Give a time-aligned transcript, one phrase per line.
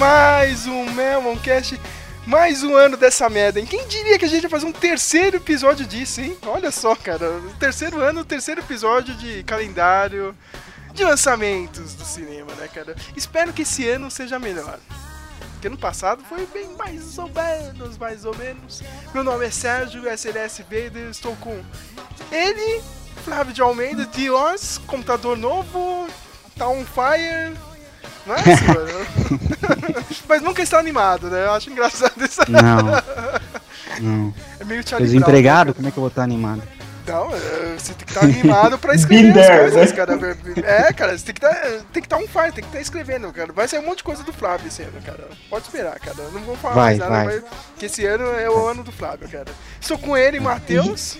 [0.00, 1.78] mais um Meloncast,
[2.26, 3.66] mais um ano dessa merda, hein?
[3.66, 6.38] Quem diria que a gente ia fazer um terceiro episódio disso, hein?
[6.46, 10.34] Olha só, cara, terceiro ano, terceiro episódio de calendário
[10.94, 12.96] de lançamentos do cinema, né, cara?
[13.14, 14.78] Espero que esse ano seja melhor.
[15.52, 18.82] Porque ano passado foi bem mais ou menos, mais ou menos.
[19.12, 21.62] Meu nome é Sérgio, SLS Vader, estou com
[22.32, 22.82] ele,
[23.22, 26.08] Flávio de Almeida, de Oz, computador novo,
[26.56, 27.69] tá on fire.
[28.26, 29.06] Não é, senhor?
[30.28, 31.46] Mas nunca está animado, né?
[31.46, 32.40] Eu acho engraçado isso.
[32.48, 33.40] Não.
[34.00, 34.34] Não.
[34.58, 36.62] É meio Charlie Brown, Desempregado, né, como é que eu vou estar animado?
[37.06, 39.96] Não, é, você tem que estar animado pra escrever as coisas, né?
[39.96, 40.18] cara.
[40.64, 43.32] É, cara, você tem que estar tem que estar on fire, tem que estar escrevendo,
[43.32, 43.52] cara.
[43.52, 45.28] Vai sair um monte de coisa do Flávio esse ano, cara.
[45.48, 46.16] Pode esperar, cara.
[46.32, 47.26] Não vou falar Vai, mais nada, vai.
[47.26, 47.42] mas
[47.78, 49.46] que esse ano é o ano do Flávio, cara.
[49.80, 51.18] Estou com ele, Matheus.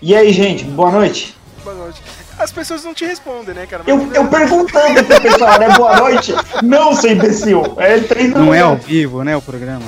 [0.00, 1.36] E aí, gente, boa noite.
[1.66, 2.00] Boa noite.
[2.38, 3.82] As pessoas não te respondem, né, cara?
[3.84, 5.68] Mas Eu, eu perguntando pro pessoal, né?
[5.70, 6.32] Boa noite.
[6.62, 7.74] Não, seu imbecil.
[7.76, 8.44] É treinando.
[8.46, 9.82] Não é ao vivo, né, o programa?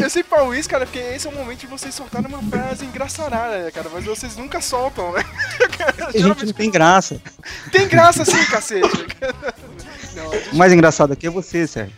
[0.00, 2.84] Eu sempre falo isso, cara, porque esse é o momento de vocês soltarem uma frase
[2.84, 3.90] engraçarada, né, cara?
[3.92, 5.24] Mas vocês nunca soltam, né?
[6.06, 7.20] A gente não tem graça.
[7.72, 8.88] Tem graça sim, cacete.
[10.14, 11.92] Não, gente, O mais engraçado aqui é você, Sérgio.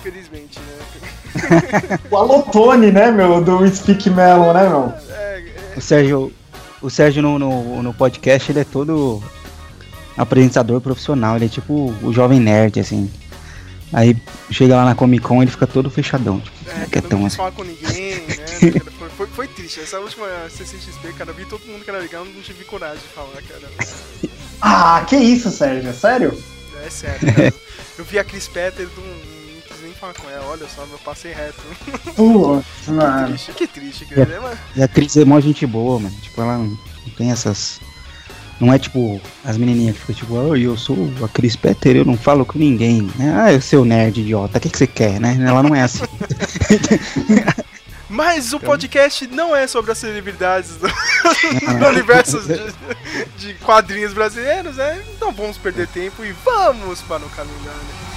[0.00, 1.98] infelizmente, né?
[2.10, 3.40] O Alotone, né, meu?
[3.42, 4.92] Do Speak Melon, né, meu?
[5.08, 6.32] É, é, O Sérgio,
[6.80, 9.22] o Sérgio no, no, no podcast, ele é todo
[10.16, 11.36] apresentador profissional.
[11.36, 13.10] Ele é tipo o jovem nerd, assim.
[13.92, 14.16] Aí
[14.50, 16.40] chega lá na Comic Con, ele fica todo fechadão.
[16.40, 17.36] Tipo, é, quietão, não assim.
[17.36, 18.36] falar com ninguém, né?
[19.00, 19.80] Foi, foi, foi triste.
[19.80, 23.08] Essa última CCXP, cara, eu vi todo mundo que era legal, não tive coragem de
[23.08, 24.30] falar, cara.
[24.60, 25.92] Ah, que isso, Sérgio?
[25.94, 26.42] Sério?
[26.84, 27.54] É sério, cara.
[27.98, 29.29] Eu vi a Chris Petter, não, não
[30.02, 31.60] ela, olha só, eu passei reto.
[32.16, 34.58] Que triste, que triste, né, mano?
[34.76, 36.14] E a Cris é mó gente boa, mano.
[36.22, 36.78] Tipo, ela não,
[37.16, 37.80] tem essas.
[38.60, 42.04] Não é tipo as menininhas que ficam tipo, oh, eu sou a Cris Petter, eu
[42.04, 43.02] não falo com ninguém.
[43.16, 43.32] né?
[43.34, 45.36] Ah, eu seu nerd idiota, o que, que você quer, né?
[45.46, 46.04] Ela não é assim.
[48.08, 52.74] Mas o Então- podcast não é sobre as celebridades do, do universo de,
[53.38, 55.00] de quadrinhos brasileiros, né?
[55.20, 58.09] Não vamos perder tempo e vamos para o calendário.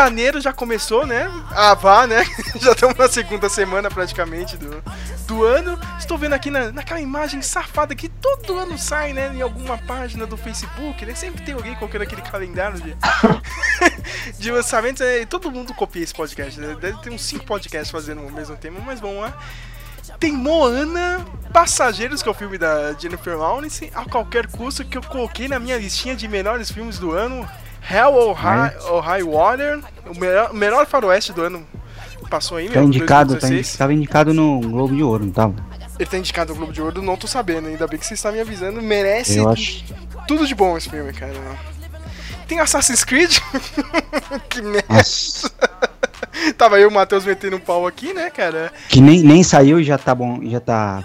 [0.00, 1.30] Janeiro já começou, né?
[1.50, 2.24] Ah, vá, né?
[2.58, 4.82] Já estamos na segunda semana praticamente do,
[5.26, 5.78] do ano.
[5.98, 9.30] Estou vendo aqui na, naquela imagem safada que todo ano sai, né?
[9.34, 11.14] Em alguma página do Facebook, né?
[11.14, 12.96] Sempre tem alguém colocando aquele calendário de,
[14.40, 15.00] de lançamentos.
[15.00, 15.20] né?
[15.20, 16.58] E todo mundo copia esse podcast.
[16.58, 16.74] Né?
[16.80, 19.38] Deve ter uns 5 podcasts fazendo o mesmo tema, mas vamos lá.
[20.18, 21.22] Tem Moana,
[21.52, 25.58] Passageiros, que é o filme da Jennifer Lawrence, a qualquer custo, que eu coloquei na
[25.58, 27.46] minha listinha de melhores filmes do ano.
[27.88, 31.66] Hell or High, or High Water, o melhor, melhor faroeste do ano.
[32.28, 33.68] Passou aí, Tá meu, indicado, tá 2016.
[33.68, 35.54] indi- tava indicado no Globo de Ouro, não tava?
[35.98, 38.30] Ele tá indicado no Globo de Ouro, não tô sabendo, ainda bem que você está
[38.30, 38.80] me avisando.
[38.80, 39.84] Merece acho.
[40.28, 41.34] tudo de bom esse filme, cara.
[42.46, 43.36] Tem Assassin's Creed,
[44.48, 44.86] que merda.
[46.56, 48.72] Tava eu e o Matheus metendo um pau aqui, né, cara?
[48.88, 51.02] Que nem, nem saiu e já tá bom, já tá.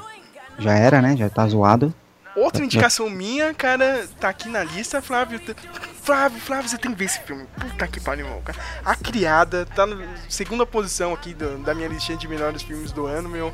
[0.60, 1.16] Já era, né?
[1.18, 1.94] Já tá zoado.
[2.36, 5.40] Outra indicação minha, cara, tá aqui na lista, Flávio.
[5.40, 5.56] t-
[6.04, 7.46] Flávio, Flávio, você tem que ver esse filme.
[7.60, 8.58] Puta que pariu, cara.
[8.84, 9.96] A Criada tá na
[10.30, 13.54] segunda posição aqui do- da minha listinha de melhores filmes do ano, meu.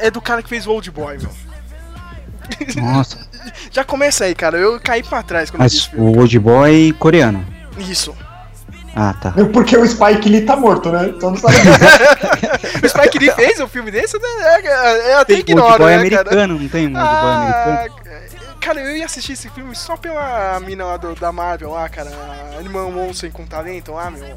[0.00, 1.30] É do cara que fez o Old Boy, meu.
[2.82, 3.18] Nossa.
[3.70, 4.58] Já começa aí, cara.
[4.58, 6.16] Eu caí pra trás quando eu vi esse Mas filme.
[6.16, 7.46] o Old Boy coreano.
[7.78, 8.14] Isso.
[8.94, 9.32] Ah, tá.
[9.52, 11.12] Porque o Spike Lee tá morto, né?
[11.16, 11.54] Então não sabe.
[12.84, 14.28] o Spike Lee fez um filme desse, né?
[14.42, 14.66] É,
[15.10, 18.00] é, até Tem ignora, Old Boy né, americano, não tem um Old Boy Ah, americano?
[18.60, 22.10] cara, eu ia assistir esse filme só pela mina lá do- da Marvel lá, cara.
[22.10, 24.36] A Animal Monster com talento lá, meu.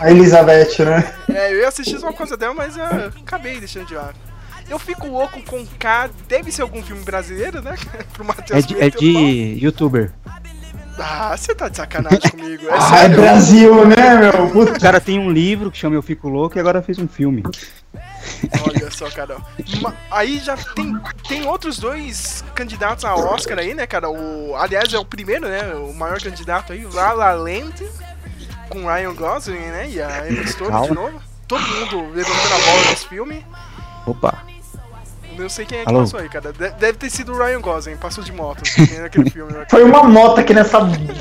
[0.00, 1.12] A Elizabeth, né?
[1.28, 2.84] É, eu ia assistir só por causa dela, mas eu
[3.22, 4.14] acabei deixando de lado.
[4.70, 6.08] Eu fico louco com K.
[6.28, 7.74] Deve ser algum filme brasileiro, né?
[8.14, 9.00] Pro É Matheus de, é o pau.
[9.00, 10.12] de youtuber.
[11.02, 12.68] Ah, você tá de sacanagem comigo.
[12.68, 13.08] É Ah, é.
[13.08, 14.50] Brasil, né, meu?
[14.50, 14.72] Puta.
[14.72, 17.42] O cara tem um livro que chama Eu Fico Louco e agora fez um filme.
[18.66, 19.36] Olha só, cara.
[20.10, 20.94] Aí já tem,
[21.28, 24.10] tem outros dois candidatos a Oscar aí, né, cara?
[24.10, 25.74] O, aliás, é o primeiro, né?
[25.74, 27.82] O maior candidato aí, La La Land,
[28.68, 29.88] com Ryan Gosling, né?
[29.90, 31.20] E a Emma Stone de novo.
[31.48, 33.46] Todo mundo levantando a bola nesse filme.
[34.06, 34.49] Opa.
[35.38, 36.00] Não sei quem é que Alô?
[36.00, 36.52] passou aí, cara.
[36.52, 38.62] De- Deve ter sido o Ryan Gosling, passou de moto
[39.00, 39.52] naquele filme.
[39.70, 40.78] Foi uma moto aqui nessa.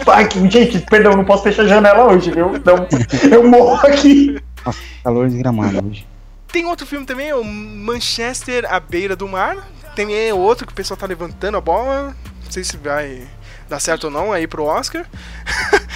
[0.07, 2.55] Ai, que- gente, perdão, não posso fechar a janela hoje, viu?
[2.55, 2.87] Então,
[3.31, 4.37] eu morro aqui.
[4.65, 6.05] Nossa, calor desgramado hoje.
[6.51, 9.57] Tem outro filme também, o Manchester à beira do mar.
[9.95, 12.15] Tem é, outro que o pessoal tá levantando a bola.
[12.43, 13.21] Não sei se vai
[13.69, 15.05] dar certo ou não aí pro Oscar.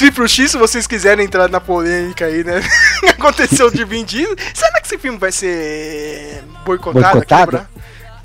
[0.00, 2.62] Triplo X, se vocês quiserem entrar na polêmica aí, né?
[3.10, 4.34] Aconteceu de Vin Diesel.
[4.54, 7.56] Será que esse filme vai ser boicotado, Boicotado?
[7.58, 7.66] aqui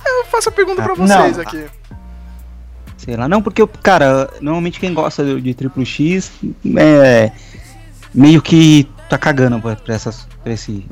[0.05, 1.43] Eu faço a pergunta pra Ah, vocês não.
[1.43, 1.65] aqui.
[2.95, 6.31] Sei lá, não, porque, cara, normalmente quem gosta de, de Triplo X
[6.77, 7.29] é
[8.13, 10.87] meio que tá cagando pra, pra, essas, pra esse.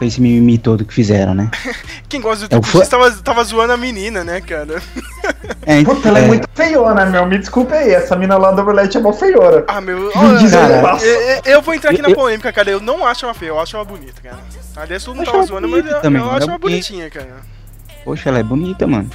[0.00, 1.50] Pra esse mimimi todo que fizeram, né?
[2.08, 4.82] Quem gosta do É X tava, tava zoando a menina, né, cara?
[5.66, 7.26] É, Puta, ela é, é, muito feiona, meu.
[7.26, 9.62] Me desculpe aí, essa mina lá do Omelete é mó feiona.
[9.68, 10.10] Ah, meu.
[10.14, 12.70] Olha, cara, é eu, eu- vou entrar aqui na Eu- polêmica, cara.
[12.70, 14.38] Eu não acho ela feia, eu acho ela bonita, cara.
[14.74, 16.88] Aliás, todo mundo tava ela zoando, mas eu, também, eu acho é ela bonita.
[16.88, 17.36] bonitinha, cara.
[18.02, 19.10] Poxa, ela é bonita, mano.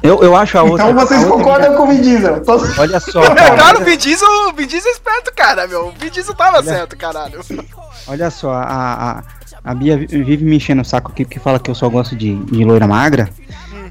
[0.00, 0.88] Eu, eu acho a outra.
[0.90, 2.40] Então vocês concordam com o Vin Diesel?
[2.44, 5.32] Tô- Olha só, É, cara, claro, o olha, Vin Diesel, o Vin Diesel é esperto,
[5.34, 5.88] cara, meu.
[5.88, 7.40] O Vin Diesel tava certo, caralho.
[8.06, 8.62] olha só, a,
[9.18, 9.22] a,
[9.64, 12.16] a Bia vi- vive me enchendo o saco aqui porque fala que eu só gosto
[12.16, 13.28] de, de loira magra.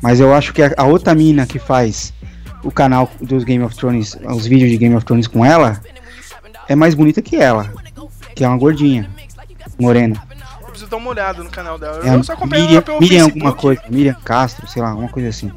[0.01, 2.13] Mas eu acho que a, a outra mina que faz
[2.63, 5.81] o canal dos Game of Thrones, os vídeos de Game of Thrones com ela,
[6.67, 7.71] é mais bonita que ela.
[8.35, 9.09] Que é uma gordinha,
[9.79, 10.21] morena.
[10.61, 12.07] Eu preciso dar uma olhada no canal dela.
[12.07, 13.39] É Eu só acompanho Miriam, ela pelo Miriam Facebook.
[13.45, 15.51] alguma coisa, Miriam Castro, sei lá, alguma coisa assim.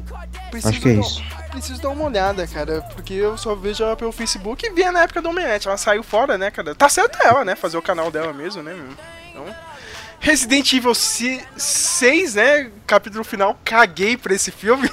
[0.49, 1.23] Preciso Acho que é isso.
[1.51, 5.03] Preciso dar uma olhada, cara, porque eu só vejo ela pelo Facebook e via na
[5.03, 5.67] época do Omelete.
[5.67, 6.73] Ela saiu fora, né, cara?
[6.73, 7.55] Tá certo ela, né?
[7.55, 8.85] Fazer o canal dela mesmo, né, meu?
[9.29, 9.53] Então.
[10.23, 12.67] Resident Evil 6, né?
[12.85, 14.87] Capítulo final, caguei pra esse filme.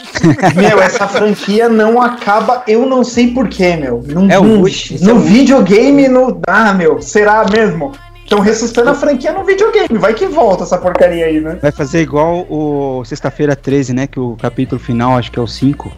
[0.54, 4.02] Meu, essa franquia não acaba, eu não sei porquê, meu.
[4.06, 6.40] Num, É esse no é o- videogame, no.
[6.46, 7.92] Ah, meu, será mesmo?
[8.22, 9.98] Estão ressuscitando a franquia no videogame.
[9.98, 11.58] Vai que volta essa porcaria aí, né?
[11.62, 14.06] Vai fazer igual o Sexta-feira 13, né?
[14.06, 15.90] Que o capítulo final acho que é o 5.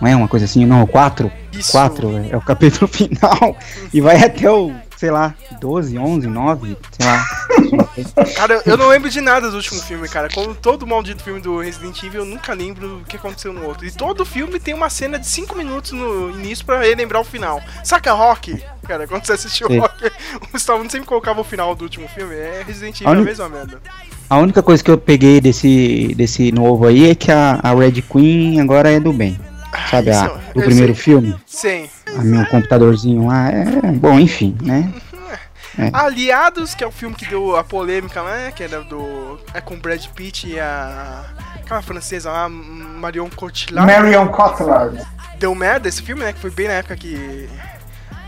[0.00, 0.64] Não é uma coisa assim?
[0.66, 1.30] Não, o 4.
[1.52, 1.72] Isso.
[1.72, 3.56] 4 é o capítulo final.
[3.92, 7.26] E vai até o, sei lá, 12, 11, 9, sei lá.
[8.36, 10.28] Cara, eu não lembro de nada do último filme, cara.
[10.28, 13.86] Como todo maldito filme do Resident Evil, eu nunca lembro o que aconteceu no outro.
[13.86, 17.62] E todo filme tem uma cena de 5 minutos no início pra relembrar o final.
[17.82, 18.62] Saca Rock?
[18.86, 19.78] Cara, quando você assistiu Sim.
[19.78, 20.12] Rock,
[20.52, 22.34] o Stallone sempre colocava o final do último filme.
[22.34, 23.80] É Resident Evil A é a mesma merda.
[24.28, 28.02] A única coisa que eu peguei desse, desse novo aí é que a, a Red
[28.02, 29.38] Queen agora é do bem.
[29.90, 31.02] Sabe, a, isso, do primeiro sei.
[31.02, 31.36] filme?
[31.46, 31.88] Sim.
[32.06, 33.50] A meu computadorzinho lá.
[33.50, 34.92] É, bom, enfim, né?
[35.92, 38.52] Aliados, que é o filme que deu a polêmica lá, né?
[38.52, 39.38] Que era do.
[39.54, 41.24] É com Brad Pitt e a.
[41.56, 43.90] Aquela francesa lá, Marion Cotillard.
[43.90, 45.00] Marion Cotillard.
[45.38, 46.32] deu merda esse filme, né?
[46.32, 47.48] Que foi bem na época que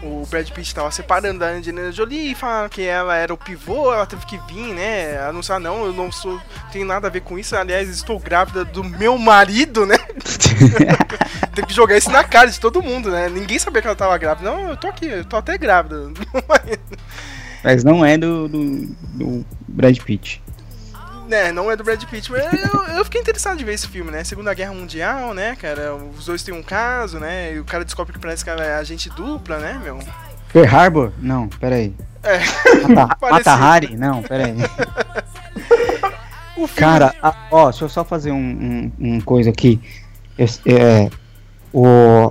[0.02, 3.92] o Brad Pitt tava separando da Angelina Jolie e falaram que ela era o pivô,
[3.92, 5.18] ela teve que vir, né?
[5.28, 6.40] Anunciar, não, eu não sou.
[6.72, 7.54] tenho nada a ver com isso.
[7.54, 9.96] Aliás, estou grávida do meu marido, né?
[11.54, 13.28] teve que jogar isso na cara de todo mundo, né?
[13.28, 14.50] Ninguém sabia que ela tava grávida.
[14.50, 16.10] Não, eu tô aqui, eu tô até grávida.
[17.62, 20.42] Mas não é do, do, do Brad Pitt.
[21.32, 24.10] Né, não é do Brad Pitt, mas eu, eu fiquei interessado de ver esse filme,
[24.10, 24.22] né?
[24.22, 25.94] Segunda Guerra Mundial, né, cara?
[25.94, 27.54] Os dois têm um caso, né?
[27.54, 29.98] E o cara descobre que parece que é agente dupla, né, meu?
[30.52, 31.12] Pearl Harbor?
[31.18, 31.94] Não, peraí.
[32.22, 32.38] É.
[32.86, 33.16] Mata.
[33.32, 33.96] Mata Hari?
[33.96, 34.54] Não, peraí.
[36.54, 39.80] O filme Cara, a- ó, deixa eu só fazer um, um, um coisa aqui.
[40.38, 41.10] Esse, é,
[41.72, 42.30] o,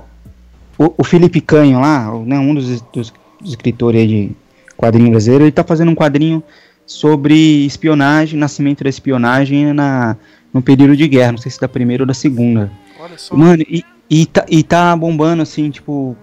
[0.78, 3.12] o, o Felipe Canho lá, né, um dos, dos
[3.44, 4.30] escritores de
[4.74, 6.42] quadrinho brasileiro, ele tá fazendo um quadrinho
[6.92, 10.16] sobre espionagem, nascimento da espionagem na,
[10.52, 12.70] no período de guerra, não sei se da primeira ou da segunda.
[13.00, 13.36] Olha só.
[13.36, 16.16] Mano, e, e, tá, e tá bombando assim, tipo.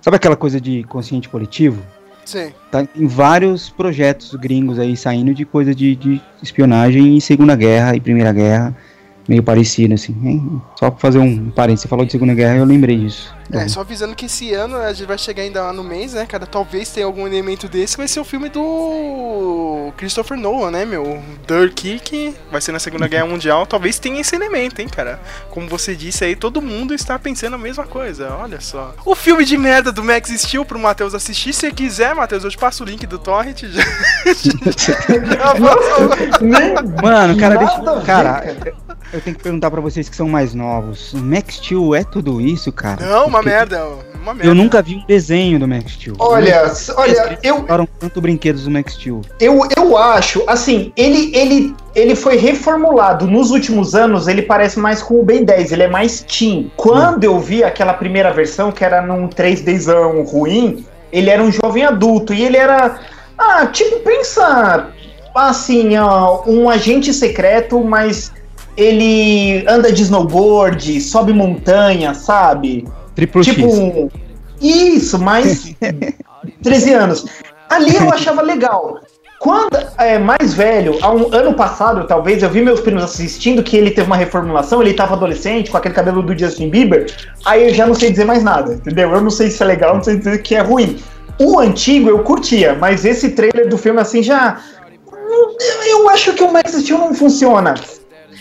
[0.00, 1.82] Sabe aquela coisa de consciente coletivo?
[2.24, 2.52] Sim.
[2.70, 7.94] Tá em vários projetos gringos aí saindo de coisa de, de espionagem e Segunda Guerra
[7.94, 8.74] e Primeira Guerra.
[9.28, 10.14] Meio parecido, assim.
[10.24, 10.62] hein?
[10.78, 13.34] Só pra fazer um parênteses, você falou de Segunda Guerra eu lembrei disso.
[13.52, 16.24] É, só avisando que esse ano a gente vai chegar ainda lá no mês, né,
[16.26, 16.46] cara?
[16.46, 21.22] Talvez tenha algum elemento desse, vai ser o filme do Christopher Nolan, né, meu?
[21.46, 23.66] Dirk, que vai ser na Segunda Guerra Mundial.
[23.66, 25.20] Talvez tenha esse elemento, hein, cara?
[25.50, 28.94] Como você disse aí, todo mundo está pensando a mesma coisa, olha só.
[29.04, 32.58] O filme de merda do Max Steel pro Matheus assistir, se quiser, Matheus, eu te
[32.58, 33.64] passo o link do Torrent.
[33.64, 33.82] Já,
[34.76, 34.94] já
[36.40, 38.00] Nem Mano, cara, deixa.
[38.04, 38.42] Cara,
[39.14, 41.12] eu tenho que perguntar pra vocês que são mais novos.
[41.12, 43.06] O Max Steel é tudo isso, cara?
[43.06, 43.86] Não, uma merda,
[44.20, 44.50] uma merda.
[44.50, 46.16] Eu nunca vi um desenho do Max Steel.
[46.18, 49.22] Olha, olha, eu, Eram tanto brinquedos do Max Steel.
[49.38, 55.00] Eu, eu acho, assim, ele, ele, ele foi reformulado nos últimos anos, ele parece mais
[55.00, 56.72] com o Ben 10, ele é mais teen.
[56.76, 61.84] Quando eu vi aquela primeira versão, que era num 3Dzão ruim, ele era um jovem
[61.84, 62.98] adulto e ele era.
[63.38, 64.88] Ah, tipo, pensa
[65.34, 68.32] assim, ó, um agente secreto, mas
[68.76, 72.86] ele anda de snowboard, sobe montanha, sabe?
[73.14, 74.08] Triplo tipo um.
[74.60, 75.74] Isso, mais
[76.62, 77.26] 13 anos.
[77.68, 79.00] Ali eu achava legal.
[79.38, 83.76] Quando é mais velho, há um ano passado, talvez, eu vi meus primos assistindo que
[83.76, 87.12] ele teve uma reformulação, ele tava adolescente, com aquele cabelo do Justin Bieber,
[87.44, 89.10] aí eu já não sei dizer mais nada, entendeu?
[89.10, 90.98] Eu não sei se é legal, não sei dizer que é ruim.
[91.38, 94.60] O antigo eu curtia, mas esse trailer do filme assim já.
[95.86, 97.74] Eu acho que o Max Steel não funciona.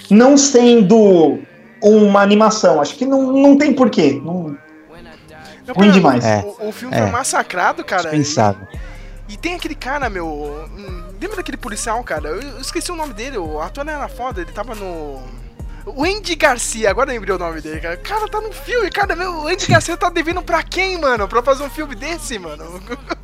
[0.10, 1.40] Não sendo
[1.82, 2.80] uma animação.
[2.82, 4.22] Acho que não, não tem porquê.
[4.24, 4.58] Não,
[5.68, 6.24] Não, ruim demais.
[6.26, 7.02] É, O, o filme é.
[7.02, 8.04] foi massacrado, cara.
[8.04, 8.68] Dispensável.
[9.30, 10.28] E tem aquele cara, meu.
[10.28, 12.28] hum, Lembra daquele policial, cara?
[12.28, 15.22] Eu, eu esqueci o nome dele, o ator era foda, ele tava no.
[15.86, 17.96] O Andy Garcia, agora eu lembrei o nome dele, cara.
[17.96, 21.28] O cara tá no filme, cara, meu, o Andy Garcia tá devendo pra quem, mano?
[21.28, 22.64] Pra fazer um filme desse, mano?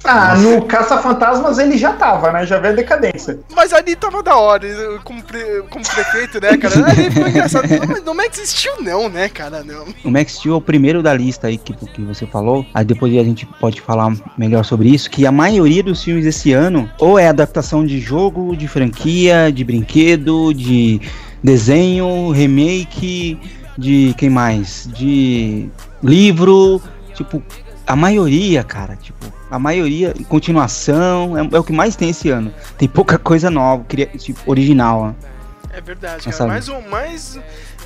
[0.04, 2.46] Ah, no Caça-Fantasmas ele já tava, né?
[2.46, 3.40] Já veio a decadência.
[3.56, 6.76] Mas ali tava da hora, ele- como, pre- como prefeito, né, cara?
[6.90, 7.68] Ali foi engraçado.
[7.70, 9.64] Não, não Max existiu, não, né, cara?
[9.64, 9.86] Não.
[10.04, 12.66] O Max Steel é o primeiro da lista aí que, que você falou.
[12.74, 15.10] Aí depois a gente pode falar melhor sobre isso.
[15.10, 19.64] Que a maioria dos filmes desse ano ou é adaptação de jogo, de franquia, de
[19.64, 21.00] brinquedo, de
[21.44, 23.40] desenho, remake,
[23.78, 24.90] de quem mais?
[24.94, 25.70] De
[26.04, 26.82] livro.
[27.14, 27.42] Tipo,
[27.86, 28.96] a maioria, cara.
[28.96, 32.54] Tipo, a maioria, continuação, é, é o que mais tem esse ano.
[32.78, 35.16] Tem pouca coisa nova, cria- tipo, original.
[35.24, 35.30] ó.
[35.72, 36.50] É verdade, Essa- cara.
[36.52, 37.40] Mais um, mais,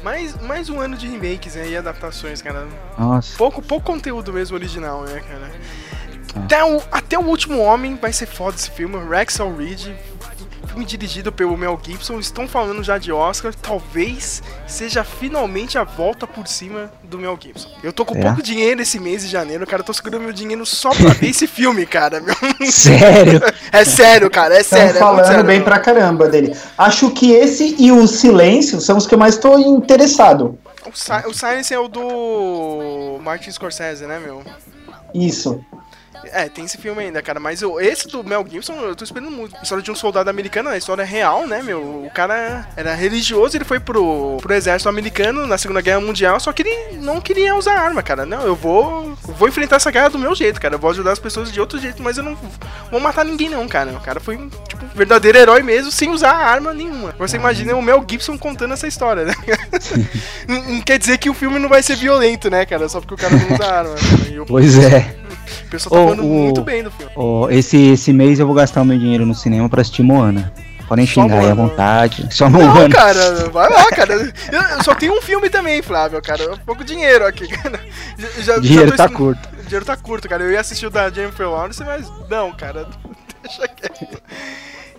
[0.04, 2.66] mais, mais um ano de remakes né, e adaptações, cara.
[2.98, 3.38] Nossa.
[3.38, 5.52] Pouco, pouco conteúdo mesmo original, né, cara?
[6.36, 6.40] Ah.
[6.46, 8.98] Até o, até o Último Homem vai ser foda esse filme.
[9.08, 9.90] Rexall Reed,
[10.68, 12.20] filme dirigido pelo Mel Gibson.
[12.20, 13.54] Estão falando já de Oscar.
[13.54, 17.70] Talvez seja finalmente a volta por cima do Mel Gibson.
[17.84, 18.22] Eu tô com É?
[18.22, 19.82] pouco dinheiro esse mês de janeiro, cara.
[19.82, 22.20] Eu tô segurando meu dinheiro só pra ver esse filme, cara.
[22.20, 22.36] Meu-
[22.72, 23.42] Sério?
[23.72, 24.56] É sério, cara.
[24.56, 24.90] É Estão sério.
[24.90, 25.44] é muito falando sério.
[25.46, 26.56] bem pra caramba dele.
[26.78, 30.58] Acho que esse e o Silêncio são os que eu mais tô interessado.
[30.86, 34.44] O, Si- o Silence é o do Martin Scorsese, né, meu?
[35.14, 35.64] Isso.
[36.32, 37.40] É, tem esse filme ainda, cara.
[37.40, 39.56] Mas eu- esse do Mel Gibson eu tô esperando muito.
[39.62, 41.80] História de um soldado americano, a história é real, né, meu?
[41.82, 46.52] O cara era religioso, ele foi pro, pro exército americano na Segunda Guerra Mundial, só
[46.52, 48.26] que ele não queria usar arma, cara.
[48.26, 49.16] Não, eu vou.
[49.28, 50.76] eu vou enfrentar essa guerra do meu jeito, cara.
[50.76, 52.38] Eu vou ajudar as pessoas de outro jeito, mas eu não
[52.90, 53.92] vou matar ninguém, não, cara.
[53.92, 54.38] O cara foi,
[54.68, 57.14] tipo, um verdadeiro herói mesmo, sem usar arma nenhuma.
[57.18, 59.34] Você imagina o Mel Gibson contando essa história, né?
[60.48, 62.88] não, não quer dizer que o filme não vai ser violento, né, cara?
[62.90, 63.96] Só porque o cara não usa arma.
[63.96, 64.30] Cara.
[64.32, 65.16] E o, Pois é.
[65.66, 67.12] O pessoal tá Ô, falando o- muito bem do filme.
[67.16, 70.52] Ó, esse, esse mês eu vou gastar o meu dinheiro no cinema pra assistir Moana.
[70.88, 71.70] Podem xingar aí à Moana.
[71.70, 72.28] vontade.
[72.36, 72.94] Só Não, Moana.
[72.94, 74.14] cara, vai lá, cara.
[74.14, 76.58] Eu, só tenho um filme também, Flávio, cara.
[76.66, 77.80] Pouco dinheiro aqui, cara.
[78.40, 79.50] Já- dinheiro já tá curto.
[79.64, 80.44] Dinheiro tá curto, cara.
[80.44, 82.86] Eu ia assistir o da Jennifer Lawrence, mas não, cara.
[83.42, 84.22] Deixa quieto.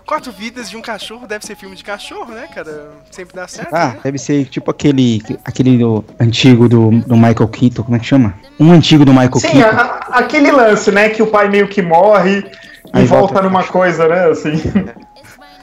[0.07, 2.91] Quatro Vidas de um Cachorro deve ser filme de cachorro, né, cara?
[3.11, 4.01] Sempre dá certo, Ah, né?
[4.05, 8.35] deve ser tipo aquele, aquele do, antigo do, do Michael Keaton, como é que chama?
[8.61, 9.77] Um antigo do Michael Sim, Keaton.
[9.77, 11.09] a- aquele lance, né?
[11.09, 13.43] Que o pai meio que morre e Aí volta, volta.
[13.49, 14.27] numa coisa, né?
[14.29, 14.53] Assim.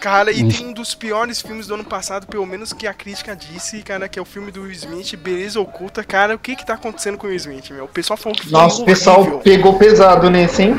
[0.01, 3.35] Cara, e tem um dos piores filmes do ano passado, pelo menos que a crítica
[3.35, 6.03] disse, cara, que é o filme do Will Smith, Beleza Oculta.
[6.03, 7.85] Cara, o que que tá acontecendo com o Will Smith, meu?
[7.85, 9.39] O pessoal falou que Nossa, o pessoal horrível.
[9.41, 10.75] pegou pesado nesse, hein?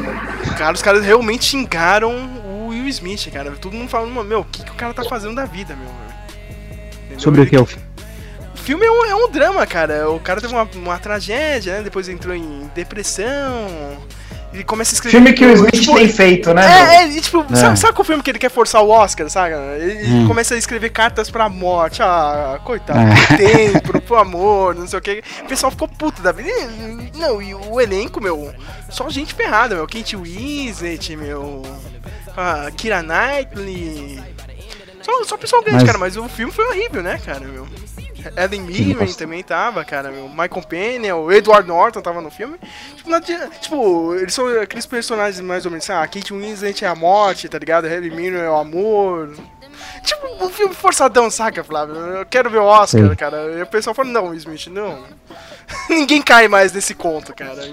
[0.59, 2.11] Cara, os caras realmente xingaram
[2.45, 3.53] o Will Smith, cara.
[3.53, 5.89] Todo mundo falando, meu, o que, que o cara tá fazendo da vida, meu?
[7.05, 7.21] Entendeu?
[7.21, 7.87] Sobre o que é o filme?
[8.57, 10.11] O filme é um, é um drama, cara.
[10.11, 11.83] O cara teve uma, uma tragédia, né?
[11.85, 14.03] Depois entrou em depressão.
[14.53, 15.17] Ele começa a escrever.
[15.17, 16.63] Filme que o Smith tipo, tem feito, né?
[16.67, 17.57] É, é, e, tipo, É.
[17.57, 19.55] Sabe, sabe qual filme que ele quer forçar o Oscar, sabe?
[19.55, 20.29] Ele Hum.
[20.29, 22.03] começa a escrever cartas pra morte.
[22.03, 23.37] Ah, coitado, É.
[23.37, 25.23] tem tempo, por amor, não sei o que.
[25.43, 26.51] O pessoal ficou puto da vida.
[26.51, 28.53] E, Não, e o elenco, meu,
[28.91, 29.87] só gente ferrada, meu.
[29.87, 31.63] Kate Winslet, meu.
[32.37, 34.21] A Kira Knightley.
[35.03, 37.67] Só, só pessoal grande, Mas- cara, mas o filme foi horrível, né, cara, meu?
[38.37, 40.11] Ellen Mirren também tava, cara.
[40.11, 40.29] Meu.
[40.29, 42.59] Michael Pena, o Edward Norton tava no filme.
[42.97, 46.85] Tipo, não adianta- tipo, eles são aqueles personagens mais ou menos assim, ah, Kate Winslet
[46.85, 47.87] é a morte, tá ligado?
[47.87, 49.35] Ellen Mirren é o amor.
[50.05, 51.95] Tipo, um filme forçadão, saca, Flávio?
[51.97, 53.15] Eu quero ver o Oscar, Sim.
[53.17, 53.59] cara.
[53.59, 55.03] E o pessoal fala, não, Smith, não.
[55.89, 57.73] Ninguém cai mais nesse conto, cara.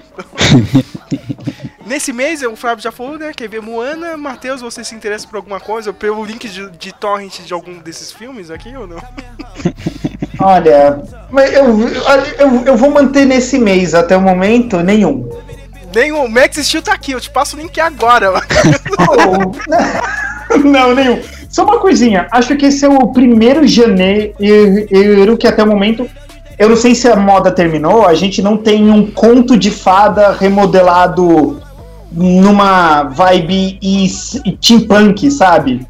[1.86, 3.32] Nesse mês, o Flávio já falou, né?
[3.34, 4.16] Quer ver Moana?
[4.16, 5.92] Matheus, você se interessa por alguma coisa?
[5.92, 9.02] Pelo link de, de torrent de algum desses filmes aqui ou não?
[10.40, 11.88] Olha, mas eu,
[12.38, 15.28] eu, eu vou manter nesse mês até o momento nenhum.
[15.94, 18.32] Nem o Max Steel tá aqui, eu te passo o link agora.
[20.52, 21.20] Oh, não, nenhum.
[21.48, 26.08] Só uma coisinha, acho que esse é o primeiro janeiro que até o momento.
[26.58, 30.32] Eu não sei se a moda terminou, a gente não tem um conto de fada
[30.32, 31.60] remodelado
[32.12, 35.86] numa vibe e, e steampunk, sabe?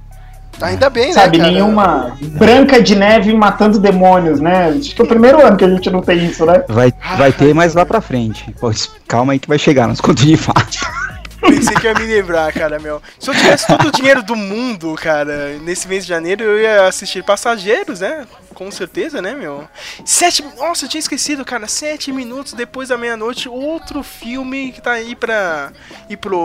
[0.60, 1.54] Ainda bem, sabe, né, cara?
[1.56, 4.68] nenhuma Branca de Neve matando demônios, né?
[4.68, 6.64] Acho que é o primeiro ano que a gente não tem isso, né?
[6.68, 8.54] Vai, vai ter mais lá pra frente.
[8.60, 8.70] Pô,
[9.08, 10.60] calma aí que vai chegar nos contos de fada.
[11.40, 13.00] Pensei que ia me lembrar, cara, meu.
[13.18, 16.86] Se eu tivesse todo o dinheiro do mundo, cara, nesse mês de janeiro, eu ia
[16.86, 18.26] assistir Passageiros, né?
[18.54, 19.66] Com certeza, né, meu?
[20.04, 20.44] Sete.
[20.58, 21.66] Nossa, eu tinha esquecido, cara.
[21.66, 25.72] Sete minutos depois da meia-noite, outro filme que tá aí pra
[26.10, 26.38] ir pro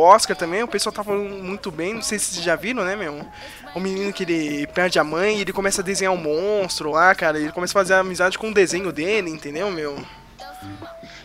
[0.00, 0.62] Oscar também.
[0.62, 1.94] O pessoal tá falando muito bem.
[1.94, 3.20] Não sei se vocês já viram, né, meu?
[3.74, 7.14] O menino que ele perde a mãe e ele começa a desenhar um monstro lá,
[7.14, 7.38] cara.
[7.38, 9.96] Ele começa a fazer amizade com o desenho dele, entendeu, meu?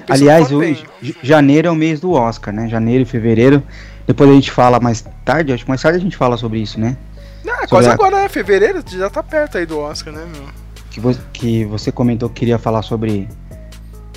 [0.10, 0.86] Aliás, hoje,
[1.22, 2.68] janeiro é o mês do Oscar, né?
[2.68, 3.64] Janeiro e fevereiro.
[4.06, 6.80] Depois a gente fala mais tarde, acho que mais tarde a gente fala sobre isso,
[6.80, 6.98] né?
[7.48, 8.30] Ah, Sobre quase a- agora, né?
[8.30, 10.48] Fevereiro já tá perto aí do Oscar, né, meu?
[10.92, 13.28] Que, vo que você comentou que queria falar sobre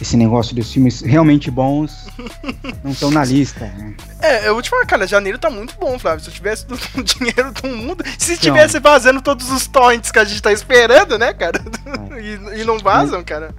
[0.00, 2.06] esse negócio dos filmes realmente bons
[2.84, 3.94] não estão na lista, né?
[4.20, 6.22] É, eu vou te falar, cara, janeiro tá muito bom, Flávio.
[6.22, 8.04] Se eu tivesse todo o dinheiro do mundo.
[8.18, 8.42] Se Então.
[8.54, 11.60] tivesse vazando todos os torrents que a gente tá esperando, né, cara?
[12.20, 13.54] e, e não vazam, cara.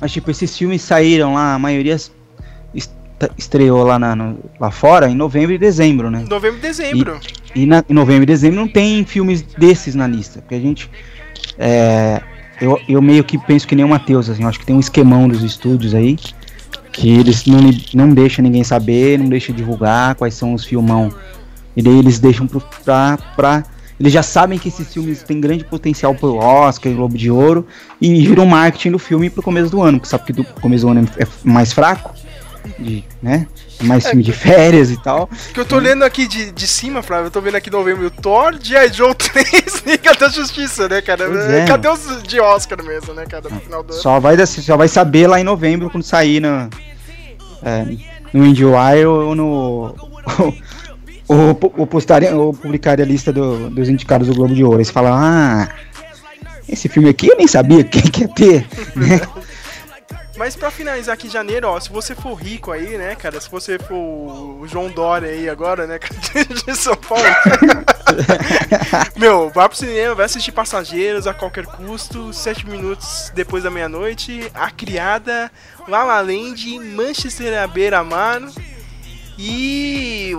[0.00, 2.12] Mas tipo, esses filmes saíram lá, a maioria est-
[3.38, 6.24] estreou lá, na, no- lá fora em novembro e dezembro, né?
[6.28, 7.20] Novembro e dezembro.
[7.54, 10.40] E na, em novembro e dezembro não tem filmes desses na lista.
[10.40, 10.90] Porque a gente.
[11.58, 12.20] é,
[12.60, 14.80] eu, eu meio que penso que nem o Matheus, assim, eu acho que tem um
[14.80, 16.16] esquemão dos estúdios aí.
[16.92, 17.58] Que eles não,
[17.92, 21.12] não deixam ninguém saber, não deixam divulgar quais são os filmão.
[21.76, 23.64] E daí eles deixam pro, pra, pra.
[23.98, 27.66] Eles já sabem que esses filmes têm grande potencial pro Oscar e Globo de Ouro.
[28.00, 29.98] E viram marketing do filme pro começo do ano.
[29.98, 32.14] Porque sabe que do começo do ano é mais fraco.
[32.78, 33.46] De, né?
[33.80, 35.28] É mais filme de férias e tal.
[35.52, 38.10] Que eu tô lendo aqui de, de cima, Flávio, eu tô vendo aqui novembro o
[38.10, 38.92] Thor, G.I.
[38.92, 41.26] Joe 3 Liga da Justiça, né, cara?
[41.26, 44.02] Pois é, Cadê os de Oscar mesmo, né, cara, no final do ano?
[44.02, 46.68] Só vai, só vai saber lá em novembro quando sair na,
[47.62, 47.84] é,
[48.32, 49.94] no IndieWire ou no.
[51.26, 54.76] Ou, ou, postarem, ou publicarem a lista do- dos indicados do Globo de Ouro.
[54.76, 55.66] Eles falam, ah,
[56.68, 58.66] esse filme aqui eu nem sabia quem que ia ter.
[58.94, 59.18] né?
[60.36, 63.78] Mas pra finalizar aqui janeiro, ó, se você for rico aí, né, cara, se você
[63.78, 65.98] for o João Dória aí agora, né,
[66.66, 67.24] de São Paulo.
[69.16, 74.50] Meu, vai pro cinema, vai assistir Passageiros a qualquer custo, sete minutos depois da meia-noite,
[74.54, 75.50] A Criada,
[75.86, 78.42] La La Land, Manchester à beira-mar
[79.38, 80.32] e.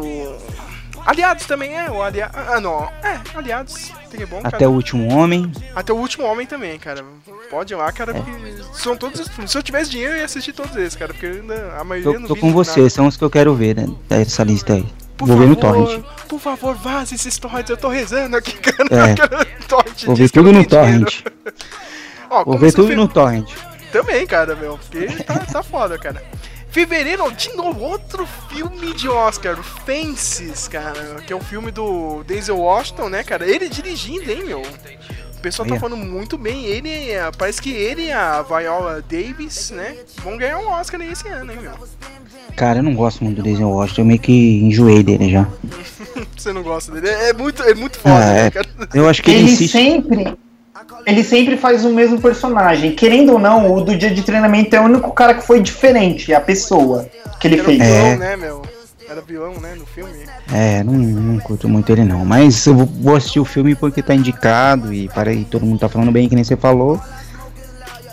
[1.05, 2.35] Aliados também, é, o Aliados...
[2.35, 4.41] Ah, não, é, Aliados, é bom.
[4.43, 5.51] Até o último homem.
[5.75, 7.03] Até o último homem também, cara.
[7.49, 8.31] Pode ir lá, cara, porque
[8.73, 9.51] são todos os filmes.
[9.51, 12.19] Se eu tivesse dinheiro, eu ia assistir todos esses, cara, porque ainda a maioria Tô,
[12.19, 12.57] não tô com nada.
[12.57, 13.87] você, são os que eu quero ver, né?
[14.09, 14.85] Dessa lista aí.
[15.15, 16.05] Por Vou ver no favor, torrent.
[16.27, 17.69] Por favor, vaze esses torrents.
[17.69, 18.89] Eu tô rezando aqui, cara.
[18.91, 19.45] É.
[19.67, 21.21] Torrent Vou ver tudo no torrent.
[22.29, 23.49] Ó, Vou ver tudo no torrent.
[23.91, 24.77] Também, cara, meu.
[24.77, 26.21] Porque tá, tá foda, cara.
[26.75, 32.57] Fevereiro, de novo, outro filme de Oscar, Fences, cara, que é um filme do Denzel
[32.59, 33.49] Washington, né, cara?
[33.49, 34.61] Ele dirigindo, hein, meu?
[34.61, 36.65] O pessoal tá falando muito bem.
[36.65, 36.89] Ele,
[37.37, 41.53] parece que ele e a Viola Davis, né, vão ganhar um Oscar aí esse ano,
[41.53, 41.71] hein, meu?
[42.57, 45.47] Cara, eu não gosto muito do Denzel Washington, eu meio que enjoei dele já.
[46.35, 47.07] Você não gosta dele?
[47.07, 48.51] É muito, é muito foda, Ah, né, é.
[48.51, 48.67] cara?
[48.93, 49.71] Eu acho que ele, Ele insiste.
[49.71, 50.37] sempre.
[51.05, 52.93] Ele sempre faz o mesmo personagem.
[52.95, 56.33] Querendo ou não, o do dia de treinamento é o único cara que foi diferente,
[56.33, 57.07] a pessoa
[57.39, 57.77] que ele Era fez.
[57.79, 58.15] vilão, É.
[58.17, 58.61] né, meu?
[59.07, 60.11] Era vilão, né, no filme.
[60.51, 62.25] É, não, não curto muito ele não.
[62.25, 65.79] Mas eu vou- vou assistir o filme porque tá indicado e para aí todo mundo
[65.79, 66.99] tá falando bem, que nem você falou.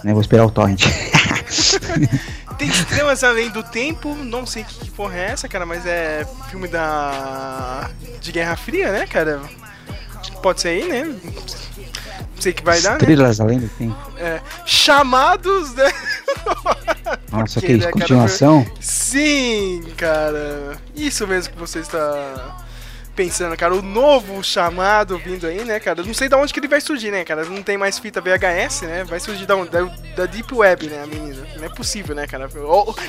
[0.04, 0.82] Né, vou esperar o torrent.
[2.58, 6.68] Tem Estrelas Além do Tempo, não sei que porra é essa, cara, mas é filme
[6.68, 7.88] da.
[8.20, 9.40] de Guerra Fria, né, cara?
[10.42, 11.14] Pode ser aí, né?
[12.42, 12.96] Sei que vai dar, né?
[12.98, 13.96] Estrelas além do tempo.
[14.18, 15.92] É, chamados, né?
[17.30, 18.66] Nossa, Porque, que isso, né, cara, continuação?
[18.80, 20.76] Sim, cara.
[20.92, 22.56] Isso mesmo que você está
[23.14, 26.00] pensando, cara, o novo chamado vindo aí, né, cara?
[26.00, 27.44] Eu Não sei de onde que ele vai surgir, né, cara?
[27.44, 29.04] Não tem mais fita VHS, né?
[29.04, 29.70] Vai surgir da, onde?
[29.70, 29.82] da,
[30.16, 31.46] da Deep Web, né, a menina?
[31.56, 32.48] Não é possível, né, cara?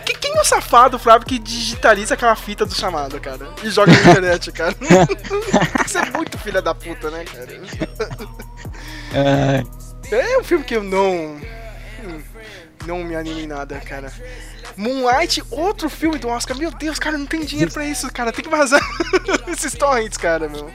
[0.06, 3.48] Que- quem é o safado, Flávio, que digitaliza aquela fita do chamado, cara?
[3.64, 4.76] E joga na internet, cara?
[5.88, 7.48] Você é muito filha da puta, né, cara?
[9.14, 9.64] É,
[10.16, 11.40] É um filme que eu não.
[12.86, 14.12] Não me anime em nada, cara.
[14.76, 16.58] Moonlight, outro filme do Oscar.
[16.58, 18.32] Meu Deus, cara, não tem dinheiro pra isso, cara.
[18.32, 18.82] Tem que vazar
[19.48, 20.70] esses torrents, cara, meu.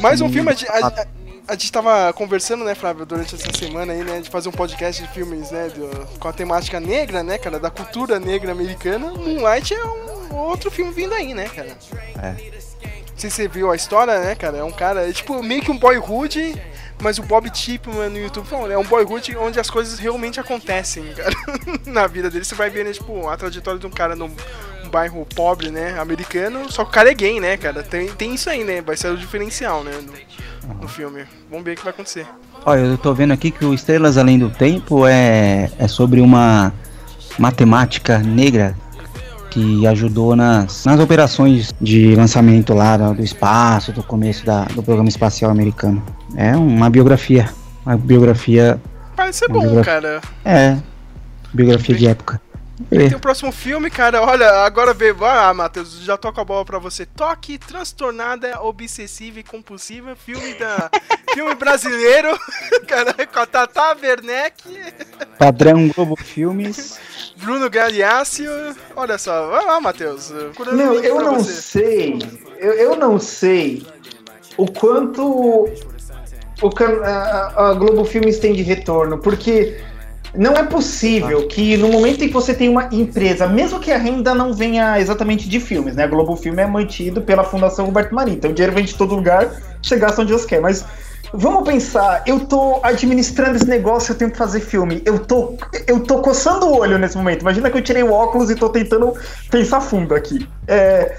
[0.00, 1.06] Mais um filme, a, gente- a- a-
[1.48, 5.02] a gente tava conversando, né, Flávio, durante essa semana aí, né, de fazer um podcast
[5.02, 9.10] de filmes, né, do- com a temática negra, né, cara, da cultura negra americana.
[9.12, 11.76] Moonlight é um outro filme vindo aí, né, cara.
[12.22, 12.30] É.
[12.32, 14.58] Não sei se você viu a história, né, cara?
[14.58, 16.60] É um cara, é tipo meio que um boyhood,
[17.02, 21.04] mas o Bob Chipman no YouTube falou, é um boyhood onde as coisas realmente acontecem,
[21.14, 21.34] cara,
[21.86, 22.44] na vida dele.
[22.44, 24.30] Você vai ver, né, tipo, a trajetória de um cara num
[24.84, 27.82] um bairro pobre, né, americano, só que o cara é gay, né, cara?
[27.82, 28.80] Tem, tem isso aí, né?
[28.80, 31.24] Vai ser o diferencial, né, no, no filme.
[31.50, 32.26] Vamos ver o que vai acontecer.
[32.64, 36.72] Olha, eu tô vendo aqui que o Estrelas Além do Tempo é, é sobre uma
[37.38, 38.74] matemática negra
[39.50, 44.82] que ajudou nas, nas operações de lançamento lá do, do espaço, do começo da, do
[44.82, 46.02] programa espacial americano.
[46.36, 47.52] É uma biografia.
[47.84, 48.80] Uma biografia.
[49.16, 49.92] Parece ser Uma bom, biografia.
[49.92, 50.20] cara.
[50.44, 50.76] É.
[51.52, 52.40] Biografia de época.
[52.90, 54.22] Tem o próximo filme, cara.
[54.22, 55.12] Olha, agora vê.
[55.22, 57.04] Ah, Matheus, já toco a bola pra você.
[57.04, 60.14] Toque Transtornada, Obsessiva e Compulsiva.
[60.14, 60.88] Filme da.
[61.34, 62.38] filme brasileiro.
[62.86, 64.62] cara, com a Tata Werneck,
[65.38, 67.00] Padrão Globo Filmes.
[67.36, 68.48] Bruno Galeácio.
[68.94, 69.48] Olha só.
[69.48, 70.30] Vai lá, Matheus.
[70.72, 71.60] Meu, eu não você.
[71.60, 72.18] sei.
[72.58, 73.84] Eu, eu não sei
[74.56, 75.68] o quanto
[76.62, 76.70] o
[77.04, 79.78] a, a Globo Filmes tem de retorno, porque
[80.34, 83.98] não é possível que no momento em que você tem uma empresa, mesmo que a
[83.98, 86.04] renda não venha exatamente de filmes, né?
[86.04, 89.14] A Globo Filme é mantido pela Fundação Roberto Marinho, então o dinheiro vem de todo
[89.14, 89.50] lugar,
[89.82, 90.84] você onde você quer, mas
[91.32, 95.02] Vamos pensar, eu tô administrando esse negócio, eu tenho que fazer filme.
[95.04, 97.42] Eu tô, eu tô coçando o olho nesse momento.
[97.42, 99.12] Imagina que eu tirei o óculos e tô tentando
[99.50, 100.48] pensar fundo aqui.
[100.66, 101.16] É,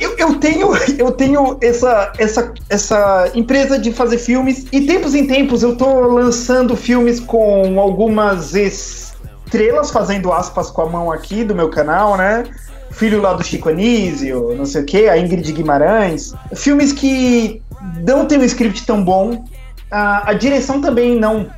[0.00, 5.26] eu, eu tenho, eu tenho essa, essa, essa empresa de fazer filmes e tempos em
[5.26, 11.54] tempos eu tô lançando filmes com algumas estrelas, fazendo aspas com a mão aqui do
[11.54, 12.44] meu canal, né?
[12.90, 16.32] Filho lá do Chico Anísio, não sei o que, a Ingrid Guimarães.
[16.54, 17.62] Filmes que
[18.06, 19.44] não tem um script tão bom.
[19.90, 21.50] A, a direção também não,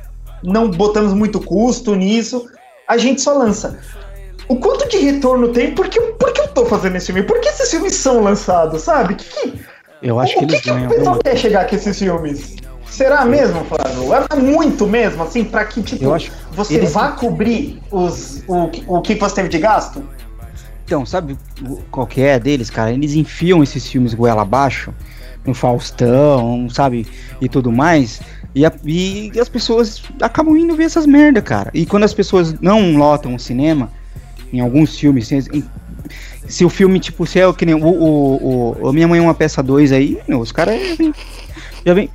[0.43, 2.45] não botamos muito custo nisso.
[2.87, 3.79] A gente só lança.
[4.49, 5.73] O quanto de retorno tem?
[5.73, 7.23] Por que, por que eu tô fazendo esse filme?
[7.23, 9.13] Por que esses filmes são lançados, sabe?
[9.15, 9.59] Que, que,
[10.01, 10.89] Eu acho o que eles que o ganham.
[10.89, 11.23] pessoal viu?
[11.23, 12.55] quer chegar com esses filmes?
[12.89, 14.11] Será mesmo, Flávio?
[14.13, 18.67] É muito mesmo, assim, pra que, tipo, Eu acho- você eles- vá cobrir os, o,
[18.69, 20.03] que- o que você teve de gasto?
[20.83, 22.91] Então, sabe o- qual que é deles, cara?
[22.91, 24.91] Eles enfiam esses filmes goela abaixo
[25.45, 27.07] no Faustão, sabe?
[27.39, 28.19] E tudo mais.
[28.55, 31.69] E, a- e as pessoas acabam indo ver essas merda, cara.
[31.73, 33.91] E quando as pessoas não lotam o cinema,
[34.51, 35.63] em alguns filmes, se, em-
[36.47, 39.21] se o filme, tipo, se é o que nem o, o, o- Minha Mãe é
[39.21, 41.13] uma Peça 2 aí, meu, os caras já vem,
[41.95, 42.09] vem.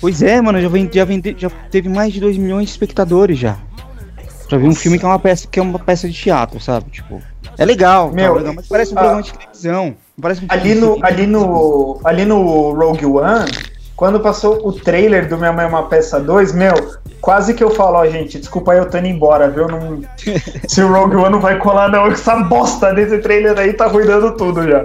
[0.00, 3.38] Pois é, mano, já, vem, já, vende, já teve mais de 2 milhões de espectadores
[3.38, 3.56] já.
[4.48, 6.90] Já vi um filme que é uma peça que é uma peça de teatro, sabe?
[6.90, 7.20] Tipo,
[7.56, 9.96] é legal, tá Meu, legal, mas parece um programa de televisão.
[10.20, 13.50] Parece um Ali no, ali no, ali no Rogue One,
[13.96, 16.74] quando passou o trailer do Minha Mãe é uma Peça 2, meu,
[17.20, 19.68] quase que eu falo, ó, gente, desculpa aí, eu tô indo embora, viu?
[19.68, 20.00] Não,
[20.68, 24.36] se o Rogue One não vai colar, não, essa bosta desse trailer aí tá ruinando
[24.36, 24.82] tudo já.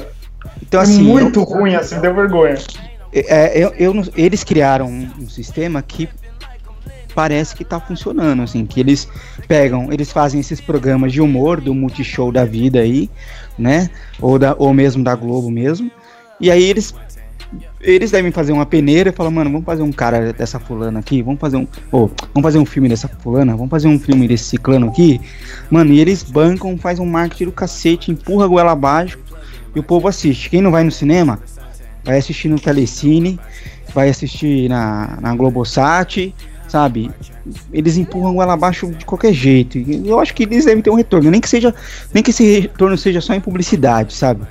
[0.62, 2.56] Então, É assim, muito eu- ruim, assim, deu vergonha.
[3.12, 6.08] É, eu, eu não- eles criaram um, um sistema que
[7.16, 9.08] parece que tá funcionando, assim, que eles
[9.48, 13.10] pegam, eles fazem esses programas de humor do Multishow da vida aí,
[13.58, 13.90] né?
[14.22, 15.90] Ou, da, ou mesmo da Globo mesmo.
[16.40, 16.94] E aí eles
[17.82, 21.22] eles devem fazer uma peneira e falar, mano, vamos fazer um cara dessa fulana aqui,
[21.22, 21.68] vamos fazer um.
[21.92, 25.20] Ou, vamos fazer um filme dessa fulana, vamos fazer um filme desse ciclano aqui.
[25.70, 29.18] Mano, e eles bancam, faz um marketing do cacete, empurra a goela abaixo
[29.74, 30.50] e o povo assiste.
[30.50, 31.40] Quem não vai no cinema,
[32.04, 33.40] vai assistir no Telecine,
[33.94, 36.34] vai assistir na, na Globosat,
[36.68, 37.10] sabe?
[37.72, 39.78] Eles empurram goela abaixo de qualquer jeito.
[39.78, 41.74] Eu acho que eles devem ter um retorno, nem que seja,
[42.14, 44.42] nem que esse retorno seja só em publicidade, sabe?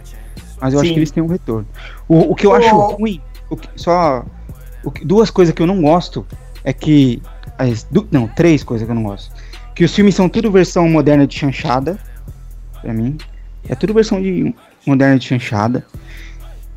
[0.60, 0.94] Mas eu acho Sim.
[0.94, 1.66] que eles têm um retorno.
[2.08, 2.54] O, o que eu Ô.
[2.54, 4.24] acho ruim, o que- só
[4.94, 6.26] que- duas coisas que eu não gosto
[6.64, 7.22] é que
[7.56, 9.32] as, du- não, três coisas que eu não gosto.
[9.74, 11.98] Que os filmes são tudo versão moderna de chanchada,
[12.82, 13.16] pra mim.
[13.68, 14.54] É tudo versão de
[14.86, 15.84] moderna de chanchada.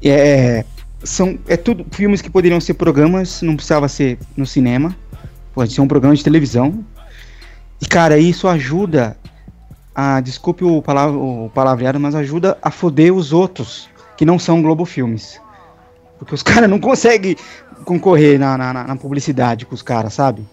[0.03, 0.63] É,
[1.03, 4.95] são, é tudo filmes que poderiam ser programas, não precisava ser no cinema.
[5.53, 6.83] Pode ser um programa de televisão.
[7.81, 9.17] E, cara, isso ajuda
[9.93, 10.19] a.
[10.21, 14.85] Desculpe o, palavra, o palavreado, mas ajuda a foder os outros que não são Globo
[14.85, 15.39] Filmes.
[16.19, 17.35] Porque os caras não conseguem
[17.85, 20.45] concorrer na, na, na publicidade com os caras, sabe?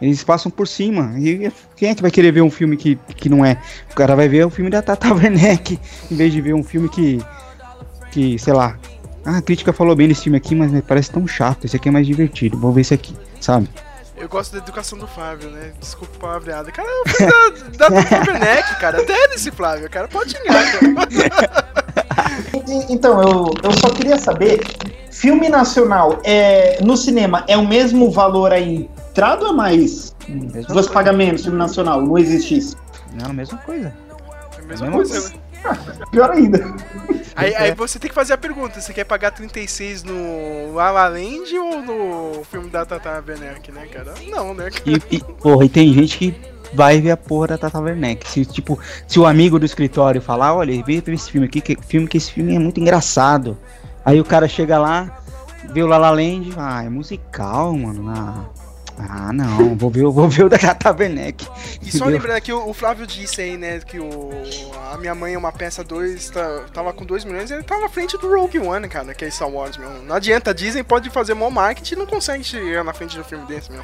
[0.00, 1.14] Eles passam por cima.
[1.16, 3.56] E quem é que vai querer ver um filme que, que não é?
[3.90, 5.78] O cara vai ver o filme da Tata Werneck,
[6.10, 7.20] em vez de ver um filme que.
[8.10, 8.76] que, sei lá.
[9.24, 11.64] Ah, a crítica falou bem desse filme aqui, mas parece tão chato.
[11.64, 12.58] Esse aqui é mais divertido.
[12.58, 13.68] Vou ver esse aqui, sabe?
[14.22, 15.72] Eu gosto da educação do Flávio, né?
[15.80, 16.70] Desculpa a palavreada.
[16.70, 19.02] Cara, é o filme da, da cara.
[19.02, 20.06] Até desse Flávio, cara.
[20.06, 21.66] Pode xingar, cara.
[22.68, 24.60] E- Então, eu, eu só queria saber,
[25.10, 30.14] filme nacional é, no cinema é o mesmo valor aí entrada ou é mais?
[30.28, 32.76] Mesma Você paga menos filme nacional, não existe isso.
[33.20, 33.92] Não, a mesma coisa.
[34.56, 35.41] É a mesma Mesma coisa, né?
[36.10, 36.74] Pior ainda.
[37.34, 41.08] Aí, aí você tem que fazer a pergunta: você quer pagar 36 no La La
[41.08, 44.14] Land ou no filme da Tata Werneck, né, cara?
[44.28, 44.68] Não, né?
[44.84, 46.34] E, e, porra, e tem gente que
[46.74, 48.28] vai ver a porra da Tata Werneck.
[48.28, 52.06] Se, tipo, se o amigo do escritório falar, olha, vê esse filme aqui, que filme
[52.06, 53.56] que esse filme é muito engraçado.
[54.04, 55.22] Aí o cara chega lá,
[55.72, 58.10] vê o La La Land, ah, é musical, mano.
[58.10, 58.44] Ah,
[59.08, 61.46] ah não, vou ver, vou ver o da Tata Werneck.
[61.82, 64.30] E só lembrando que o, o Flávio disse aí, né, que o
[64.92, 67.82] A Minha Mãe é uma peça 2 tá, tava com 2 milhões e ele tava
[67.82, 69.90] na frente do Rogue One, cara, que é Star Wars, meu.
[70.04, 73.24] Não adianta, a Disney pode fazer mó marketing e não consegue chegar na frente do
[73.24, 73.82] filme desse, meu.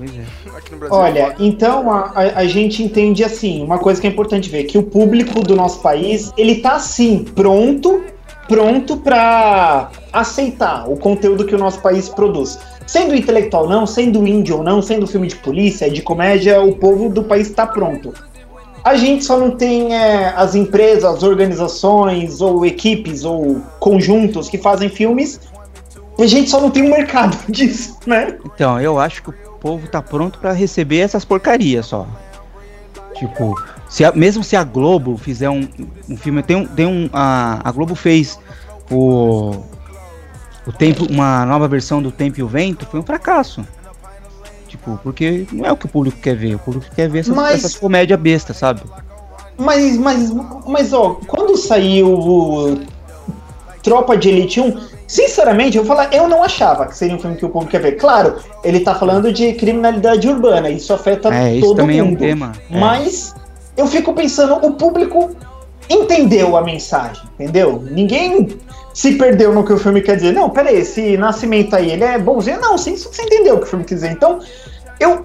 [0.00, 0.56] Pois é.
[0.56, 0.96] Aqui no Brasil.
[0.96, 4.64] é Olha, então a, a, a gente entende assim, uma coisa que é importante ver,
[4.64, 8.02] que o público do nosso país, ele tá assim, pronto,
[8.48, 12.58] pronto pra aceitar o conteúdo que o nosso país produz.
[12.90, 17.08] Sendo intelectual não, sendo índio ou não, sendo filme de polícia, de comédia, o povo
[17.08, 18.12] do país tá pronto.
[18.82, 24.58] A gente só não tem é, as empresas, as organizações, ou equipes, ou conjuntos que
[24.58, 25.38] fazem filmes,
[26.18, 28.36] a gente só não tem um mercado disso, né?
[28.44, 32.08] Então, eu acho que o povo tá pronto pra receber essas porcarias só.
[33.14, 33.54] Tipo,
[33.88, 35.68] se a- mesmo se a Globo fizer um,
[36.08, 38.36] um filme, tem um, tem um a, a Globo fez
[38.90, 39.54] o
[40.66, 43.64] o tempo, uma nova versão do Tempo e o Vento, foi um fracasso.
[44.68, 47.34] Tipo, porque não é o que o público quer ver, o público quer ver essas,
[47.34, 48.82] Mas- essas comédia besta, sabe?
[49.58, 50.30] Mas, mas,
[50.66, 52.80] mas, ó, quando saiu o
[53.82, 57.36] Tropa de Elite 1, sinceramente, eu vou falar, eu não achava que seria um filme
[57.36, 57.92] que o público quer ver.
[57.96, 62.06] Claro, ele tá falando de criminalidade urbana, isso afeta É, isso todo também é um
[62.06, 62.18] mundo.
[62.18, 62.52] tema.
[62.70, 62.78] é.
[62.78, 63.34] Mas
[63.76, 65.30] eu fico pensando, o público
[65.90, 67.82] entendeu a mensagem, entendeu?
[67.90, 68.48] Ninguém
[68.92, 70.32] se perdeu no que o filme quer dizer.
[70.32, 72.60] Não, peraí, esse nascimento aí, ele é bonzinho?
[72.60, 74.10] Não, sim, você entendeu o que o filme quer dizer.
[74.10, 74.40] Então,
[74.98, 75.24] eu,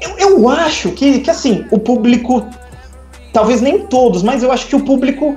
[0.00, 2.44] eu, eu acho que, que, assim, o público,
[3.32, 5.36] talvez nem todos, mas eu acho que o público.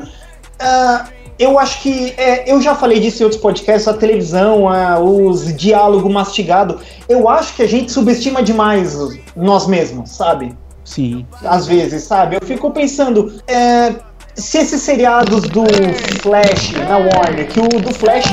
[0.60, 1.06] ah,
[1.38, 2.14] eu acho que.
[2.18, 6.82] é, eu já falei disso em outros podcasts, a televisão, ah, os diálogos mastigados.
[7.08, 8.98] Eu acho que a gente subestima demais
[9.36, 10.54] nós mesmos, sabe?
[10.84, 11.24] Sim.
[11.44, 12.36] às vezes, sabe?
[12.36, 13.94] Eu fico pensando, é,
[14.40, 15.64] se esses seriados do
[16.22, 18.30] Flash na Warner, que o do Flash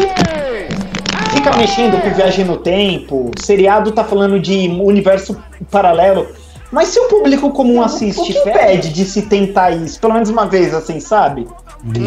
[1.32, 5.36] fica mexendo com viagem no tempo, o seriado tá falando de universo
[5.70, 6.28] paralelo,
[6.70, 10.28] mas se o público comum assiste, o que impede de se tentar isso, pelo menos
[10.28, 11.46] uma vez, assim, sabe?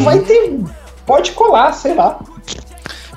[0.02, 0.58] Vai ter.
[1.06, 2.18] Pode colar, sei lá.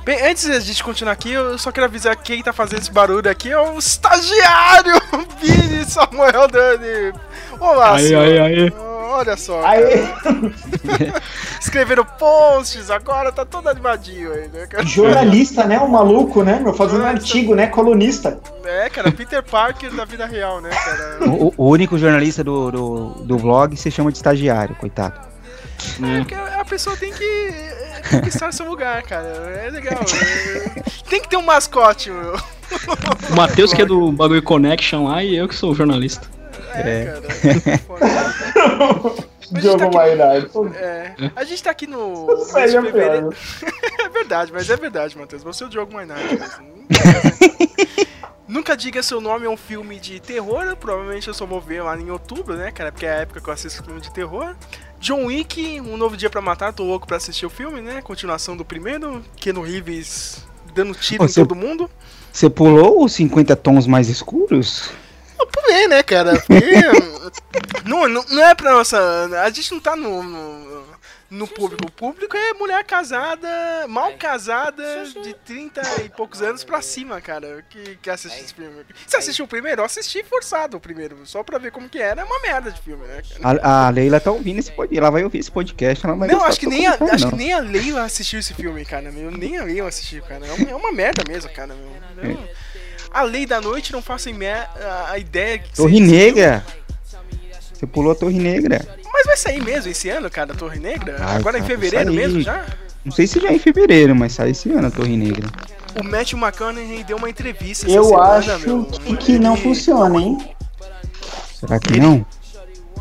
[0.06, 2.82] Bem, antes de a gente continuar aqui, eu só quero avisar que quem tá fazendo
[2.82, 5.02] esse barulho aqui é o estagiário
[5.42, 7.14] Vini Samuel Dani.
[7.60, 8.24] Olá, Aí, senhor.
[8.24, 8.74] aí, aí.
[9.14, 9.64] Olha só.
[9.66, 9.84] Aí.
[11.62, 14.84] Escreveram posts, agora tá todo animadinho aí, né, cara?
[14.86, 15.80] jornalista, né?
[15.80, 16.60] O maluco, né?
[16.60, 17.28] Meu, fazendo Jornalista.
[17.28, 17.68] artigo, né?
[17.68, 18.40] Colunista.
[18.66, 21.30] É, cara, Peter Parker da vida real, né, cara?
[21.30, 25.20] O, o único jornalista do, do, do vlog se chama de estagiário, coitado.
[26.02, 27.54] É, porque a pessoa tem que
[28.10, 29.28] conquistar seu lugar, cara.
[29.28, 30.00] É legal.
[30.00, 32.36] é- Tem que ter um mascote, meu.
[33.32, 36.28] O Matheus que é do bagulho Connection lá e eu que sou o jornalista.
[36.76, 37.78] É, cara.
[37.88, 38.06] foda.
[39.52, 40.50] Mas Diogo tá Maynard.
[40.76, 42.38] É, a gente tá aqui no.
[42.46, 43.30] Sério, é fevereiro.
[44.00, 45.44] é verdade, mas é verdade, Matheus.
[45.44, 46.24] Você é o Diogo Maynard.
[46.24, 46.74] mesmo.
[48.48, 50.76] Nunca diga seu nome é um filme de terror.
[50.76, 52.92] Provavelmente eu só vou ver lá em outubro, né, cara?
[52.92, 54.56] Porque é a época que eu assisto filme de terror.
[55.00, 56.74] John Wick, Um Novo Dia pra Matar.
[56.74, 58.02] Tô louco pra assistir o filme, né?
[58.02, 59.24] Continuação do primeiro.
[59.38, 61.90] Keno Reeves dando tiro Você- em todo mundo.
[62.32, 64.90] Você pulou os 50 tons mais escuros?
[65.44, 66.40] Eu pulei, né, cara?
[66.40, 68.98] Porque não, não, não é pra nossa.
[69.44, 70.86] A gente não tá no, no,
[71.30, 71.86] no público.
[71.86, 73.48] O público é mulher casada,
[73.90, 78.86] mal casada, de 30 e poucos anos pra cima, cara, que, que assiste esse filme.
[79.06, 79.82] Você assistiu o primeiro?
[79.82, 82.22] Eu assisti forçado o primeiro, só pra ver como que era.
[82.22, 83.60] É uma merda de filme, né, cara?
[83.62, 84.98] A, a Leila tá ouvindo esse podcast.
[84.98, 86.06] Ela vai ouvir esse podcast.
[86.06, 87.38] Ela vai Não, acho que, nem a, acho que não.
[87.38, 89.12] nem a Leila assistiu esse filme, cara.
[89.12, 89.30] Meu.
[89.30, 90.46] Nem a Leila assistiu, cara.
[90.48, 91.74] É uma, é uma merda mesmo, cara.
[91.76, 92.32] Meu.
[92.34, 92.48] Não-
[93.14, 94.34] A Lei da Noite não faço em
[94.76, 96.00] a, a ideia que Torre.
[96.00, 96.66] Negra.
[97.74, 98.82] Você pulou a Torre Negra.
[99.12, 101.18] Mas vai sair mesmo esse ano, cara, Torre Negra?
[101.18, 102.16] Vai, Agora em vai fevereiro sair.
[102.16, 102.66] mesmo já?
[103.06, 105.48] Não sei se já é em fevereiro, mas sai esse ano a Torre Negra.
[106.00, 108.86] O Matthew McConaughey deu uma entrevista essa Eu semana, acho meu.
[108.86, 110.38] que, que não Ele- funciona, hein?
[111.60, 112.26] Será que não?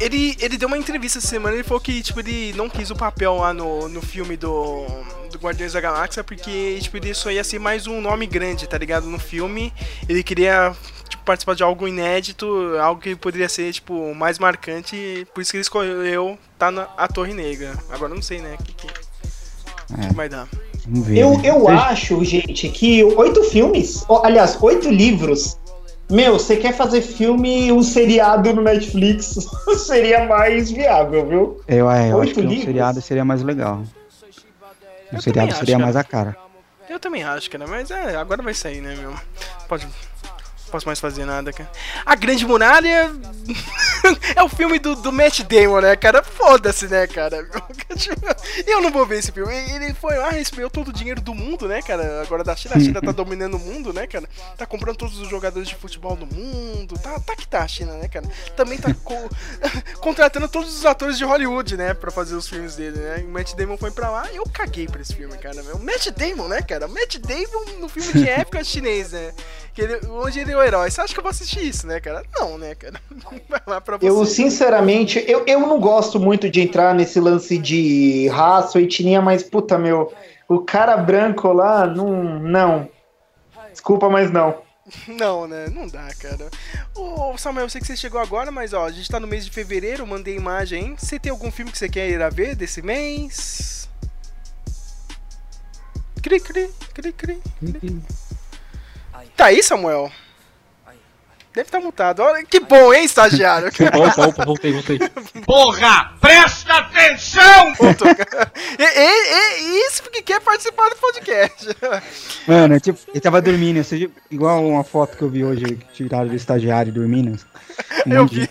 [0.00, 2.96] Ele, ele deu uma entrevista essa semana ele falou que tipo, ele não quis o
[2.96, 4.86] papel lá no, no filme do,
[5.30, 8.78] do Guardiões da Galáxia porque tipo, ele só ia ser mais um nome grande, tá
[8.78, 9.06] ligado?
[9.06, 9.72] No filme.
[10.08, 10.74] Ele queria
[11.08, 12.46] tipo, participar de algo inédito,
[12.80, 17.06] algo que poderia ser tipo, mais marcante, por isso que ele escolheu tá na a
[17.06, 17.72] Torre Negra.
[17.90, 18.56] Agora eu não sei, né?
[18.58, 20.48] O que, que, que vai dar.
[20.86, 21.18] Vamos ver.
[21.18, 21.48] Eu, né?
[21.48, 25.58] eu acho, gente, que oito filmes, aliás, oito livros.
[26.12, 29.48] Meu, você quer fazer filme, um seriado no Netflix
[29.86, 31.60] seria mais viável, viu?
[31.66, 32.66] Eu, é, eu acho que um livros?
[32.66, 33.76] seriado seria mais legal.
[33.76, 33.86] Um
[35.06, 35.84] também seriado acho, seria cara.
[35.84, 36.36] mais a cara.
[36.90, 39.14] Eu também acho, cara, mas é, agora vai sair, né, meu?
[39.66, 39.88] Pode.
[40.72, 41.70] Posso mais fazer nada, cara.
[42.04, 43.12] A Grande Muralha
[44.34, 46.22] é o filme do, do Matt Damon, né, cara?
[46.22, 47.46] Foda-se, né, cara?
[48.66, 49.52] Eu não vou ver esse filme.
[49.54, 52.22] Ele foi lá, recebeu todo o dinheiro do mundo, né, cara?
[52.22, 52.76] Agora da China.
[52.76, 54.26] A China tá dominando o mundo, né, cara?
[54.56, 56.98] Tá comprando todos os jogadores de futebol do mundo.
[56.98, 58.26] Tá, tá que tá a China, né, cara?
[58.56, 59.28] Também tá co-
[60.00, 63.22] contratando todos os atores de Hollywood, né, pra fazer os filmes dele, né?
[63.26, 65.62] O Matt Damon foi pra lá e eu caguei pra esse filme, cara.
[65.62, 65.78] Meu.
[65.78, 66.88] Matt Damon, né, cara?
[66.88, 69.32] Matt Damon no filme de época chinês, né?
[69.74, 70.90] Que ele, onde ele é o herói.
[70.90, 72.22] Você acha que eu vou assistir isso, né, cara?
[72.38, 73.00] Não, né, cara?
[73.48, 74.08] Vai lá pra você.
[74.08, 79.22] Eu, sinceramente, eu, eu não gosto muito de entrar nesse lance de raça ou etnia,
[79.22, 80.12] mas, puta, meu,
[80.48, 82.38] o cara branco lá, não.
[82.40, 82.88] Não.
[83.70, 84.60] Desculpa, mas não.
[85.06, 85.68] Não, né?
[85.68, 86.50] Não dá, cara.
[86.94, 89.44] Ô, Samuel, eu sei que você chegou agora, mas ó, a gente tá no mês
[89.44, 90.96] de fevereiro, mandei imagem, hein?
[90.98, 93.88] Você tem algum filme que você quer ir a ver desse mês?
[96.20, 97.42] Cri, cri, cri, cri.
[99.36, 100.10] Tá aí, Samuel?
[101.54, 102.20] Deve estar mutado.
[102.20, 103.68] Olha, que bom, hein, estagiário?
[103.94, 104.98] Opa, opa, voltei, voltei.
[105.44, 107.74] Porra, presta atenção!
[107.74, 108.08] Voltou.
[108.08, 111.68] e, e, e, isso porque quer participar do podcast.
[112.48, 116.28] Mano, tipo, ele tava dormindo, seja igual uma foto que eu vi hoje, que tiraram
[116.28, 117.38] do estagiário dormindo.
[118.06, 118.48] Um Eu vi.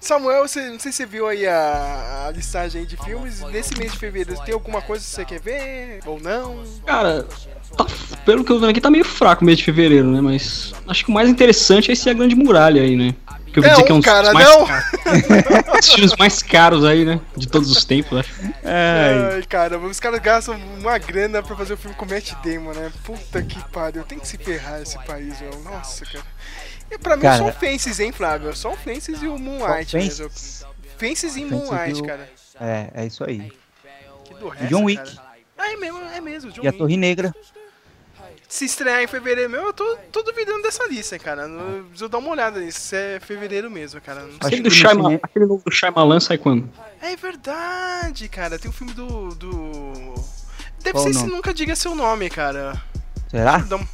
[0.00, 3.40] Samuel, você, não sei se você viu aí a, a listagem de filmes.
[3.44, 6.00] Nesse mês de fevereiro, tem alguma coisa que você quer ver?
[6.04, 6.62] Ou não?
[6.84, 7.26] Cara,
[7.76, 7.86] tá-
[8.24, 10.20] pelo que eu tô vendo aqui, tá meio fraco o mês de fevereiro, né?
[10.20, 13.14] Mas acho que o mais interessante é esse A Grande Muralha aí, né?
[13.52, 14.66] Que eu ouvi Não, dizer que é um dos cara, mais não.
[14.66, 14.84] caros.
[15.78, 17.20] um filmes mais caros aí, né?
[17.36, 18.32] De todos os tempos, acho.
[18.64, 22.72] Ai, Ai, cara, os caras gastam uma grana pra fazer o filme com Matt Damon,
[22.72, 22.90] né?
[23.04, 25.56] Puta que pariu, tem que se ferrar esse país, meu.
[25.62, 26.24] Nossa, cara.
[26.90, 28.54] E pra mim Cara, só o Fences, hein, Flávio?
[28.56, 29.90] Só o Fences e o Moonlight.
[29.92, 30.64] Fences?
[30.98, 32.28] Fences e Fences Moonlight, o- cara.
[32.60, 33.52] é, é isso aí.
[34.24, 35.02] Que do E John Wick.
[35.02, 35.34] Cara.
[35.56, 36.78] Ah, é mesmo, é mesmo, John E a Wick.
[36.78, 37.32] Torre Negra.
[38.54, 41.42] Se estrear em fevereiro mesmo, eu tô, tô duvidando dessa lista, cara.
[41.42, 44.28] Eu preciso dar uma olhada nisso, se é fevereiro mesmo, cara.
[44.40, 46.70] Aquele, do Shyamalan, aquele novo do Shyamalan sai quando?
[47.02, 48.56] É verdade, cara.
[48.56, 49.30] Tem o filme do.
[49.34, 50.14] do...
[50.84, 51.32] Deve Qual ser o se nome?
[51.32, 52.80] nunca diga seu nome, cara.
[53.28, 53.58] Será?
[53.58, 53.86] Dá um-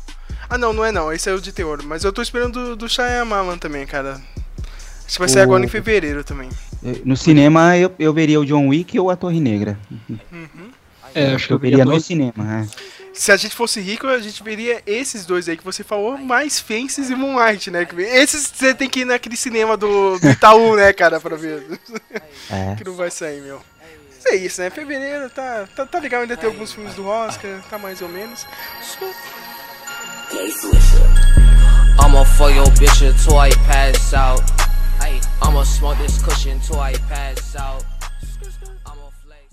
[0.51, 1.11] Ah, não, não é não.
[1.11, 1.81] Esse é o de terror.
[1.83, 4.21] Mas eu tô esperando do, do Shyamalan também, cara.
[5.07, 6.51] Acho que vai sair O- agora em fevereiro também.
[7.03, 9.79] No cinema eu, eu veria o John Wick ou a Torre Negra.
[11.15, 13.00] É, acho que Eu eu veria no cinema, é.
[13.21, 16.59] Se a gente fosse rico, a gente veria esses dois aí que você falou, mais
[16.59, 17.85] Fences e Moonlight, né?
[17.85, 21.63] Que- Esses você tem que ir naquele cinema do, do Itaú, né, cara, pra ver.
[22.49, 22.77] É.
[22.81, 23.61] que não vai sair, meu.
[24.17, 24.71] Mas é isso, né?
[24.71, 28.47] Fevereiro tá, tá, tá legal, ainda tem alguns filmes do Oscar, tá mais ou menos.
[32.03, 34.43] I'ma fuck your bitch until I pass out.
[35.43, 37.85] I'ma smoke this cushion till I pass out.
[38.87, 39.45] I'ma flex.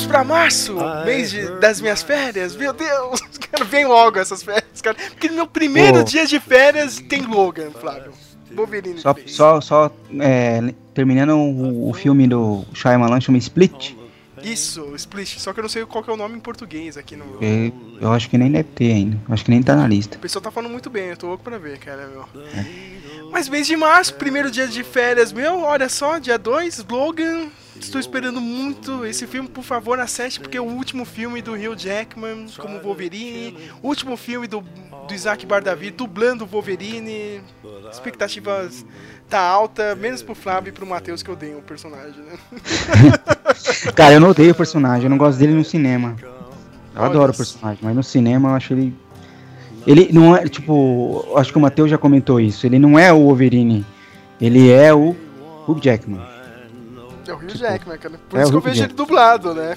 [0.00, 2.56] Vamos pra março, mês de- das minhas férias.
[2.56, 4.96] Meu Deus, cara, vem logo essas férias, cara.
[5.10, 6.04] Porque no meu primeiro Pô.
[6.04, 8.12] dia de férias tem Logan, Flávio.
[8.50, 9.32] Wolverine Só, fez.
[9.34, 13.92] só, só é, terminando o, o filme do Shyamalan, chama Split.
[14.42, 15.38] Isso, Split.
[15.38, 17.24] Só que eu não sei qual que é o nome em português aqui no.
[17.42, 19.18] Eu, eu acho que nem deve ter ainda.
[19.28, 20.16] Acho que nem tá na lista.
[20.16, 22.24] O pessoal tá falando muito bem, eu tô louco pra ver, cara, meu.
[23.30, 27.48] Mas mês de março, primeiro dia de férias meu, olha só, dia 2, Logan.
[27.80, 31.76] Estou esperando muito esse filme, por favor, acesse, porque é o último filme do Hugh
[31.76, 37.40] Jackman como Wolverine, último filme do, do Isaac Bardavi dublando o Wolverine.
[37.90, 38.84] Expectativas
[39.28, 42.38] tá alta, menos pro Flávio e pro Matheus que eu dei o personagem, né?
[43.96, 46.16] Cara, eu não odeio o personagem, eu não gosto dele no cinema.
[46.20, 46.30] Eu
[46.96, 48.94] Olha adoro o personagem, mas no cinema eu acho ele.
[49.86, 52.66] Ele não é, tipo, acho que o Matheus já comentou isso.
[52.66, 53.86] Ele não é o Wolverine,
[54.38, 55.16] ele é o
[55.66, 56.20] Hugh Jackman.
[57.30, 58.14] É o Hugh Jackman, cara.
[58.28, 59.06] Por é isso o que eu Hugh vejo ele Jackman.
[59.06, 59.76] dublado, né?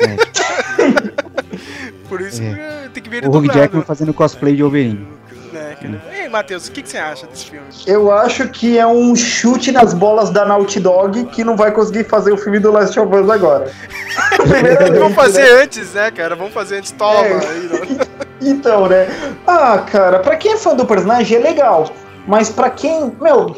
[0.00, 0.16] É,
[2.08, 2.82] Por isso É.
[2.84, 3.58] que tem que ver ele o Hugh dublado.
[3.58, 5.06] Jackman fazendo cosplay de Wolverine.
[5.52, 6.02] Né, cara?
[6.12, 7.66] Ei, Matheus, o que, que você acha desse filme?
[7.86, 12.04] Eu acho que é um chute nas bolas da Naughty Dog que não vai conseguir
[12.04, 13.70] fazer o filme do Last of Us agora.
[14.98, 15.62] Vamos fazer né?
[15.62, 16.36] antes, né, cara?
[16.36, 16.90] Vamos fazer antes.
[16.92, 17.20] Toma.
[17.26, 17.32] É.
[17.34, 18.18] aí, ó.
[18.42, 19.06] Então, né?
[19.46, 21.90] Ah, cara, pra quem é fã do personagem é legal.
[22.26, 23.10] Mas pra quem.
[23.20, 23.56] Meu.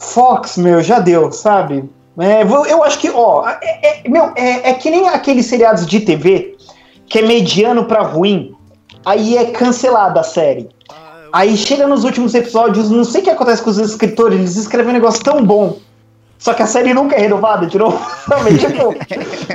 [0.00, 1.88] Fox, meu, já deu, sabe?
[2.18, 3.48] É, eu acho que, ó.
[3.48, 6.56] É, é- meu, é, é que nem aqueles seriados de TV
[7.08, 8.54] que é mediano pra ruim.
[9.04, 10.68] Aí é cancelada a série.
[11.32, 14.90] Aí chega nos últimos episódios, não sei o que acontece com os escritores, eles escrevem
[14.90, 15.78] um negócio tão bom.
[16.38, 17.98] Só que a série nunca é renovada de novo.
[18.28, 18.58] Sabe?
[18.58, 18.94] Tipo,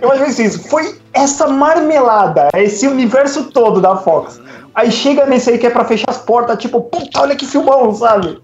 [0.02, 0.68] eu acho que isso.
[0.70, 4.40] Foi essa marmelada, esse universo todo da Fox.
[4.74, 7.94] Aí chega nesse aí que é pra fechar as portas, tipo, puta, olha que filmão,
[7.94, 8.40] sabe?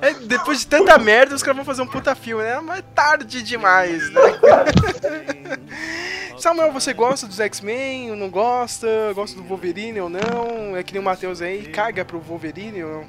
[0.00, 2.60] É, depois de tanta merda, os caras vão fazer um puta filme, né?
[2.60, 4.20] Mas é tarde demais, né?
[6.38, 8.86] Samuel, você gosta dos X-Men ou não gosta?
[9.14, 10.76] Gosta do Wolverine ou não?
[10.76, 13.04] É que nem o Matheus aí, caga pro Wolverine ou não?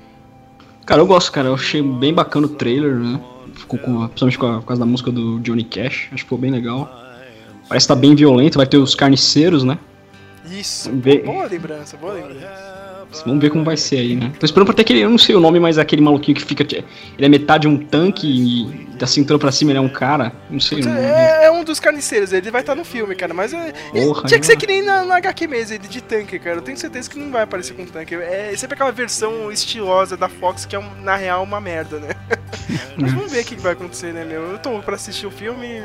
[0.86, 1.48] Cara, eu gosto, cara.
[1.50, 3.20] Eu achei bem bacana o trailer, né?
[3.56, 6.08] Ficou com, principalmente com a- por causa da música do Johnny Cash.
[6.08, 6.88] Acho que ficou bem legal.
[7.68, 9.80] Parece que tá bem violento, vai ter os carniceiros, né?
[10.46, 11.24] Isso, ver.
[11.24, 12.85] boa lembrança, boa lembrança.
[13.24, 14.32] Vamos ver como vai ser aí, né?
[14.40, 16.44] Tô esperando pra ter aquele, eu não sei o nome, mas é aquele maluquinho que
[16.44, 16.64] fica.
[16.64, 16.86] Ele
[17.18, 20.32] é metade um tanque e da cintura pra cima ele é um cara.
[20.50, 21.00] Não sei o nome.
[21.00, 24.40] É, é um dos carniceiros, ele vai estar no filme, cara, mas é, Porra, tinha
[24.40, 26.58] que ser que nem na, na HQ mesmo, ele de tanque, cara.
[26.58, 28.16] Eu tenho certeza que não vai aparecer com tanque.
[28.16, 32.10] É sempre aquela versão estilosa da Fox que é, na real, uma merda, né?
[32.98, 34.52] mas vamos ver o que que vai acontecer, né, meu?
[34.52, 35.82] Eu tô pra assistir o filme.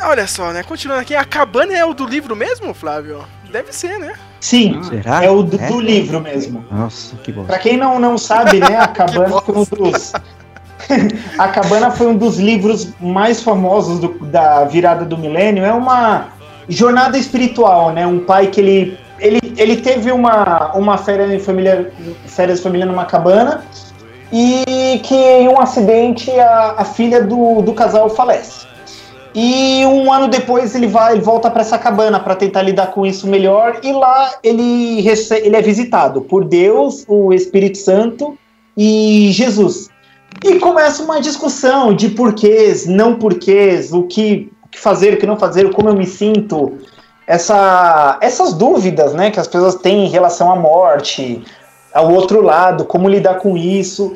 [0.00, 0.62] Olha só, né?
[0.62, 3.24] Continuando aqui, a cabana é o do livro mesmo, Flávio?
[3.50, 4.12] Deve ser, né?
[4.40, 5.24] Sim, Será?
[5.24, 5.66] é o do, É?
[5.68, 6.64] do livro mesmo.
[6.70, 7.48] Nossa, que bosta.
[7.52, 10.12] Pra quem não, não sabe, né, a Cabana foi um dos.
[11.38, 15.64] a Cabana foi um dos livros mais famosos do- da virada do milênio.
[15.64, 16.28] É uma
[16.68, 18.06] jornada espiritual, né?
[18.06, 18.98] Um pai que ele.
[19.20, 21.92] Ele, ele teve uma, uma férias, em família,
[22.26, 23.64] férias de família numa cabana
[24.32, 28.64] e que em um acidente a, a filha do, do casal falece.
[29.40, 33.06] E um ano depois ele vai, ele volta para essa cabana para tentar lidar com
[33.06, 34.98] isso melhor e lá ele,
[35.30, 38.36] ele é visitado por Deus, o Espírito Santo
[38.76, 39.90] e Jesus.
[40.44, 45.26] E começa uma discussão de porquês, não porquês, o que, o que fazer, o que
[45.26, 46.76] não fazer, como eu me sinto,
[47.24, 51.44] essa, essas dúvidas, né, que as pessoas têm em relação à morte,
[51.94, 54.14] ao outro lado, como lidar com isso.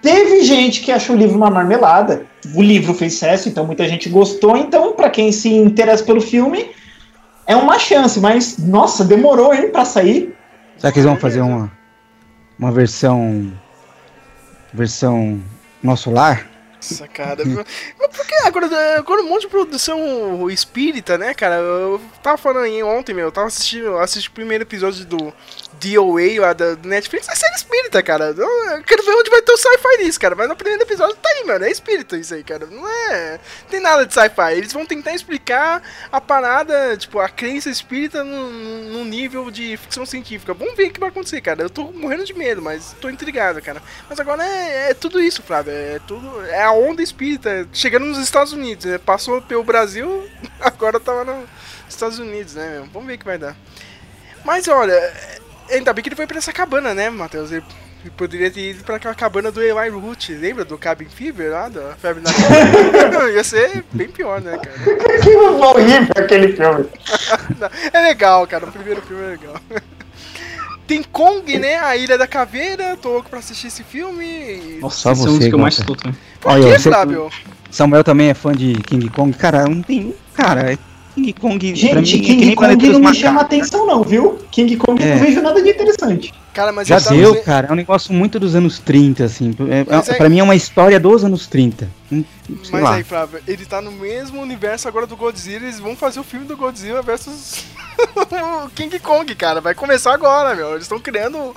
[0.00, 2.27] Teve gente que achou o livro uma marmelada.
[2.54, 4.56] O livro fez sucesso, então muita gente gostou.
[4.56, 6.70] Então, para quem se interessa pelo filme,
[7.46, 8.20] é uma chance.
[8.20, 10.34] Mas, nossa, demorou, hein, pra sair.
[10.76, 11.70] Será que eles vão fazer uma,
[12.58, 13.52] uma versão.
[14.72, 15.42] Versão
[15.82, 16.46] Nosso Lar?
[16.76, 17.42] Nossa, cara.
[17.44, 21.56] Mas por que agora, agora um monte de produção espírita, né, cara?
[21.56, 23.26] Eu tava falando aí ontem, meu.
[23.26, 25.32] Eu tava assistindo, eu assisti o primeiro episódio do
[25.74, 27.28] DOA lá da Netflix.
[27.28, 28.34] É série espírita, cara.
[28.36, 30.34] Eu quero ver onde vai ter o sci-fi nisso, cara.
[30.34, 31.64] Mas no primeiro episódio tá aí, mano.
[31.64, 32.66] É espírita isso aí, cara.
[32.66, 33.32] Não é.
[33.62, 34.52] Não tem nada de sci-fi.
[34.52, 40.54] Eles vão tentar explicar a parada, tipo, a crença espírita no nível de ficção científica.
[40.54, 41.62] Vamos ver o que vai acontecer, cara.
[41.62, 43.82] Eu tô morrendo de medo, mas tô intrigado, cara.
[44.08, 45.72] Mas agora é, é tudo isso, Flávio.
[45.72, 46.44] É tudo.
[46.46, 48.98] É a onda espírita chegando nos Estados Unidos, né?
[48.98, 50.28] Passou pelo Brasil,
[50.60, 51.48] agora tava nos
[51.88, 52.86] Estados Unidos, né, meu?
[52.86, 53.56] Vamos ver o que vai dar.
[54.44, 55.12] Mas olha,
[55.70, 57.50] ainda bem que ele foi pra essa cabana, né, Matheus?
[57.52, 57.64] Ele
[58.00, 61.68] ele poderia ter ido pra aquela cabana do Eli Root, lembra do Cabin Fever lá,
[61.68, 62.30] da febre na?
[63.28, 65.18] Ia ser bem pior, né, cara?
[65.20, 66.86] Que horrível aquele filme.
[67.92, 68.66] É legal, cara.
[68.66, 69.56] O primeiro filme é legal.
[70.86, 71.76] Tem Kong, né?
[71.76, 72.96] A Ilha da Caveira.
[72.96, 74.78] Tô louco pra assistir esse filme.
[74.80, 76.16] Nossa, é um dos você que eu mais tô também.
[76.40, 77.30] Por Olha, que, você- Flávio?
[77.70, 79.36] Samuel também é fã de King Kong.
[79.36, 80.14] Cara, não tem.
[80.34, 80.78] Cara, é
[81.22, 81.58] King Kong.
[81.90, 83.18] pra Gente, mim, é King nem Kong não dos me Macacos.
[83.18, 84.38] chama atenção, não, viu?
[84.50, 85.14] King Kong É.
[85.16, 86.32] não vejo nada de interessante.
[86.54, 87.68] Cara, mas Já tá deu, no- cara.
[87.68, 89.54] É um negócio muito dos anos 30, assim.
[89.70, 91.88] É, é, é- Pra mim é uma história dos anos 30.
[92.10, 92.94] Hum, Sei Mas lá.
[92.94, 95.64] aí, Flávio, ele tá no mesmo universo agora do Godzilla.
[95.66, 97.64] Eles vão fazer o filme do Godzilla versus
[98.64, 99.60] o King Kong, cara.
[99.60, 100.70] Vai começar agora, meu.
[100.70, 101.54] Eles estão criando o.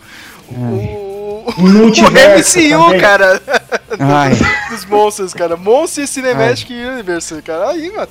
[0.53, 2.99] O, O multiverso MCU, também.
[2.99, 3.41] cara.
[3.99, 4.31] Ai,
[4.69, 5.55] Dos monstros, cara.
[5.55, 7.69] Monstros Cinematic Universe, cara.
[7.69, 8.07] Aí, mano.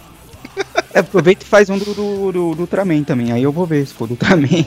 [0.92, 3.32] É, aproveita e faz um do, do, do, do Ultraman também.
[3.32, 4.64] Aí eu vou ver se for do Ultraman.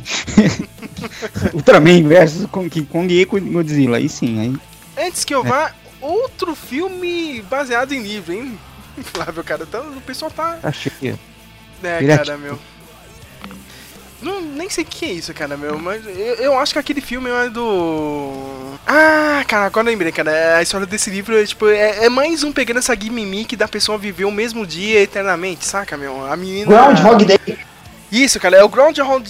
[1.53, 3.97] Ultraman versus King Kong e Godzilla.
[3.97, 5.07] Aí sim, aí.
[5.07, 8.57] Antes que eu vá, outro filme baseado em livro, hein?
[9.03, 9.63] Flávio, cara.
[9.63, 10.53] Então, o pessoal tá.
[10.61, 11.19] Tá cheio.
[11.83, 12.57] É, cara, meu.
[14.23, 17.01] Não, nem sei o que é isso, cara, meu, mas eu, eu acho que aquele
[17.01, 18.73] filme é do.
[18.87, 20.57] Ah, cara, agora eu lembrei, cara.
[20.57, 23.97] A história desse livro é, tipo, é, é mais um pegando essa gimmick da pessoa
[23.97, 26.25] viver o mesmo dia eternamente, saca, meu?
[26.25, 26.67] A menina.
[26.67, 27.57] Groundhog Day.
[28.11, 29.29] Isso, cara, é o Groundhog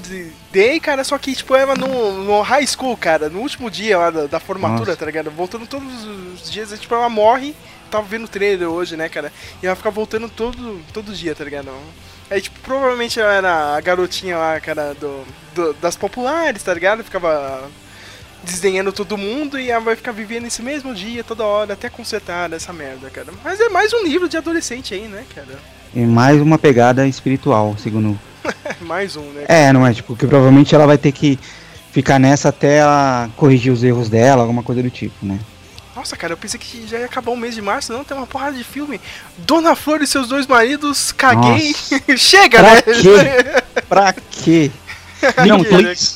[0.00, 3.98] the Day, cara, só que, tipo, ela no, no high school, cara, no último dia
[3.98, 4.96] lá da, da formatura, Nossa.
[4.96, 5.30] tá ligado?
[5.30, 7.54] Voltando todos os dias, tipo, ela morre,
[7.90, 9.32] tava vendo o trailer hoje, né, cara?
[9.62, 11.70] E ela fica voltando todo, todo dia, tá ligado?
[12.30, 15.24] Aí, tipo, provavelmente ela era a garotinha lá, cara, do,
[15.54, 17.02] do- das populares, tá ligado?
[17.02, 17.68] Ficava
[18.44, 22.50] desdenhando todo mundo e ela vai ficar vivendo esse mesmo dia toda hora até consertar
[22.52, 23.28] essa merda, cara.
[23.44, 25.58] Mas é mais um livro de adolescente aí, né, cara?
[25.94, 28.18] E mais uma pegada espiritual, segundo.
[28.80, 29.44] mais um, né?
[29.48, 29.92] É, não é?
[29.92, 31.38] Tipo, que provavelmente ela vai ter que
[31.92, 35.38] ficar nessa até ela corrigir os erros dela, alguma coisa do tipo, né?
[36.00, 38.26] Nossa, cara, eu pensei que já ia acabar o mês de março, não, tem uma
[38.26, 38.98] porrada de filme.
[39.36, 41.74] Dona Flor e seus dois maridos, caguei.
[42.16, 42.82] Chega, Pra né?
[42.82, 43.82] quê?
[43.86, 44.70] Pra quê?
[45.46, 46.12] Não, Que, please.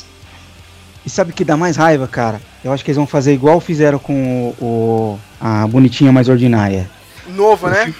[1.04, 2.40] E sabe o que dá mais raiva, cara?
[2.64, 6.90] Eu acho que eles vão fazer igual fizeram com o, o- a Bonitinha Mais Ordinária.
[7.28, 7.92] Novo, né?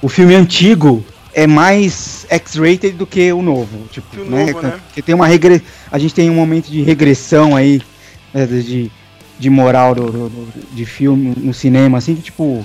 [0.00, 1.04] O filme antigo
[1.34, 4.46] é mais X-rated do que o novo, tipo, Que o né?
[4.46, 4.80] novo, né?
[4.86, 5.62] Porque tem uma regre...
[5.92, 7.82] a gente tem um momento de regressão aí
[8.32, 8.90] né, de,
[9.38, 12.64] de moral do, do- de filme no cinema, assim, que tipo,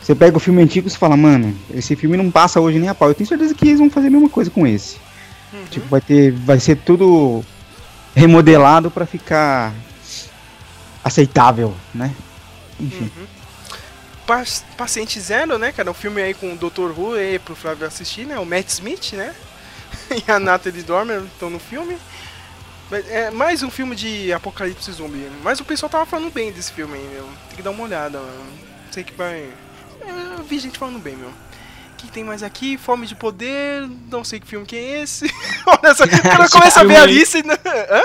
[0.00, 2.88] você pega o filme antigo e você fala, mano, esse filme não passa hoje nem
[2.88, 3.08] a pau.
[3.08, 4.96] Eu tenho certeza que eles vão fazer a mesma coisa com esse.
[5.52, 5.64] Uhum.
[5.70, 7.44] Tipo, vai ter, vai ser tudo
[8.14, 9.72] remodelado pra ficar
[11.04, 12.12] aceitável, né?
[12.80, 13.10] Enfim.
[14.26, 14.44] Pa-
[14.76, 15.90] Paciente Zero, né, cara?
[15.90, 16.90] Um filme aí com o Dr.
[16.98, 18.38] Who aí pro Flávio assistir, né?
[18.38, 19.34] O Matt Smith, né?
[20.10, 21.96] e a Natalie Dormer estão no filme.
[23.10, 25.26] É mais um filme de apocalipse zumbi.
[25.42, 27.24] Mas o pessoal tava falando bem desse filme aí, meu.
[27.48, 28.44] Tem que dar uma olhada, mano.
[28.92, 29.48] Sei que vai.
[30.00, 31.28] É, eu vi gente falando bem, meu.
[31.28, 32.78] O que tem mais aqui?
[32.78, 33.88] Fome de Poder.
[34.10, 35.24] Não sei que filme que é esse.
[35.66, 37.42] Olha só, quando eu começo a ver a lista.
[37.42, 37.56] né?
[37.90, 38.02] Hã?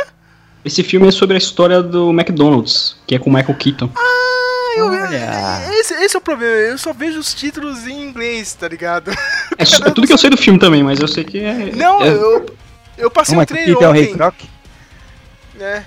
[0.65, 3.89] Esse filme é sobre a história do McDonald's, que é com o Michael Keaton.
[3.95, 5.69] Ah, eu, Olha.
[5.73, 9.09] esse, esse é o problema, eu só vejo os títulos em inglês, tá ligado?
[9.57, 11.71] É, é tudo que eu sei do filme também, mas eu sei que é.
[11.75, 12.45] Não, é- eu,
[12.95, 14.13] eu passei um é que trailer Peter é o Rei ontem.
[14.13, 14.35] Croc?
[15.61, 15.85] Né?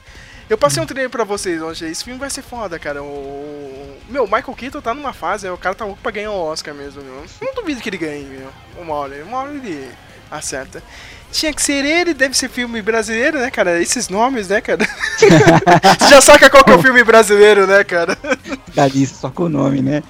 [0.49, 1.91] Eu passei um trailer pra vocês ontem.
[1.91, 3.03] Esse filme vai ser foda, cara.
[3.03, 3.97] O...
[4.09, 7.03] Meu, Michael Keaton tá numa fase, o cara tá louco pra ganhar o Oscar mesmo,
[7.03, 7.25] meu.
[7.41, 8.51] Não duvido que ele ganhe, meu.
[8.77, 9.91] Uma hora, uma hora ele
[10.31, 10.83] acerta.
[11.33, 13.81] Tinha que ser ele, deve ser filme brasileiro, né, cara?
[13.81, 14.87] Esses nomes, né, cara?
[15.19, 18.17] Você já saca qual que é o filme brasileiro, né, cara?
[18.75, 20.03] Da lista, só com o nome, né?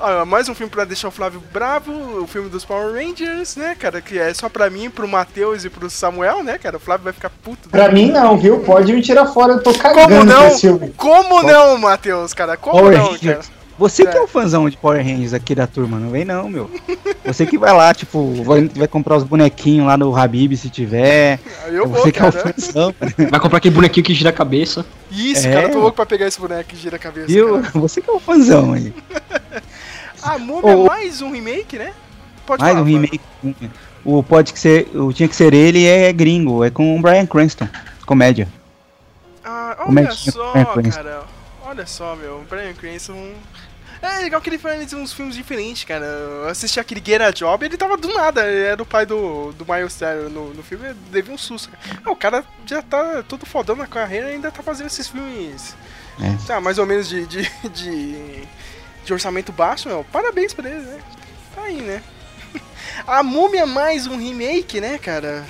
[0.00, 1.90] Olha, mais um filme pra deixar o Flávio bravo,
[2.22, 4.00] o filme dos Power Rangers, né, cara?
[4.00, 6.76] Que é só pra mim, pro Matheus e pro Samuel, né, cara?
[6.76, 7.68] O Flávio vai ficar puto.
[7.68, 8.60] Pra mim não, viu?
[8.60, 10.44] Pode me tirar fora, eu tô Como cagando não?
[10.44, 10.94] nesse filme.
[10.96, 12.56] Como não, Matheus, cara?
[12.56, 13.12] Como Power não, cara?
[13.16, 13.50] Rangers.
[13.76, 14.22] Você que é É.
[14.22, 16.70] o fãzão de Power Rangers aqui da turma, não vem não, meu.
[17.24, 21.38] Você que vai lá, tipo, vai, vai comprar os bonequinhos lá no Habib se tiver.
[21.66, 22.54] Eu você vou, que é o cara.
[22.54, 22.94] fãzão,
[23.30, 24.84] Vai comprar aquele bonequinho que gira a cabeça.
[25.10, 25.80] Isso, É, cara, eu tô mano.
[25.82, 27.26] louco pra pegar esse boneco que gira a cabeça.
[27.28, 27.60] viu?
[27.60, 27.70] cara.
[27.80, 28.92] Você que é o fãzão aí.
[30.28, 30.84] A Múmia Ô, ô.
[30.84, 31.94] é mais um remake, né?
[32.46, 33.20] Pode Mais falar, um remake.
[34.04, 37.26] O pode que ser, o tinha que ser ele é gringo, é com o Brian
[37.26, 37.68] Cranston,
[38.06, 38.48] comédia.
[39.44, 41.24] Ah, é olha tinha só, cara.
[41.64, 42.44] Olha só, meu.
[42.48, 43.32] Brian Cranston.
[44.00, 46.04] É legal que ele faz uns filmes diferentes, cara.
[46.04, 48.46] Eu assisti aquele Get a Job ele tava do nada.
[48.46, 50.94] Ele era o pai do, do Miles Teller no, no filme.
[51.10, 51.70] Teve um susto.
[51.70, 52.00] Cara.
[52.04, 55.74] Ah, o cara já tá todo fodão na carreira e ainda tá fazendo esses filmes.
[56.20, 56.46] É.
[56.46, 58.42] Tá, mais ou menos de, de, de,
[59.08, 60.04] de orçamento baixo, meu.
[60.12, 60.98] Parabéns pra ele, né?
[61.54, 62.02] Tá aí, né?
[63.06, 65.44] A Múmia mais um remake, né, cara?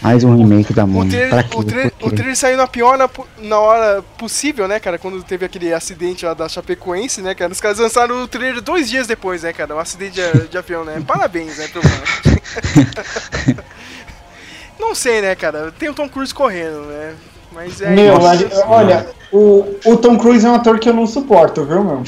[0.00, 1.10] Mais um remake da O Múmia.
[1.10, 1.56] trailer, Pra quê?
[1.56, 2.06] o, tra- Por quê?
[2.06, 3.08] o trailer saiu na pior na,
[3.38, 4.96] na hora possível, né, cara?
[4.98, 7.52] Quando teve aquele acidente lá da Chapecoense, né, cara?
[7.52, 9.74] Os caras lançaram o trailer dois dias depois, né, cara?
[9.74, 11.02] Um acidente de, de avião, né?
[11.06, 11.82] Parabéns, né, pro.
[14.78, 15.72] Não sei, né, cara?
[15.78, 17.14] Tem o Tom Cruise correndo, né?
[17.54, 17.90] Mas é.
[17.90, 21.82] Meu, ali- olha, o, o Tom Cruise é um ator que eu não suporto, viu,
[21.84, 22.02] meu?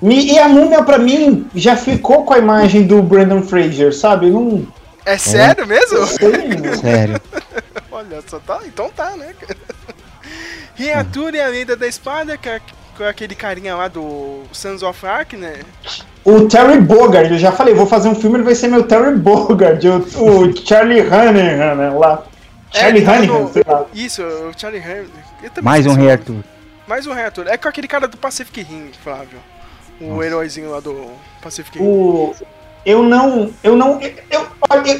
[0.00, 4.30] Me- e a múmia, pra mim, já ficou com a imagem do Brandon Fraser, sabe?
[4.30, 4.66] Não
[5.04, 6.06] É sério mesmo?
[6.06, 6.76] sei, meu.
[6.76, 7.20] Sério.
[7.90, 8.60] Olha só, tá?
[8.66, 9.56] Então tá, né, cara?
[10.74, 12.60] Reatura e a Lenda da Espada, que é
[12.96, 15.60] com aquele carinha lá do Sons of Ark, né?
[16.24, 19.16] O Terry Bogard, eu já falei, vou fazer um filme, ele vai ser meu Terry
[19.16, 22.22] Bogard, o, o Charlie Hannahan, né, lá.
[22.72, 23.86] Charlie tá Hannahan, no- sei lá.
[23.94, 26.10] Isso, o Charlie também Mais um Rei.
[26.10, 26.44] Arthur.
[26.86, 27.46] Mais um Rei Arthur.
[27.48, 29.38] É com aquele cara do Pacific Rim, Flávio.
[30.00, 31.10] O heróizinho lá do
[31.40, 31.84] Pacific Rim.
[31.84, 32.34] O,
[32.84, 33.50] eu não.
[33.62, 34.00] Eu não.
[34.30, 34.46] Eu,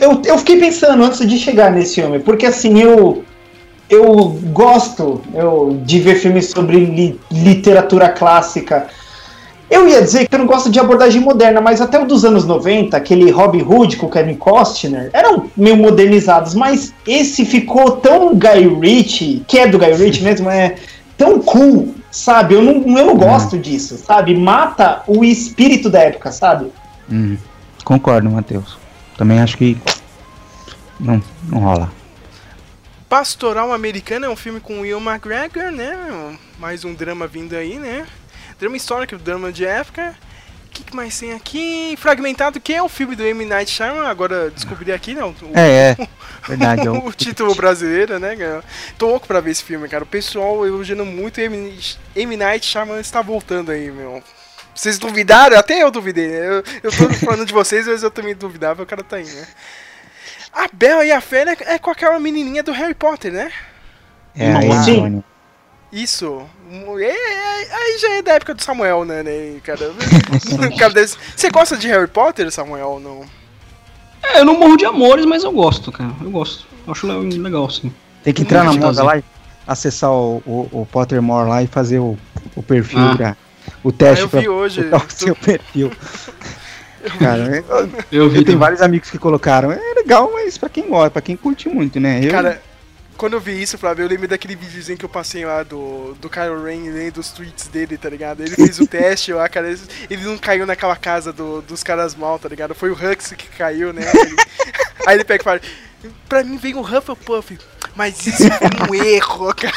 [0.01, 3.25] eu, eu fiquei pensando antes de chegar nesse filme, porque assim, eu.
[3.91, 8.89] Eu gosto eu, de ver filmes sobre li- literatura clássica.
[9.73, 12.45] Eu ia dizer que eu não gosto de abordagem moderna, mas até o dos anos
[12.45, 18.35] 90, aquele Robin Hood com o Kevin Costner, eram meio modernizados, mas esse ficou tão
[18.35, 20.77] Guy Ritchie, que é do Guy Ritchie mesmo, é
[21.17, 22.53] tão cool, sabe?
[22.53, 24.37] Eu não, eu não gosto disso, sabe?
[24.37, 26.71] Mata o espírito da época, sabe?
[27.11, 27.39] Hum,
[27.83, 28.77] concordo, Matheus.
[29.17, 29.79] Também acho que
[31.01, 31.91] Não, não rola.
[33.09, 36.37] Pastoral Americana é um filme com Will McGregor, né?
[36.59, 38.07] Mais um drama vindo aí, né?
[38.63, 40.15] Drama histórico, drama de época.
[40.67, 41.97] O que, que mais tem aqui?
[41.99, 43.45] Fragmentado, que é o filme do M.
[43.45, 45.31] Night Shyamalan, agora descobri aqui, não.
[45.31, 46.09] O, É, é.
[46.47, 46.87] Verdade.
[46.87, 48.63] é o- o título brasileiro, né, cara?
[48.97, 50.05] Tô louco pra ver esse filme, cara.
[50.05, 51.77] O pessoal elogiando muito M.
[52.15, 52.37] M.
[52.37, 54.23] Night Shyamalan está voltando aí, meu.
[54.73, 55.59] Vocês duvidaram?
[55.59, 56.47] Até eu duvidei, né?
[56.47, 59.45] Eu, eu tô falando de vocês, mas eu também duvidava, o cara tá aí, né?
[60.53, 63.51] A Bela e a Fera é com aquela menininha do Harry Potter, né?
[64.37, 64.53] É.
[64.53, 65.25] Antônio.
[65.93, 66.49] Isso.
[66.73, 69.91] Aí já é da época do Samuel, né, né, cara?
[70.79, 73.25] Cara, desse- Você gosta de Harry Potter, Samuel, ou não?
[74.23, 76.11] É, eu não morro de amores, mas eu gosto, cara.
[76.23, 76.67] Eu gosto.
[76.87, 77.93] Eu acho le- legal, sim.
[78.25, 79.25] Tem que entrar na moda lá, e
[79.67, 82.17] acessar o, o, o Pottermore lá e fazer o,
[82.57, 83.17] o perfil, Ah.
[83.17, 83.37] pra-
[83.85, 84.81] o Ah, teste eu pra vi hoje.
[84.91, 85.91] o seu perfil.
[87.19, 88.57] Cara, eu, Eu vi eu tenho também.
[88.57, 89.73] vários amigos que colocaram.
[89.73, 92.21] É legal, mas pra quem gosta, pra quem curte muito, né?
[92.25, 92.63] Eu, Cara,
[93.23, 96.29] quando eu vi isso, Flávio, eu lembrei daquele videozinho que eu passei lá do, do
[96.29, 98.41] Kylo Ren, lendo dos tweets dele, tá ligado?
[98.41, 99.69] Ele fez o teste lá, cara,
[100.11, 102.75] ele- não caiu naquela casa do- dos caras mal, tá ligado?
[102.75, 104.03] Foi o Hux que caiu, né?
[104.13, 104.37] Aí ele,
[105.07, 105.61] aí ele pega e fala,
[106.29, 107.61] pra mim veio o Hufflepuff,
[107.95, 109.73] mas isso foi um erro, cara.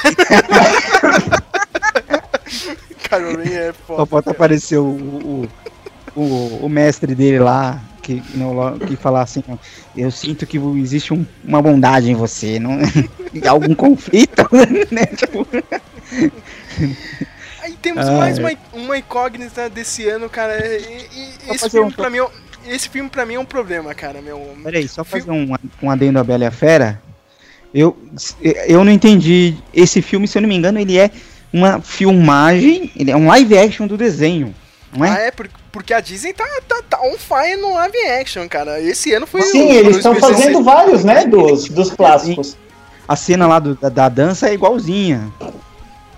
[3.07, 4.09] Kylo Ren é foda.
[4.09, 4.31] só cara.
[4.31, 5.49] aparecer o, o,
[6.15, 9.43] o, o mestre dele lá, que, no, que falar assim,
[9.97, 12.77] eu sinto que existe um- uma bondade em você, não
[13.49, 14.47] algum conflito,
[14.91, 15.05] né?
[15.07, 15.47] Tipo,
[17.61, 18.41] Aí temos Ah, mais é.
[18.41, 20.53] uma, uma incógnita desse ano, cara.
[20.77, 21.07] E,
[21.49, 22.29] e- esse filme um- pra mim, é um-
[22.67, 24.55] esse filme pra mim é um problema, cara, meu.
[24.63, 27.01] Peraí, só fazer um, um adendo à Bela e a Fera.
[27.73, 27.97] Eu,
[28.67, 29.55] eu não entendi.
[29.73, 31.09] Esse filme, se eu não me engano, ele é
[31.51, 34.53] uma filmagem, ele é um live action do desenho,
[34.95, 35.27] não Ah, é?
[35.27, 38.79] é, por- porque a Disney tá, tá, tá on fire no live action, cara.
[38.79, 42.55] Esse ano foi Sim, o- eles o estão fazendo vários, né, dos, dos clássicos.
[43.05, 45.29] A cena lá do- da, da dança é igualzinha.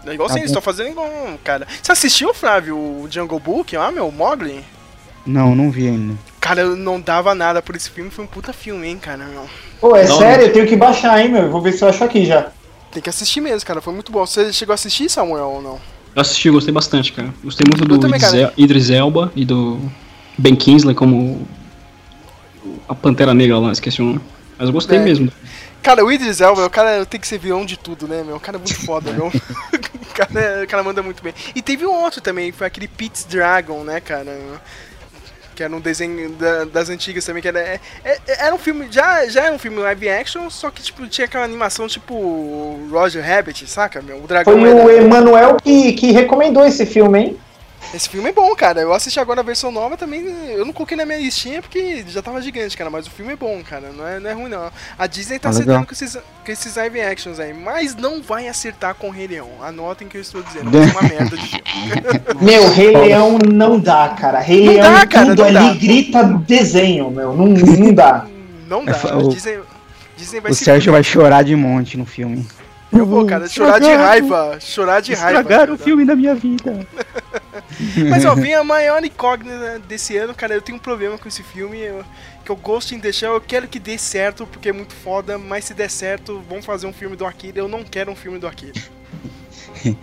[0.05, 1.09] É igual assim, Tá eles estão fazendo igual,
[1.43, 1.67] cara.
[1.81, 4.63] Você assistiu, Flávio, o Jungle Book lá, meu, Mogli?
[5.25, 6.13] Não, não vi ainda.
[6.39, 9.49] Cara, eu não dava nada por esse filme, foi um puta filme, hein, cara, meu.
[9.81, 11.41] Pô, é Não, sério, eu tenho que baixar, hein, meu.
[11.45, 12.51] Eu Vou ver se eu acho aqui já.
[12.91, 14.23] Tem que assistir mesmo, cara, foi muito bom.
[14.23, 15.79] Você chegou a assistir, Samuel, ou não?
[16.17, 17.31] Eu assisti, gostei bastante, cara.
[17.43, 19.79] Gostei muito do também, Idris, Idris Elba e do
[20.35, 21.47] Ben Kingsley como
[22.89, 24.21] a Pantera Negra lá, esqueci o nome.
[24.57, 25.01] Mas eu gostei É.
[25.03, 25.31] mesmo.
[25.83, 28.37] Cara, o Idris Elba, o cara tem que ser vilão de tudo, né, meu?
[28.37, 29.27] O cara é muito foda, meu.
[29.27, 31.35] o, cara, o cara manda muito bem.
[31.55, 34.35] E teve um outro também, foi aquele Pete's Dragon, né, cara?
[35.57, 37.59] Que era um desenho da- das antigas também, que era.
[37.59, 38.87] é- é- era um filme.
[38.91, 43.25] Já, já era um filme live action, só que tipo, tinha aquela animação tipo Roger
[43.25, 44.17] Rabbit, saca, meu?
[44.23, 47.37] O dragão Foi o era- Emanuel que, que recomendou esse filme, hein?
[47.93, 48.81] Esse filme é bom, cara.
[48.81, 50.25] Eu assisti agora a versão nova também.
[50.51, 52.89] Eu não coloquei na minha listinha porque já tava gigante, cara.
[52.89, 53.91] Mas o filme é bom, cara.
[53.95, 54.69] Não é, não é ruim, não.
[54.99, 57.53] A Disney tá Ah, acertando com esses, com esses live actions aí.
[57.53, 59.49] Mas não vai acertar com o Rei Leão.
[59.61, 60.69] Anotem que eu estou dizendo.
[60.69, 61.63] Ser uma merda de filme.
[62.41, 64.39] Meu, Rei Leão não dá, cara.
[64.39, 65.73] Rei Não Leão, dá, cara, tudo não ali dá.
[65.75, 67.33] grita desenho, meu.
[67.33, 68.25] Não, não dá.
[68.67, 68.91] Não dá.
[68.91, 69.59] É, o- Disney,
[70.17, 72.45] Disney vai O se Sérgio vai chorar de monte no filme.
[72.91, 74.57] Eu vou, cara, chorar de raiva.
[74.61, 75.41] Chorar de raiva.
[75.41, 75.85] Estragaram o cara.
[75.85, 76.87] filme da minha vida.
[78.09, 80.53] Mas ó, vem a maior incógnita desse ano, cara.
[80.53, 81.79] Eu tenho um problema com esse filme.
[81.79, 82.03] eu-
[82.45, 85.65] que eu gosto em deixar, eu quero que dê certo, porque é muito foda, mas
[85.65, 87.59] se der certo, vamos fazer um filme do Akira.
[87.59, 88.79] Eu não quero um filme do Akira.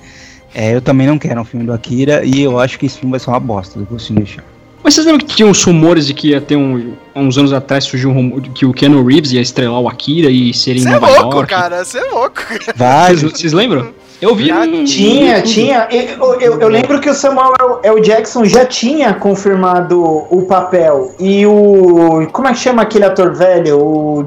[0.56, 3.10] É, eu também não quero um filme do Akira e eu acho que esse filme
[3.10, 4.44] vai ser uma bosta do Ghost in the Shell.
[4.84, 6.92] Mas vocês lembram que tinha uns rumores de que ia ter um.
[7.14, 9.88] Há uns anos atrás surgiu um rumor de que o Keanu Reeves ia estrelar o
[9.88, 11.48] Akira e seria em Você é Nova louco, York.
[11.48, 12.42] cara, você é louco.
[12.76, 13.88] Vai, Vocês, lembram?
[14.20, 14.48] Eu vi.
[14.48, 15.88] Já um- Tinha, tinha.
[15.90, 18.00] Eu, eu, eu lembro que o Samuel L.
[18.02, 21.14] Jackson já tinha confirmado o papel.
[21.18, 22.26] E o.
[22.30, 23.78] Como é que chama aquele ator velho?
[23.78, 24.20] O.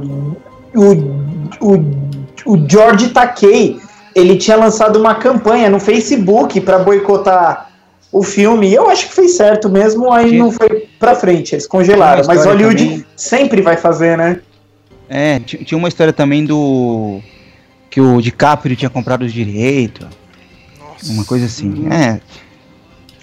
[0.75, 0.91] O,
[1.61, 1.85] o,
[2.47, 3.79] o George Takei.
[4.15, 7.69] Ele tinha lançado uma campanha no Facebook para boicotar
[8.11, 8.69] o filme.
[8.69, 11.53] E eu acho que fez certo mesmo, aí não foi pra frente.
[11.55, 12.23] Eles congelaram.
[12.25, 14.39] Mas Hollywood também- sempre vai fazer, né?
[15.09, 17.19] É, ti- tinha uma história também do.
[17.89, 20.05] Que o DiCaprio tinha comprado os direitos,
[20.79, 21.11] Nossa.
[21.11, 21.87] uma coisa assim.
[21.91, 22.19] É,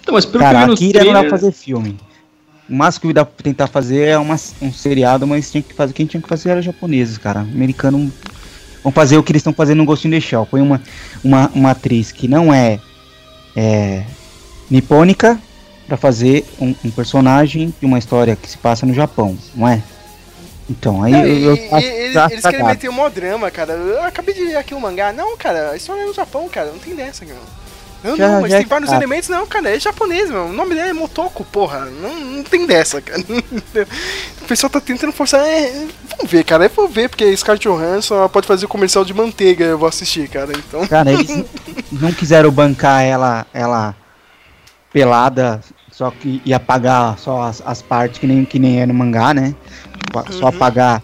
[0.01, 1.97] Então, mas pelo cara, que eu vi no Akira não dá trailer, pra fazer filme.
[2.67, 5.93] O máximo que dá pra tentar fazer é uma, um seriado, mas tinha que fazer,
[5.93, 7.41] quem tinha que fazer era japoneses, cara.
[7.41, 8.11] Americano
[8.83, 10.47] vão fazer o que eles estão fazendo no Ghost in the Shell.
[10.49, 10.81] Põe uma,
[11.23, 12.79] uma, uma atriz que não é,
[13.55, 14.03] é
[14.69, 15.39] nipônica
[15.87, 19.81] pra fazer um, um personagem de uma história que se passa no Japão, não é?
[20.69, 23.73] Então, aí Não, eu, eu, eles, eles querem meter um mó drama, cara.
[23.73, 25.13] Eu acabei de ler aqui o mangá.
[25.13, 26.71] Não, cara, a história é no Japão, cara.
[26.71, 27.39] Não tem dessa, cara.
[28.03, 29.29] Não, Já- não, mas já tem é vários elementos.
[29.29, 30.45] Não, cara, é japonês, meu.
[30.45, 31.85] O nome dele é Motoko, porra.
[31.85, 33.21] Não, não tem dessa, cara.
[34.41, 35.43] O pessoal tá tentando forçar.
[35.43, 35.71] É,
[36.15, 36.65] vamos ver, cara.
[36.65, 39.65] Eu vou ver, porque Scarlett Johansson pode fazer o comercial de manteiga.
[39.65, 40.51] Eu vou assistir, cara.
[40.55, 40.85] Então.
[40.85, 41.43] Cara, eles
[41.91, 43.95] não quiseram bancar ela, ela
[44.95, 45.59] pelada,
[45.91, 49.33] só que ia apagar só as, as partes que nem, que nem é no mangá,
[49.33, 49.53] né?
[50.31, 51.03] Só apagar,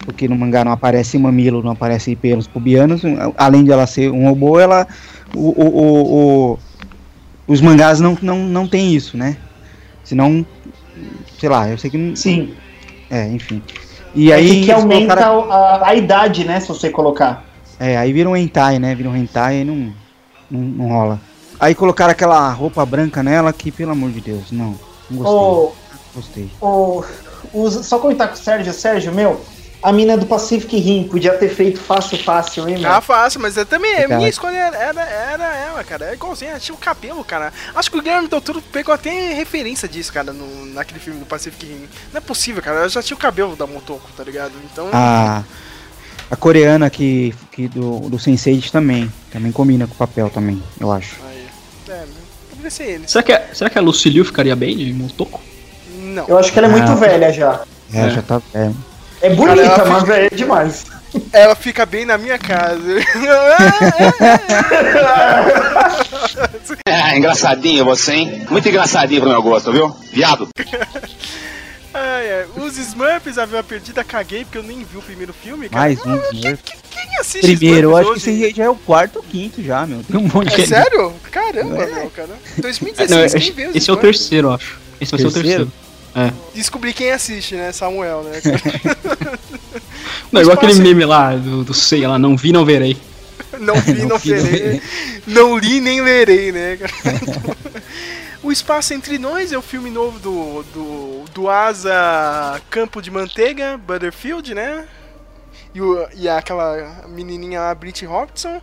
[0.00, 3.00] porque no mangá não aparece mamilo, não aparece pelos pubianos.
[3.38, 4.86] Além de ela ser um robô, ela.
[5.34, 6.58] O, o, o- o-
[7.48, 9.38] os mangás não, não, não tem isso, né?
[10.04, 10.44] Senão.
[11.40, 12.14] Sei lá, eu sei que não.
[12.14, 12.54] Sim.
[13.08, 13.62] É, enfim.
[14.14, 14.64] E É aí.
[14.66, 16.60] que, aumenta colocaram- a, a idade, né?
[16.60, 17.42] Se você colocar.
[17.80, 18.94] É, aí vira um hentai, né?
[18.94, 19.94] Vira um hentai e não,
[20.50, 21.18] não, não rola.
[21.64, 24.78] Aí colocaram aquela roupa branca nela que, pelo amor de Deus, não.
[25.10, 25.18] Não
[26.14, 26.50] gostei.
[26.60, 27.04] Ô, Gostei.
[27.54, 28.70] os- só comentar com o Sérgio.
[28.74, 29.40] Sérgio, meu,
[29.82, 32.90] a mina do Pacific Rim podia ter feito fácil, fácil, hein, meu?
[32.92, 33.94] Ah, fácil, mas eu também.
[33.94, 34.16] A Cara.
[34.18, 36.10] minha escolha era, era, era ela, cara.
[36.10, 37.50] É igualzinho, ela tinha o cabelo, cara.
[37.74, 41.24] Acho que o Guilherme Del Toro pegou até referência disso, cara, no, naquele filme do
[41.24, 41.88] Pacific Rim.
[42.12, 42.80] Não é possível, cara.
[42.80, 44.52] Ela já tinha o cabelo da Motoko, tá ligado?
[44.70, 44.88] Então.
[44.92, 45.42] A,
[46.30, 49.10] a coreana que, que do, do Sense8 também.
[49.32, 51.16] Também combina com o papel também, eu acho.
[51.94, 52.04] É,
[52.50, 53.08] poderia ser ele.
[53.08, 55.40] Será que, a, será que a Lucille ficaria bem de Motoko?
[55.98, 56.24] Não.
[56.28, 56.94] Eu acho que ela é muito Ah.
[56.94, 57.60] velha já.
[57.92, 58.10] É, É.
[58.10, 58.40] já tá.
[58.54, 58.70] É.
[59.22, 60.84] É bonita, Cara, ela mas fica- velha demais.
[61.32, 62.82] Ela fica bem na minha casa.
[66.86, 68.46] É, engraçadinho você, hein?
[68.50, 69.94] Muito engraçadinho pro meu gosto, viu?
[70.12, 70.48] Viado.
[71.94, 72.46] Ai, ai.
[72.56, 75.80] Os Smurfs, a Vila Perdida, caguei porque eu nem vi o primeiro filme, cara.
[75.84, 76.62] Mais um Ah, Smurf.
[76.64, 78.40] que- Quem assiste Primeiro, eu acho Smurfs que hoje?
[78.40, 80.02] esse aí já é o quarto ou quinto já, meu.
[80.02, 81.12] Tem um monte É de sério?
[81.30, 81.86] Caramba, É.
[81.94, 82.28] meu, cara.
[82.56, 84.18] Não, 2016, quem esse, vê os esse é o Smurfs?
[84.18, 84.78] terceiro, eu acho.
[85.00, 85.72] Esse vai ser o Terceiro?
[86.12, 86.34] terceiro.
[86.54, 87.72] Descobri quem assiste, né?
[87.72, 88.40] Samuel, né?
[90.30, 92.96] Não, igual aquele meme lá do, do sei lá, não vi, não verei.
[93.60, 94.60] Não vi, não, Não vi, não verei.
[94.60, 94.82] verei.
[95.26, 96.76] Não li, nem lerei, né?
[96.76, 97.56] cara?
[98.44, 103.78] O Espaço Entre Nós é o filme novo do, do, do Asa Campo de Manteiga,
[103.78, 104.86] Butterfield, né?
[105.74, 108.60] E, o, e aquela menininha lá, Brit Robson.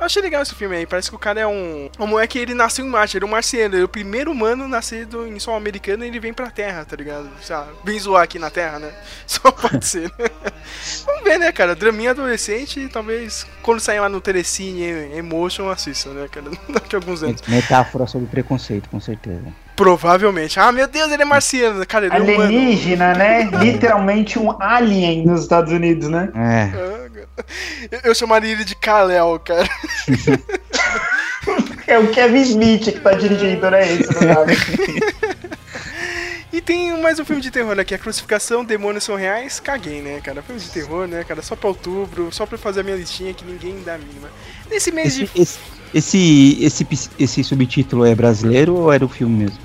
[0.00, 0.86] Eu achei legal esse filme aí.
[0.86, 1.90] Parece que o cara é um.
[1.98, 3.74] O moleque ele nasceu em Marte, ele é um marciano.
[3.74, 6.96] Ele é o primeiro humano nascido em solo americano e ele vem pra Terra, tá
[6.96, 7.28] ligado?
[7.42, 7.68] Sabe?
[7.84, 8.90] Vem zoar aqui na Terra, né?
[9.26, 10.26] Só pode ser, né?
[11.04, 11.74] Vamos ver, né, cara?
[11.74, 14.84] Draminha adolescente, talvez quando sair lá no Telecine
[15.14, 16.46] Emotion eu assista, né, cara?
[16.72, 17.42] Daqui a alguns anos.
[17.46, 19.44] Metáfora sobre preconceito, com certeza.
[19.76, 20.58] Provavelmente.
[20.58, 21.86] Ah, meu Deus, ele é marciano.
[21.86, 22.42] Cara, ele é humano.
[22.42, 23.50] Alienígena, né?
[23.62, 26.30] Literalmente um alien nos Estados Unidos, né?
[26.34, 26.70] É.
[26.74, 27.48] Ah, cara.
[27.90, 29.68] Eu- Eu chamaria ele de Kal-El, cara.
[31.86, 33.92] É o Kevin Smith que tá dirigindo, né?
[33.92, 34.10] Isso.
[36.52, 39.60] E tem mais um filme de terror aqui, a Crucificação, Demônios São Reais.
[39.60, 40.42] Caguei, né, cara?
[40.42, 41.42] Filme de terror, né, cara?
[41.42, 44.28] Só pra outubro, só pra fazer a minha listinha que ninguém dá a mínima.
[44.68, 45.40] Nesse mês Esse, de.
[45.40, 45.58] esse,
[45.94, 49.58] esse, esse, esse subtítulo é brasileiro ou é do filme mesmo?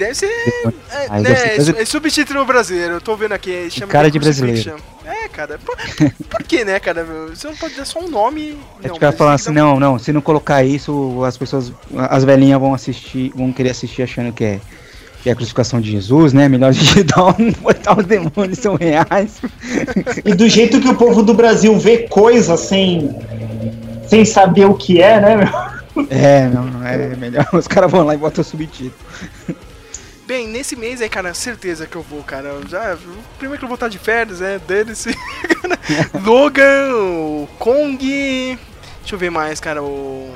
[0.00, 0.26] Deve ser.
[0.26, 3.68] É, Ah, né, deve ser brasile- é subtítulo brasileiro, eu tô vendo aqui.
[3.70, 4.76] Chama cara de brasileiro.
[5.04, 5.58] É, cara.
[5.58, 5.76] Por,
[6.28, 7.04] por que, né, cara?
[7.28, 8.56] Você não pode dar só um nome.
[8.82, 12.24] É não, tipo falando tem assim, não, não, se não colocar isso, as pessoas, as
[12.24, 14.60] velhinhas vão assistir, vão querer assistir achando que é,
[15.22, 16.48] que é a crucificação de Jesus, né?
[16.48, 16.72] Melhor
[17.38, 19.38] um, botar os demônios são reais.
[20.24, 23.14] E do jeito que o povo do Brasil vê coisa sem,
[24.08, 26.06] sem saber o que é, né, meu?
[26.08, 27.46] É, não, não é melhor.
[27.52, 28.94] Os caras vão lá e botam o subtítulo.
[30.30, 32.54] Bem, nesse mês aí, cara, certeza que eu vou, cara.
[32.68, 32.96] Já,
[33.36, 34.60] primeiro que eu vou estar de férias, né?
[34.64, 35.10] Dane-se.
[36.24, 38.56] Logan, o Kong.
[39.00, 39.82] Deixa eu ver mais, cara.
[39.82, 40.32] O.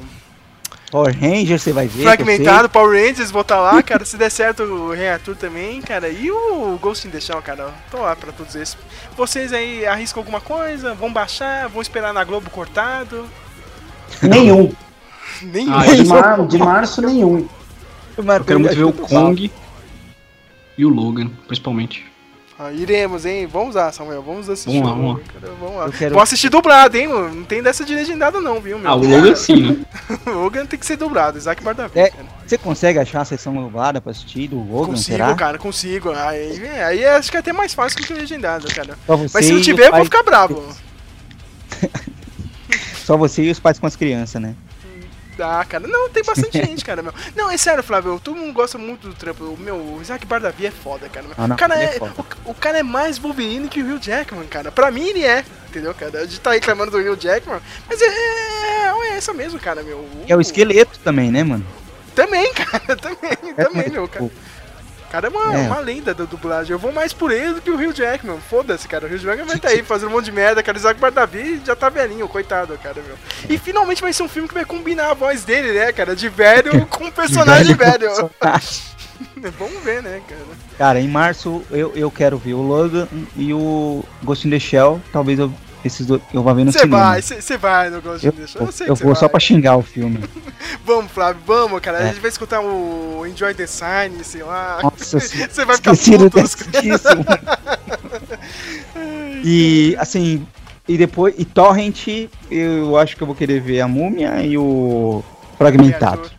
[0.91, 2.03] Power Ranger, você vai ver.
[2.03, 4.05] Fragmentado, Power Rangers, vou estar lá, cara.
[4.05, 6.09] Se der certo, o Rei Arthur também, cara.
[6.09, 7.73] E o Ghost in the Shell, cara.
[7.89, 8.77] Tô lá pra todos esses.
[9.17, 10.93] Vocês aí arriscam alguma coisa?
[10.95, 11.69] Vão baixar?
[11.69, 13.27] Vão esperar na Globo cortado?
[14.21, 14.73] Nenhum.
[15.41, 17.47] Nem Ah, De, mar- de março, nenhum.
[18.17, 19.53] Eu quero muito ver o Kong
[20.77, 22.05] e o Logan, principalmente.
[22.57, 23.49] Ah, iremos, hein?
[23.49, 24.23] Vamos lá, Samuel.
[24.23, 24.81] Vamos assistir.
[24.81, 25.53] Vamos lá, vamos cara.
[25.59, 25.87] Vamos lá.
[25.87, 27.35] Eu quero- Vou assistir dublado, hein, mano?
[27.35, 28.89] Não tem dessa de legendado, não, viu, meu?
[28.89, 29.77] Ah, o Logan sim, né?
[30.27, 32.13] O Logan tem que ser dublado, Isaac Bardavi, É.
[32.47, 35.35] Você consegue achar a sessão dublada pra assistir do Logan, Consigo, será?
[35.35, 36.11] cara, consigo.
[36.13, 38.97] Aí, é, aí acho que é até mais fácil que o legendado, cara.
[39.05, 40.63] Só você Mas se não tiver, eu vou ficar bravo.
[43.05, 44.55] Só você e os pais com as crianças, né?
[45.39, 47.13] Ah, cara, não, tem bastante gente, cara, meu.
[47.35, 49.45] Não, é sério, Flávio, todo mundo gosta muito do trampo.
[49.45, 51.27] O meu, o Isaac Bardavi é foda, cara.
[51.27, 51.35] meu.
[51.37, 54.01] Ah, não, o, cara é, é o, o cara é mais Wolverine que o Hugh
[54.01, 54.71] Jackman, cara.
[54.71, 56.21] Pra mim ele é, entendeu, cara?
[56.21, 60.09] A gente tá reclamando do Hugh Jackman, mas é, é, é essa mesmo, cara, meu.
[60.27, 61.67] E é o esqueleto também, né, mano?
[62.15, 64.31] Também, cara, também, É, também, meu, cara.
[65.15, 65.67] Cara é uma, É.
[65.69, 66.73] uma lenda da dublagem.
[66.73, 68.41] Eu vou mais por ele do que o Hugh Jackman.
[68.51, 69.07] Foda-se, cara.
[69.07, 70.77] O Hugh Jackman vai estar aí fazendo um monte de merda, cara.
[70.77, 73.17] O Isaac Bardavi já tá velhinho, coitado, cara, meu.
[73.49, 76.17] E finalmente vai ser um filme que vai combinar a voz dele, né, cara?
[76.17, 78.11] De velho com um personagem velho.
[79.57, 80.41] Vamos ver, né, cara?
[80.77, 83.07] Cara, em março eu, eu quero ver o Logan
[83.37, 85.01] e o Ghost in the Shell.
[85.13, 85.53] Talvez eu,
[85.85, 86.99] esses dois eu vá ver no Você cinema.
[87.05, 88.67] vai, você vai no Ghost Eu, in the Shell.
[88.67, 89.29] Eu sei eu vou você só vai.
[89.31, 90.21] pra xingar o filme.
[90.85, 91.99] Vamos, Flávio, vamos, cara.
[91.99, 92.07] A É.
[92.09, 94.81] gente vai escutar o Enjoy the Sign, sei lá.
[94.83, 96.83] Nossa, Você vai ficar puto.
[96.83, 97.09] disso.
[99.45, 100.47] e assim,
[100.89, 102.07] e depois, e Torrent,
[102.51, 105.23] eu acho que eu vou querer ver a Múmia e o
[105.59, 106.31] Fragmentado.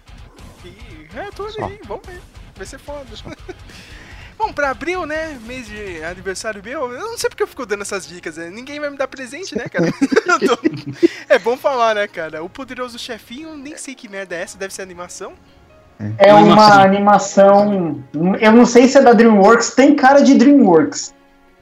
[1.15, 1.63] É, tô Só.
[1.65, 2.19] ali, vamos ver.
[2.57, 3.05] Vai ser foda.
[4.37, 5.37] Bom, pra abril, né?
[5.45, 8.49] Mês de aniversário meu, eu não sei porque eu fico dando essas dicas, né?
[8.49, 9.85] Ninguém vai me dar presente, né, cara?
[10.27, 10.57] Eu tô-
[11.29, 12.43] É bom falar, né, cara?
[12.43, 15.33] O Poderoso Chefinho, nem sei que merda é essa, deve ser animação.
[16.17, 18.03] É Uma uma animação.
[18.41, 21.13] Eu não sei se é da DreamWorks, tem cara de DreamWorks.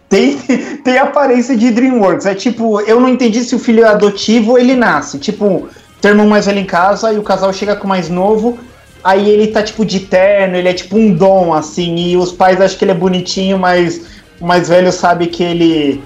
[0.09, 0.37] Tem,
[0.83, 2.25] tem aparência de DreamWorks.
[2.25, 5.19] É tipo, eu não entendi se o filho é adotivo ou ele nasce.
[5.19, 8.57] Tipo, um irmão mais velho em casa e o casal chega com o mais novo.
[9.03, 11.95] Aí ele tá tipo de terno, ele é tipo um dom, assim.
[11.95, 14.01] E os pais acham que ele é bonitinho, mas
[14.39, 16.01] o mais velho sabe que ele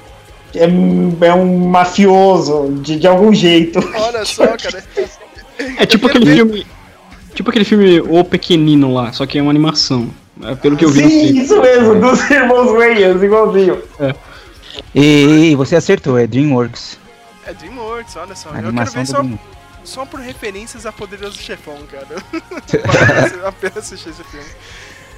[0.55, 0.65] é,
[1.27, 3.79] é um mafioso de, de algum jeito.
[3.95, 4.83] Olha só, cara.
[5.77, 6.65] É tipo aquele filme.
[7.33, 10.09] Tipo aquele filme O Pequenino lá, só que é uma animação.
[10.41, 11.41] É pelo que eu vi no Sim, filme.
[11.41, 13.81] isso mesmo, dos irmãos Wayans, igualzinho.
[14.93, 16.99] E, e você acertou, é DreamWorks.
[17.45, 18.49] É DreamWorks, olha só.
[18.49, 19.23] A Eu quero ver do só,
[19.87, 22.07] só por referências a Poderoso Chefão, cara.
[22.83, 24.45] Apenas- Apenas assistir esse filme.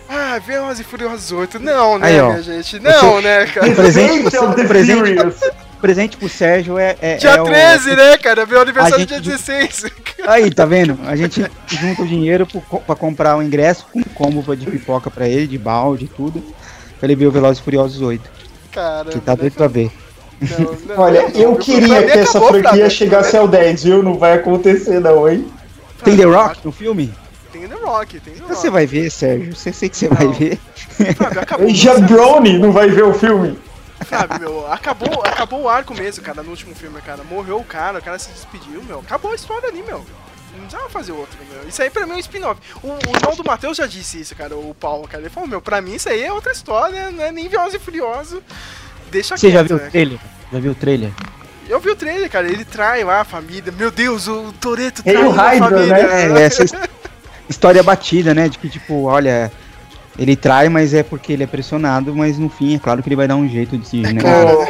[0.08, 1.60] Ah, Velozes e Furiosos 8.
[1.60, 2.30] Não, né, Aí, ó.
[2.30, 2.80] minha gente?
[2.80, 3.72] Não, né, cara?
[3.76, 5.36] Presente, Esse é o presente,
[5.80, 6.96] presente pro Sérgio é.
[7.00, 8.46] é Dia é o- 13, né, cara?
[8.46, 9.86] Meu aniversário dia gente- 16.
[10.28, 10.98] Aí, tá vendo?
[11.06, 15.28] A gente junta o dinheiro pro pra comprar o ingresso com combo de pipoca pra
[15.28, 16.44] ele, de balde e tudo.
[17.00, 18.30] Pra ele ver o Velozes e Furiosos 8.
[18.72, 19.12] Caramba.
[19.12, 19.38] Que tá né?
[19.38, 19.92] doido pra ver.
[20.42, 22.90] Não, não, Olha, eu queria que essa franquia Flávio.
[22.90, 24.04] chegasse ao 10, viu?
[24.04, 25.52] Não vai acontecer não, hein?
[26.04, 27.14] Tem The Rock no filme?
[27.52, 28.56] Tem The Rock, tem The Rock.
[28.56, 29.56] você vai ver, Sérgio.
[29.56, 30.58] Você sei que você vai ver.
[31.16, 31.68] Flávio, acabou.
[31.68, 33.60] E Jabroni não vai ver o filme.
[34.06, 37.22] Flávio, meu, acabou, acabou o arco mesmo, cara, no último filme, cara.
[37.24, 39.00] Morreu o cara, o cara se despediu, meu.
[39.00, 40.06] Acabou a história ali, meu.
[40.54, 41.68] Não precisava fazer outro, meu.
[41.68, 42.62] Isso aí pra mim é um spin-off.
[42.82, 45.22] O, o irmão do Matheus já disse isso, cara, o Paulo, cara.
[45.22, 47.80] Ele falou, meu, pra mim isso aí é outra história, não é nem Velozes e
[47.80, 48.42] Furioso.
[49.12, 49.88] Deixa Você já quieto, viu né?
[49.88, 50.20] o trailer?
[50.54, 51.12] Já viu o trailer?
[51.68, 52.48] Eu vi o trailer, cara.
[52.48, 53.72] Ele trai lá a família.
[53.78, 56.08] Meu Deus, o Toreto Ele trai o a Hydra, família.
[56.08, 56.40] né?
[56.42, 56.74] É, essa his-
[57.48, 58.50] história batida, né?
[58.50, 59.52] De que, tipo, olha,
[60.18, 63.16] ele trai, mas é porque ele é pressionado, mas no fim, é claro que ele
[63.16, 64.20] vai dar um jeito de, né?
[64.22, 64.68] Cara.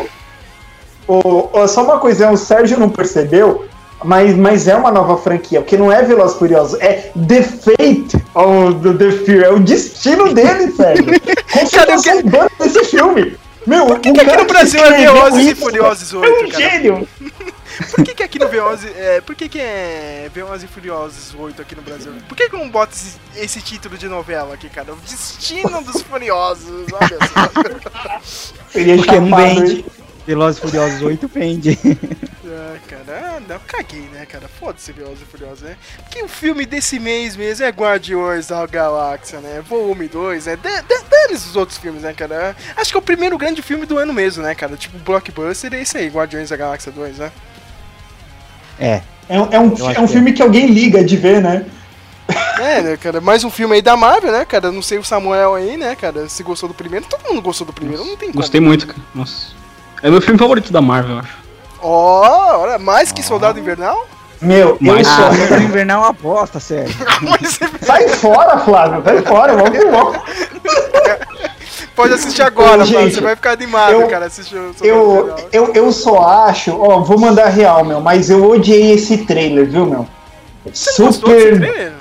[1.08, 3.66] Ô, ô, só uma coisa, o Sérgio não percebeu,
[4.04, 8.98] mas, mas é uma nova franquia, porque não é Veloz Furioso, é The Fate of
[8.98, 11.06] the, Fear, é o destino dele, Sérgio.
[11.52, 13.38] Como tá eu desse filme?
[13.70, 16.70] Meu, Por que, que aqui no Brasil é Velozes e Furiosos É 8, um cara?
[16.70, 17.08] gênio.
[17.92, 18.92] Por que, que aqui no Velozes...
[18.98, 22.12] É, por que, que é Velozes e Furiosos 8 aqui no Brasil?
[22.28, 24.92] Por que, que não bota esse, esse título de novela aqui, cara?
[24.92, 28.20] O Destino dos Furiosos, olha só.
[28.70, 31.78] Seria Porque Velozes e Furiosos 8 vende.
[32.52, 34.48] Ah, cara, ah, não, caguei, né, cara?
[34.48, 35.76] Foda-se Velozes e Furiosos, né?
[36.00, 39.62] Porque o filme desse mês mesmo é Guardiões da Galáxia, né?
[39.70, 40.56] Volume 2, né?
[40.56, 42.56] Da- da- Dane-se os outros filmes, né, cara?
[42.76, 44.76] Acho que é o primeiro grande filme do ano mesmo, né, cara?
[44.76, 47.32] Tipo, blockbuster é esse aí, Guardiões da Galáxia 2, né?
[48.80, 49.02] É.
[49.30, 51.66] É, um- é um, é um que filme que alguém liga de ver, né?
[52.60, 53.22] É, né, cara?
[53.22, 54.72] Mais um filme aí da Marvel, né, cara?
[54.72, 56.28] Não sei o Samuel aí, né, cara?
[56.28, 57.06] Se gostou do primeiro.
[57.06, 58.42] Todo mundo gostou do primeiro, não tem como.
[58.42, 59.00] Gostei muito, cara.
[59.14, 59.59] Nossa.
[60.02, 61.38] É meu filme favorito da Marvel, eu acho.
[61.82, 64.06] Ó, olha, mais que Soldado Invernal?
[64.42, 65.26] Meu, eu Mas- sou.
[65.26, 66.94] Ah, Soldado Invernal é uma bosta, sério.
[67.82, 70.22] Sai fora, Flávio, sai fora, vamos embora.
[71.96, 73.12] pode assistir agora, Gente, mano.
[73.12, 75.40] Você vai ficar animado, eu- cara, assistir o Soldado Eu, Invernal.
[75.52, 79.86] eu, eu só acho, ó, vou mandar real, meu, mas eu odiei esse trailer, viu,
[79.86, 80.08] meu?
[80.74, 81.94] Super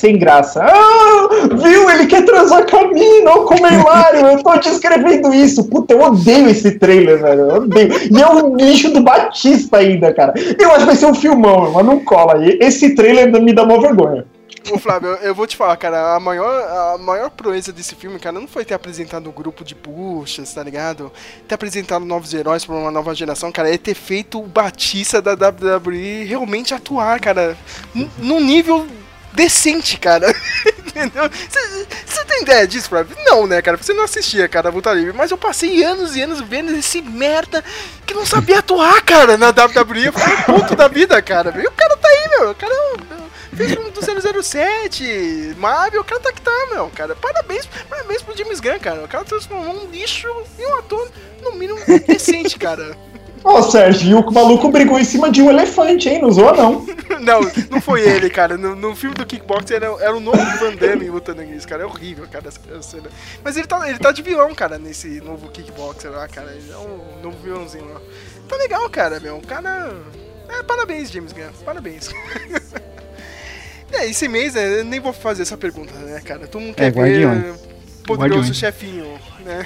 [0.00, 0.64] sem graça.
[0.64, 1.90] Ah, viu?
[1.90, 4.26] Ele quer transar com a mina, ó, como é hilário.
[4.26, 5.64] Eu tô descrevendo isso.
[5.64, 7.40] Puta, eu odeio esse trailer, velho.
[7.42, 7.90] Eu odeio.
[8.10, 10.32] E é o lixo do Batista ainda, cara.
[10.58, 12.44] Eu acho que vai ser um filmão, mas não cola.
[12.44, 14.24] E Esse trailer me dá uma vergonha.
[14.68, 18.38] Ô Flávio, eu, vou te falar, cara, a maior, a maior proeza desse filme, cara,
[18.38, 21.10] não foi ter apresentado um grupo de puxas, tá ligado?
[21.48, 25.32] Ter apresentado novos heróis pra uma nova geração, cara, é ter feito o Batista da
[25.32, 27.56] WWE realmente atuar, cara,
[27.94, 28.86] n- num nível
[29.32, 30.28] decente, cara.
[30.86, 31.28] Entendeu?
[32.06, 33.16] Você tem ideia disso, Flávio?
[33.24, 33.76] Não, né, cara?
[33.76, 35.12] Você não assistia, cara, a Luta Livre.
[35.12, 37.64] Mas eu passei anos e anos vendo esse merda
[38.04, 40.06] que não sabia atuar, cara, na WWE.
[40.06, 41.54] Eu fiquei puto da vida, cara.
[41.60, 42.50] E o cara tá aí, meu.
[42.50, 46.88] O cara é o- fez um do 007, Marvel, o cara tá que tá, meu,
[46.90, 47.14] cara.
[47.16, 49.04] Parabéns, parabéns pro James Gunn, cara.
[49.04, 50.28] O cara transformou um lixo
[50.58, 51.10] em um ator,
[51.42, 52.96] no mínimo, decente, cara.
[53.42, 56.20] Ô, Sérgio, o maluco brigou em cima de um elefante, hein?
[56.20, 56.86] Não zoa, não.
[57.20, 57.40] Não,
[57.70, 58.56] não foi ele, cara.
[58.56, 61.82] No, no filme do Kickboxer era, era o novo Van Damme lutando nisso, cara.
[61.82, 63.10] É horrível, cara, essa cena.
[63.44, 66.50] Mas ele tá, ele tá de vilão, cara, nesse novo Kickboxer lá, cara.
[66.50, 68.00] Ele é um novo vilãozinho lá.
[68.48, 69.36] Tá legal, cara, meu.
[69.36, 69.92] O cara.
[70.48, 71.52] É, parabéns, James Gunn.
[71.62, 72.08] Parabéns.
[73.92, 76.46] é, esse mês, né, eu nem vou fazer essa pergunta, né, cara?
[76.46, 77.60] Todo mundo quer É, ver Guardiões.
[78.06, 78.56] Poderoso Guardiões.
[78.56, 79.64] Chefinho, né?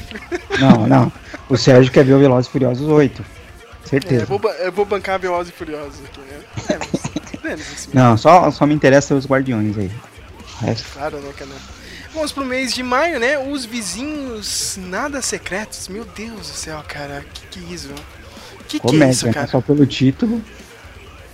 [0.58, 1.12] Não, não.
[1.48, 3.22] O Sérgio quer ver o Velozes e Furiosos 8.
[3.22, 4.22] É, Certeza.
[4.22, 6.40] eu, vou, eu vou bancar Velozes e Furiosos aqui, né?
[6.70, 7.56] É.
[7.92, 9.90] Não, só, só me interessa os Guardiões aí.
[10.60, 11.50] Resto- Claro, né, cara?
[12.12, 13.38] Vamos pro mês de maio, né?
[13.38, 15.88] Os vizinhos nada secretos.
[15.88, 17.24] Meu Deus do céu, cara.
[17.34, 17.88] Que que é isso?
[18.68, 19.32] Que que é Comédia, isso, né?
[19.32, 19.46] cara?
[19.48, 20.40] Só pelo título.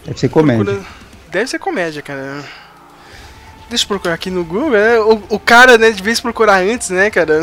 [0.04, 0.64] Deve ser comédia.
[0.64, 0.86] Procura-
[1.30, 2.42] Deve ser comédia, cara.
[3.70, 4.98] Deixa eu procurar aqui no Google, né?
[4.98, 7.40] O, o cara, né, de vez procurar antes, né, cara?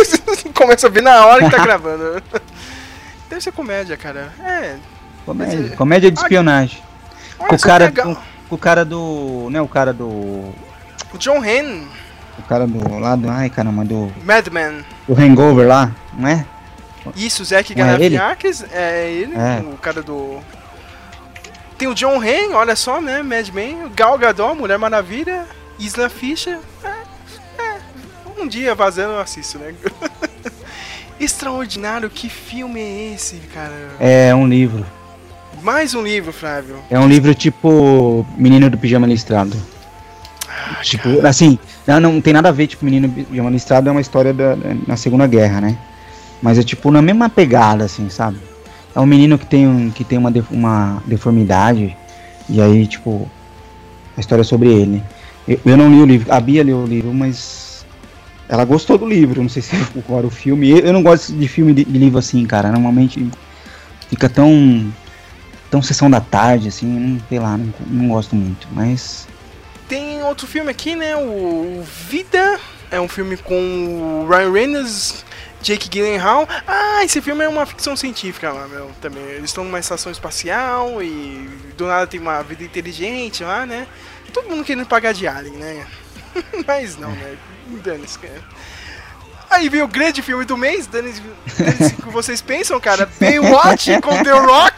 [0.54, 2.22] Começa a ver na hora que tá gravando.
[3.30, 4.30] Deve ser comédia, cara.
[4.44, 4.76] É.
[5.24, 6.82] Comédia, é- comédia de espionagem.
[7.38, 8.14] Olha Com o só cara, legal.
[8.48, 9.48] com, o cara do.
[9.50, 10.06] Né, o cara do.
[10.06, 11.84] O John Henn,
[12.38, 12.98] O cara do.
[12.98, 13.30] Lá do.
[13.30, 14.12] Ai caramba, do.
[14.22, 14.84] Madman.
[15.08, 16.44] Do Hangover lá, não é?
[17.16, 18.16] Isso, Zack Não é ele?
[18.18, 19.62] Galifianakis, é ele, É.
[19.72, 20.38] o cara do...
[21.78, 25.46] Tem o John Hain, olha só, né, Mad Men, o Gal Gadot, Mulher Maravilha,
[25.80, 27.78] Isla Fisher, é, é,
[28.40, 29.74] um dia vazando eu assisto, né?
[31.18, 33.74] Extraordinário, que filme é esse, cara?
[33.98, 34.84] É um livro.
[35.62, 36.76] Mais um livro, Flávio.
[36.90, 39.54] É um livro tipo Menino do Pijama Listrado.
[40.48, 43.92] Ah, Tipo, assim, não, não tem nada a ver, tipo, Menino do Pijama Listrado é
[43.92, 44.56] uma história da,
[44.86, 45.78] na Segunda Guerra, né?
[46.42, 48.38] Mas é tipo na mesma pegada, assim, sabe?
[48.94, 51.94] É um menino que tem, um, que tem uma, def- uma deformidade,
[52.48, 53.30] e aí, tipo,
[54.16, 55.02] a história é sobre ele.
[55.50, 57.84] Eu, eu não li o livro, a Bia leu o livro, mas
[58.48, 60.70] ela gostou do livro, não sei se agora o filme.
[60.70, 62.70] Eu, eu não gosto de filme de, de livro assim, cara.
[62.70, 63.28] Normalmente
[64.08, 64.92] fica tão.
[65.68, 69.26] tão sessão da tarde, assim, não, sei lá, não, não gosto muito, mas.
[69.88, 71.16] Tem outro filme aqui, né?
[71.16, 72.60] O Vida.
[72.92, 75.24] É um filme com o Ryan Reynolds,
[75.62, 76.48] Jake Gyllenhaal.
[76.66, 79.22] Ah, esse filme é uma ficção científica lá, meu, também.
[79.22, 83.86] Eles estão numa estação espacial e do nada tem uma vida inteligente lá, né?
[84.30, 85.86] Todo mundo querendo pagar de alien, né?
[86.66, 87.36] Mas não, né?
[87.82, 88.42] Dane-se, cara.
[89.50, 91.20] Aí vem o grande filme do mês, dane-se
[91.96, 93.10] que vocês pensam, cara.
[93.20, 94.76] Baywatch com The Rock.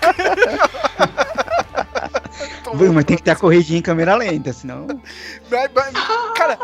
[2.95, 4.87] Mas tem que ter a corridinha em câmera lenta, senão.
[6.35, 6.59] Cara,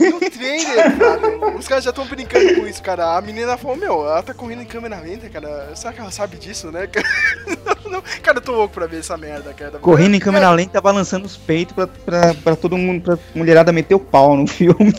[0.00, 3.16] no trailer, cara, os caras já estão brincando com isso, cara.
[3.16, 5.74] A menina falou, meu, ela tá correndo em câmera lenta, cara.
[5.74, 6.86] Será que ela sabe disso, né?
[6.86, 7.06] cara?
[7.86, 8.02] Não, não.
[8.22, 9.78] Cara, eu tô louco pra ver essa merda, cara.
[9.78, 13.94] Correndo em câmera lenta, balançando os peitos pra, pra, pra todo mundo, pra mulherada meter
[13.94, 14.92] o pau no filme.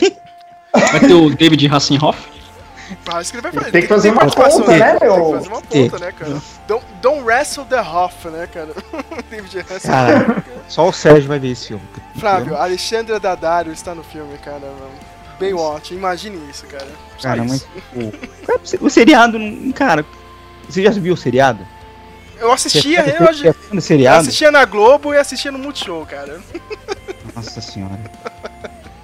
[0.72, 2.37] Vai ter o David Hasselhoff.
[3.04, 3.70] Parece que ele vai fazer.
[3.70, 5.32] Tem que fazer uma participação, ponta, né, Tem que meu?
[5.32, 6.42] fazer uma ponta, né, cara?
[6.66, 8.68] Don't, don't wrestle the Hoff, né, cara?
[9.30, 9.86] David Hasselhoff.
[9.86, 11.82] Cara, só o Sérgio vai ver esse filme.
[12.18, 14.62] Flávio, Alexandra Daddario está no filme, cara.
[15.38, 16.88] Baywatch, imagine isso, cara.
[17.16, 17.68] Só Cara, mas isso.
[18.70, 20.04] tipo, o seriado, não- cara,
[20.68, 21.64] você já viu o seriado?
[22.40, 23.26] Eu assistia, eu,
[23.74, 24.20] eu seriado?
[24.20, 26.40] assistia na Globo e assistia no Multishow, cara.
[27.34, 27.98] Nossa senhora.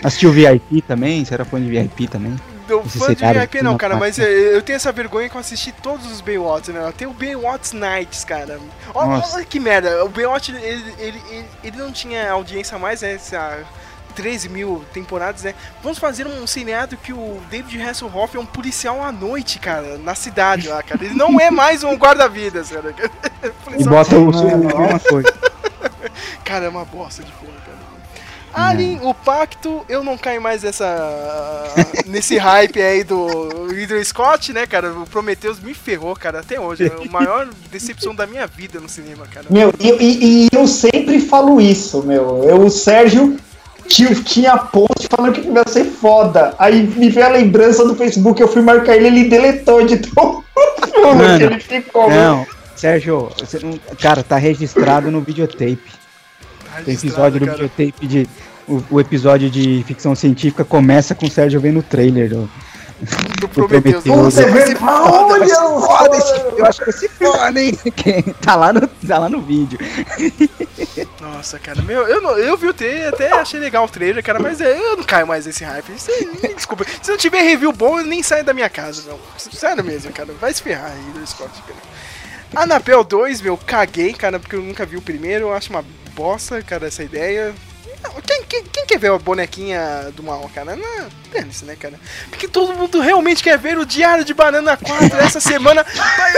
[0.03, 1.25] Assistiu VIP também?
[1.25, 2.37] Você era fã de VIP também?
[2.69, 5.41] Eu Esse fã de VIP não, cara, mas eu, eu tenho essa vergonha que eu
[5.41, 6.93] assisti todos os Baywatch, né?
[6.97, 8.59] Tem o Baywatch Nights, cara.
[8.95, 10.65] Olha, olha que merda, o Baywatch, ele,
[10.99, 13.15] ele, ele, ele não tinha audiência mais, né?
[13.15, 13.65] Essa
[14.15, 15.55] 13 mil temporadas, né?
[15.83, 20.15] Vamos fazer um seriado que o David Hasselhoff é um policial à noite, cara, na
[20.15, 21.05] cidade lá, cara.
[21.05, 22.95] Ele não é mais um guarda-vidas, cara.
[23.45, 25.35] E Policial- bota o a mesma coisa.
[26.45, 27.79] Cara, é uma bosta de filme, cara.
[28.55, 30.87] Alien, o Pacto, eu não caio mais nessa.
[32.07, 34.93] nesse hype aí do Ridley Scott, né, cara?
[34.93, 36.85] O Prometheus me ferrou, cara, até hoje.
[36.85, 39.47] É a maior decepção da minha vida no cinema, cara.
[39.51, 42.45] Meu, e, e- e eu sempre falo isso, meu.
[42.45, 43.37] Eu, o Sérgio
[43.89, 46.55] tinha, tinha post falando que ia ser foda.
[46.59, 50.45] Aí me veio a lembrança do Facebook, eu fui marcar ele, ele deletou de fulo
[51.17, 52.09] Mano, que ele ficou.
[52.09, 52.47] Não,
[52.77, 55.83] Sérgio, você não, cara, tá registrado no videotape.
[56.85, 58.29] Tem episódio do videotape de.
[58.67, 62.51] O, o episódio de ficção científica começa com o Sérgio vendo o trailer do,
[63.39, 64.39] do do Prometheus.
[64.39, 64.79] É Vai verdade.
[64.79, 67.79] foda, vai Olha, Foda esse, eu acho que esse foda, hein?
[68.41, 69.79] tá, lá no, tá lá no vídeo.
[71.21, 74.39] Nossa, cara, meu, eu, não, eu vi o trailer, até achei legal o trailer, cara,
[74.39, 75.91] mas eu não caio mais nesse hype.
[76.43, 76.85] Me desculpa.
[77.03, 79.19] Se não tiver review bom, eu nem saio da minha casa, não.
[79.37, 80.33] Sério mesmo, cara.
[80.41, 82.65] Vai se ferrar aí, Ridley Scott, cara.
[82.65, 85.47] Anapel 2, meu, caguei, cara, porque eu nunca vi o primeiro.
[85.47, 85.85] Eu acho uma
[86.15, 87.55] bosta, cara, essa ideia.
[88.27, 90.77] Quem, quem, quem quer ver a bonequinha do mal, cara?
[90.77, 91.99] Não, dane-se, né, cara?
[92.29, 95.85] Porque todo mundo realmente quer ver o Diário de Banana 4 essa semana.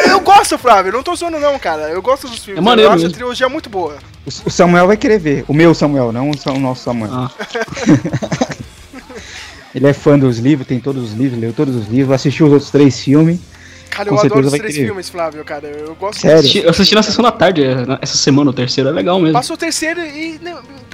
[0.08, 1.90] Eu gosto, Flávio, não tô zoando não, cara.
[1.90, 2.58] Eu gosto dos filmes.
[2.58, 3.16] É maneiro eu acho a mesmo.
[3.16, 3.98] trilogia muito boa.
[4.24, 5.44] O, Samuel vai querer ver.
[5.48, 7.10] O meu Samuel, não o nosso Samuel.
[7.12, 7.30] Ah.
[9.74, 12.52] Ele é fã dos livros, tem todos os livros, leu todos os livros, assistiu os
[12.52, 13.40] outros três filmes.
[13.96, 14.86] Cara, Com eu adoro os três querer.
[14.86, 15.66] filmes, Flávio, cara.
[15.68, 16.38] Eu gosto Sério?
[16.40, 19.32] Assisti- Eu assisti na sessão da tarde é, essa semana, o terceiro é legal mesmo.
[19.32, 20.38] Passou o terceiro e.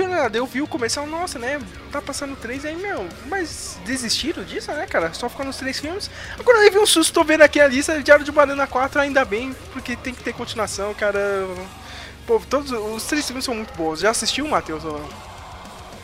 [0.08, 1.58] Nada, eu vi o comercial, nossa, né?
[1.90, 3.06] Tá passando três aí, meu.
[3.28, 5.10] Mas desistiram disso, né, cara?
[5.14, 6.08] Só ficando nos três filmes.
[6.38, 9.24] Agora eu vi um susto, tô vendo aqui a lista, Diário de Banana 4, ainda
[9.24, 11.46] bem, porque tem que ter continuação, cara.
[12.26, 13.98] Pô, todos os três filmes são muito bons.
[14.00, 15.08] Já assistiu, Matheus, ou não?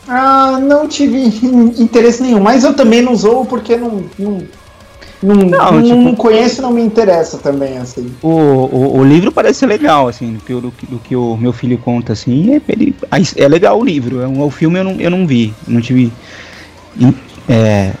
[0.07, 1.17] Ah, não tive
[1.81, 4.09] interesse nenhum, mas eu também não zoo porque não.
[4.17, 4.47] Não,
[5.21, 8.11] não, Não, não, tipo- não conheço e não me interessa também, assim.
[8.21, 11.15] O, o, o livro parece ser legal, assim, do que, o- do, que- do que
[11.15, 12.95] o meu filho conta, assim, é, ele,
[13.35, 14.21] é legal o livro.
[14.21, 16.11] é O filme eu não, eu não vi, não tive.
[17.47, 17.91] é,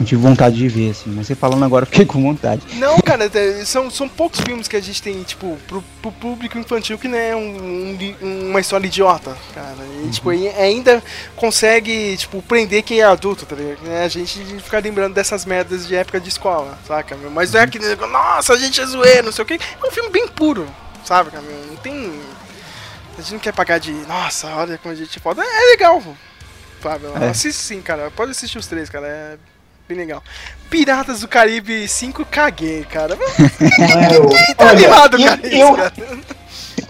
[0.00, 2.62] não tive vontade de ver, assim, mas você falando agora fiquei com vontade.
[2.76, 6.58] Não, cara, é, são, são poucos filmes que a gente tem, tipo, pro, pro público
[6.58, 9.76] infantil que não é um, um uma história idiota, cara.
[10.02, 11.02] E, tipo, e ainda
[11.36, 13.86] consegue, tipo, prender quem é adulto, tá ligado?
[13.86, 17.30] É, A gente fica lembrando dessas merdas de época de escola, saca, meu?
[17.30, 19.60] Mas não é que, nossa, a gente é zoeiro, não sei o quê.
[19.82, 20.66] É um filme bem puro,
[21.04, 21.44] sabe, cara?
[21.68, 22.10] Não tem...
[23.18, 25.42] A gente não quer pagar de, nossa, olha como a gente é foda.
[25.44, 26.02] É legal,
[26.80, 27.12] Fábio.
[27.20, 27.28] É.
[27.28, 28.10] Assiste sim, cara.
[28.10, 29.06] Pode assistir os três, cara.
[29.06, 29.49] É
[29.90, 30.22] bem legal.
[30.70, 33.16] Piratas do Caribe 5, caguei, cara.
[33.60, 35.92] É, eu- Tá animado, eu- cara, eu- cara.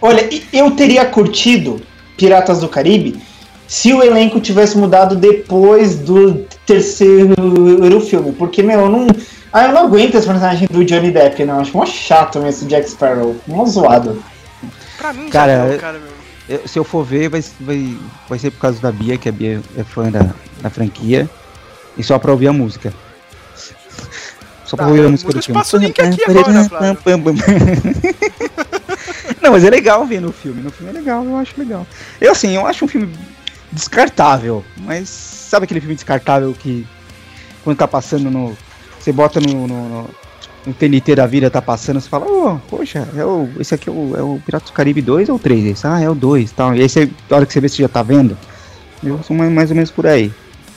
[0.02, 1.80] Olha, eu teria curtido
[2.16, 3.20] Piratas do Caribe
[3.66, 8.32] se o elenco tivesse mudado depois do terceiro filme.
[8.32, 9.06] Porque, meu, eu não.
[9.52, 11.60] Ah, eu não aguento esse personagem do Johnny Depp, não.
[11.60, 13.36] Acho mó chato mesmo esse Jack Sparrow.
[13.46, 14.22] Mó zoado.
[14.98, 16.00] Pra mim, Cara, eu- cara.
[16.48, 17.96] Eu- se eu for ver, vai, vai,
[18.28, 20.30] vai ser por causa da Bia, que a Bia é fã da,
[20.60, 21.28] da franquia,
[22.00, 22.92] e só pra ouvir a música.
[24.64, 25.60] Só pra Tá, ouvir a música do filme.
[26.66, 26.96] agora.
[29.42, 30.62] Não, mas é legal ver no filme.
[30.62, 31.86] No filme é legal, eu acho legal.
[32.20, 33.12] Eu assim, eu acho um filme
[33.72, 36.86] descartável, mas sabe aquele filme descartável que
[37.64, 38.56] quando tá passando no.
[38.98, 40.10] Você bota no, no, no,
[40.66, 43.92] no TNT da vida, tá passando, você fala, ô, poxa, é o, esse aqui é
[43.92, 45.64] o, é o Piratas do Caribe 2 ou 3?
[45.64, 46.74] Esse, ah, é o 2 tal.
[46.74, 48.36] E aí você, a hora que você vê, você já tá vendo.
[49.02, 50.30] Eu sou mais, mais ou menos por aí.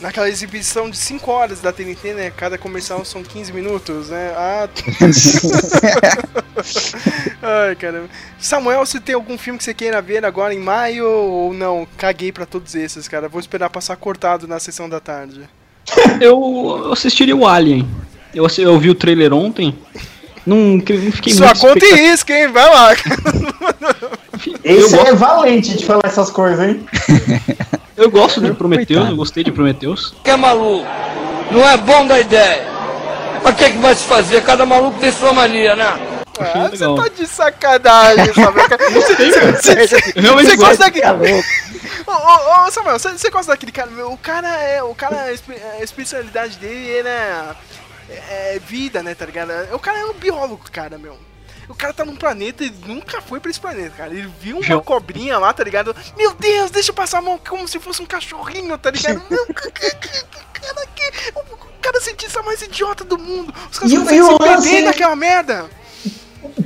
[0.03, 2.29] Naquela exibição de 5 horas da TNT, né?
[2.35, 4.33] Cada comercial são 15 minutos, né?
[4.35, 4.67] Ah.
[7.41, 8.09] Ai, caramba.
[8.37, 11.87] Samuel, se tem algum filme que você queira ver agora em maio ou não?
[11.97, 13.29] Caguei pra todos esses, cara.
[13.29, 15.41] Vou esperar passar cortado na sessão da tarde.
[16.19, 17.87] Eu assistiria o Alien.
[18.35, 19.73] Eu, eu vi o trailer ontem.
[20.45, 22.11] Não, que- não fiquei Sua muito conta e expectativa.
[22.11, 22.47] risco, hein?
[22.51, 22.89] Vai lá.
[24.65, 26.85] Eu Esse gosto, é valente de falar essas coisas, hein?
[27.97, 30.13] eu gosto de Prometheus, eu gostei de Prometheus.
[30.23, 30.85] que é maluco.
[31.51, 32.65] Não é bom da ideia.
[33.43, 34.41] Mas o que, que vai se fazer?
[34.43, 35.85] Cada maluco tem sua mania, né?
[36.39, 38.67] Ah, você tá de sacanagem, Samuel.
[39.61, 41.05] Você- gosta daquele.
[42.07, 43.89] Ô, ô, ô, Samuel, você, você gosta daquele cara?
[43.91, 44.81] Meu, o cara é.
[44.81, 47.55] O cara, a espe- a especialidade dele é, né,
[48.09, 49.51] é vida, né, tá ligado?
[49.73, 51.17] O cara é um biólogo, cara, meu.
[51.69, 54.11] O cara tá num planeta e nunca foi pra esse planeta, cara.
[54.13, 55.95] Ele viu uma cobrinha lá, tá ligado?
[56.17, 59.21] Meu Deus, deixa eu passar a mão como se fosse um cachorrinho, tá ligado?
[59.29, 60.25] Meu, que- que- que-
[60.61, 63.53] cara, que, o cara cientista mais idiota do mundo.
[63.71, 65.69] Os caras não se perder naquela merda.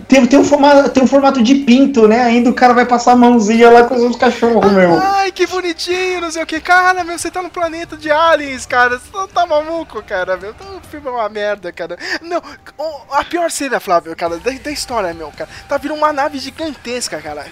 [0.08, 2.24] Tem, tem, um formato, tem um formato de pinto, né?
[2.24, 4.98] Ainda o cara vai passar a mãozinha lá com os outros cachorros, meu.
[5.00, 6.60] Ai, que bonitinho, não sei o que.
[6.60, 8.98] Cara, meu, você tá no planeta de aliens, cara.
[8.98, 10.52] Você não tá maluco, cara, meu.
[10.52, 11.98] O filme é uma merda, cara.
[12.22, 12.42] Não,
[13.12, 15.50] a pior cena, Flávio, cara, da, da história, meu, cara.
[15.68, 17.46] Tá vindo uma nave gigantesca, cara.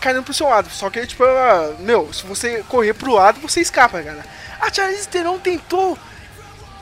[0.00, 0.68] Caindo pro seu lado.
[0.70, 4.24] Só que, tipo, ela, meu, se você correr pro lado, você escapa, cara.
[4.60, 5.98] A Charlize Theron tentou,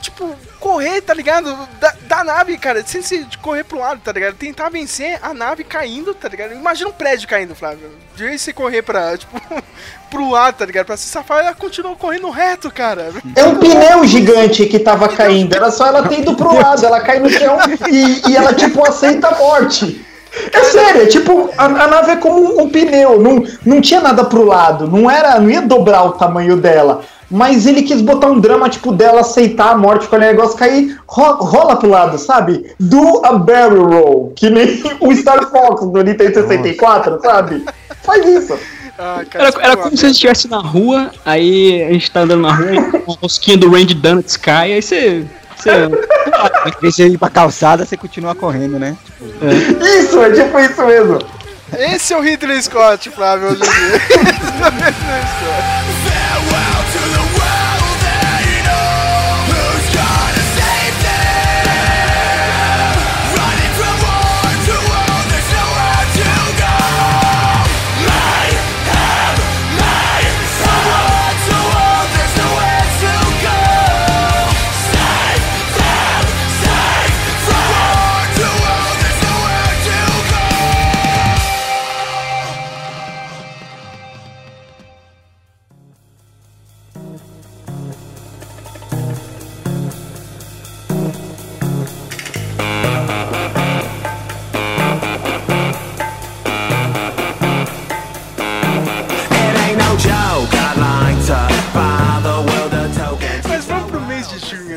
[0.01, 1.55] tipo, correr, tá ligado?
[1.79, 4.35] Da, da nave, cara, sem se correr pro lado, tá ligado?
[4.35, 6.53] Tentar vencer a nave caindo, tá ligado?
[6.53, 7.91] Imagina um prédio caindo, Flávio.
[8.15, 9.39] De vez você correr pra, tipo,
[10.09, 10.87] pro lado, tá ligado?
[10.87, 13.11] Pra se safar, ela continuou correndo reto, cara.
[13.35, 15.55] É um pneu gigante que tava caindo.
[15.55, 16.85] Era só ela ter ido pro lado.
[16.85, 17.57] Ela cai no chão
[17.89, 20.05] e, e ela, tipo, aceita a morte.
[20.53, 23.19] É sério, é tipo, a, a nave é como um pneu.
[23.21, 24.87] Não, não tinha nada pro lado.
[24.87, 27.03] Não era, não ia dobrar o tamanho dela.
[27.31, 30.99] Mas ele quis botar um drama, tipo, dela aceitar a morte quando o negócio cair,
[31.07, 32.69] ro- rola pro lado, sabe?
[32.77, 37.63] Do a barrel roll, que nem o Star Fox do Nintendo 64, sabe?
[38.03, 38.59] Faz isso.
[38.99, 42.11] Ah, cara, Era, isso era como se a gente estivesse na rua, aí a gente
[42.11, 42.77] tá andando na rua, e
[43.07, 45.23] uma rosquinha do Randy Donuts cai, aí você.
[45.55, 48.95] você Em vez de ir pra calçada, você continua correndo, né?
[49.99, 51.17] Isso, é tipo isso mesmo.
[51.77, 53.95] Esse é o Ridley Scott, Flávio, hoje em dia.
[53.95, 56.80] Esse é o Ridley Scott.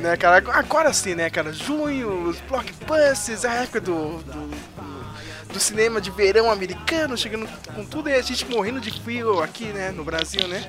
[0.05, 0.44] Né, cara?
[0.52, 1.52] Agora sim, né, cara?
[1.52, 4.51] Junho, os blockbusters, a época do, do,
[5.52, 9.64] do cinema de verão americano, chegando com tudo e a gente morrendo de frio aqui,
[9.66, 10.62] né, no Brasil, né?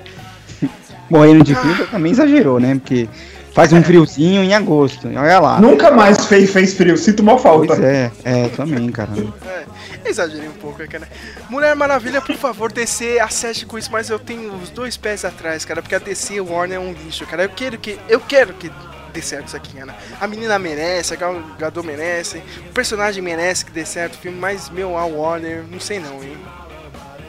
[1.08, 2.74] Morrendo de frio também exagerou, né?
[2.74, 3.08] Porque
[3.52, 5.60] faz um friozinho em agosto, olha lá.
[5.60, 7.68] Nunca mais fez, fez frio, sinto mal falta.
[7.68, 9.12] Pois é, é, também, cara.
[9.46, 11.06] É, exagerei um pouco, cara.
[11.48, 15.64] Mulher Maravilha, por favor, DC acerte com isso, mas eu tenho os dois pés atrás,
[15.64, 17.44] cara, porque a DC e o Warner é um lixo, cara.
[17.44, 18.00] Eu quero que.
[18.08, 18.68] Eu quero que
[19.16, 19.94] dê certo isso aqui, cara.
[20.20, 22.38] A menina merece, a Gal Gadot merece,
[22.68, 26.22] o personagem merece que dê certo o filme, mas meu, a Warner, não sei não,
[26.22, 26.36] hein.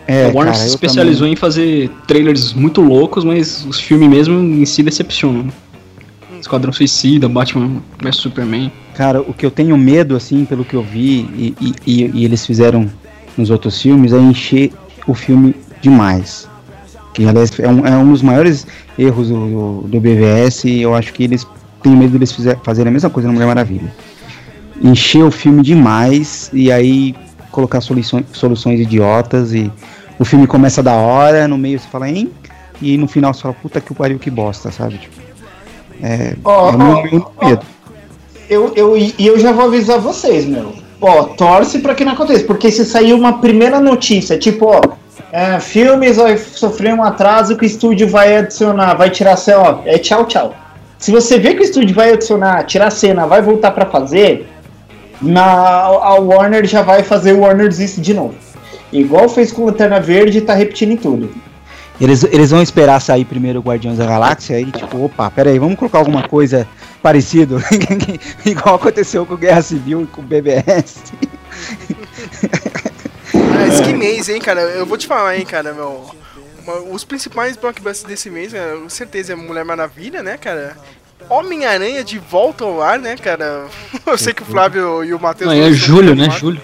[0.06, 1.34] É, a Warner cara, se especializou também.
[1.34, 5.52] em fazer trailers muito loucos, mas os filmes mesmo em si decepcionam.
[6.40, 8.72] Esquadrão Suicida, Batman vs Superman.
[8.96, 12.26] Cara, o que eu tenho medo, assim, pelo que eu vi, e, e- e- e
[12.26, 12.90] eles fizeram
[13.36, 14.72] nos outros filmes, é encher
[15.08, 16.48] o filme demais.
[17.14, 18.66] Que, aliás, é um, é um dos maiores
[18.98, 21.46] erros do, do, do BVS, e eu acho que eles
[21.88, 23.92] têm medo de eles fizer, fazerem a mesma coisa na Mulher Maravilha.
[24.84, 27.16] Encher o filme demais, e aí
[27.50, 29.72] colocar soluções, soluções idiotas, e
[30.20, 32.30] o filme começa da hora, no meio você fala, hein?
[32.82, 34.98] E no final você fala, puta que o pariu, que bosta, sabe?
[34.98, 35.16] Tipo,
[36.04, 37.66] é, Ó, é o meu, meu medo.
[38.50, 40.74] Eu, eu, e eu já vou avisar vocês, meu.
[41.02, 44.82] Ó, torce pra que não aconteça, porque se sair uma primeira notícia, tipo, ó,
[45.32, 49.80] é, filmes vai sofrer um atraso que o estúdio vai adicionar, vai tirar cena, ó,
[49.86, 50.54] é tchau, tchau.
[50.98, 54.48] Se você vê que o estúdio vai adicionar, tirar cena, vai voltar pra fazer,
[55.22, 58.36] na, a Warner já vai fazer o Warner Exist de novo.
[58.92, 61.30] Igual fez com Lanterna Verde e tá repetindo em tudo.
[62.00, 65.58] Eles, eles vão esperar sair primeiro o Guardiões da Galáxia aí, tipo, opa, pera aí,
[65.58, 66.68] vamos colocar alguma coisa
[67.02, 67.62] parecido,
[68.46, 71.02] igual aconteceu com Guerra Civil e com o BBS.
[73.34, 74.62] Aliás, que mês, hein, cara?
[74.62, 76.06] Eu vou te falar, hein, cara, meu.
[76.92, 80.78] Os principais blockbusters desse mês, cara, com certeza é Mulher Maravilha, né, cara?
[81.30, 83.66] Homem-Aranha de volta ao ar, né, cara?
[84.06, 85.52] Eu sei que o Flávio e o Matheus.
[85.52, 86.30] Não, é julho, né?
[86.30, 86.62] Julho.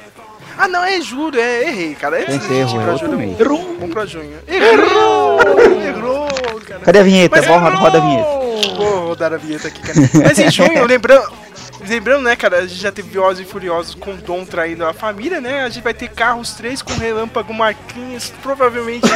[0.57, 2.19] Ah, não, é julho, é, errei, cara.
[2.19, 3.35] É Tem erro, é outro mês.
[3.38, 4.38] Vamos pra junho.
[4.47, 5.39] Errou!
[5.88, 6.27] Errou,
[6.65, 6.81] cara.
[6.81, 7.35] Cadê a vinheta?
[7.35, 8.75] Mas Bora, roda a vinheta.
[8.77, 9.99] Vou rodar a vinheta aqui, cara.
[10.23, 11.27] Mas em junho, lembrando,
[11.89, 14.93] lembrando, né, cara, a gente já teve Velozes e Furiosos com o Dom traindo a
[14.93, 15.64] família, né?
[15.64, 19.07] A gente vai ter Carros 3 com Relâmpago Marquinhos, provavelmente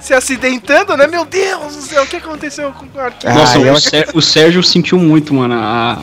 [0.00, 1.06] se acidentando, né?
[1.06, 3.36] Meu Deus do céu, o que aconteceu com o Marquinhos?
[3.36, 5.54] Ah, Nossa, o, o Sérgio sentiu muito, mano.
[5.54, 6.00] A...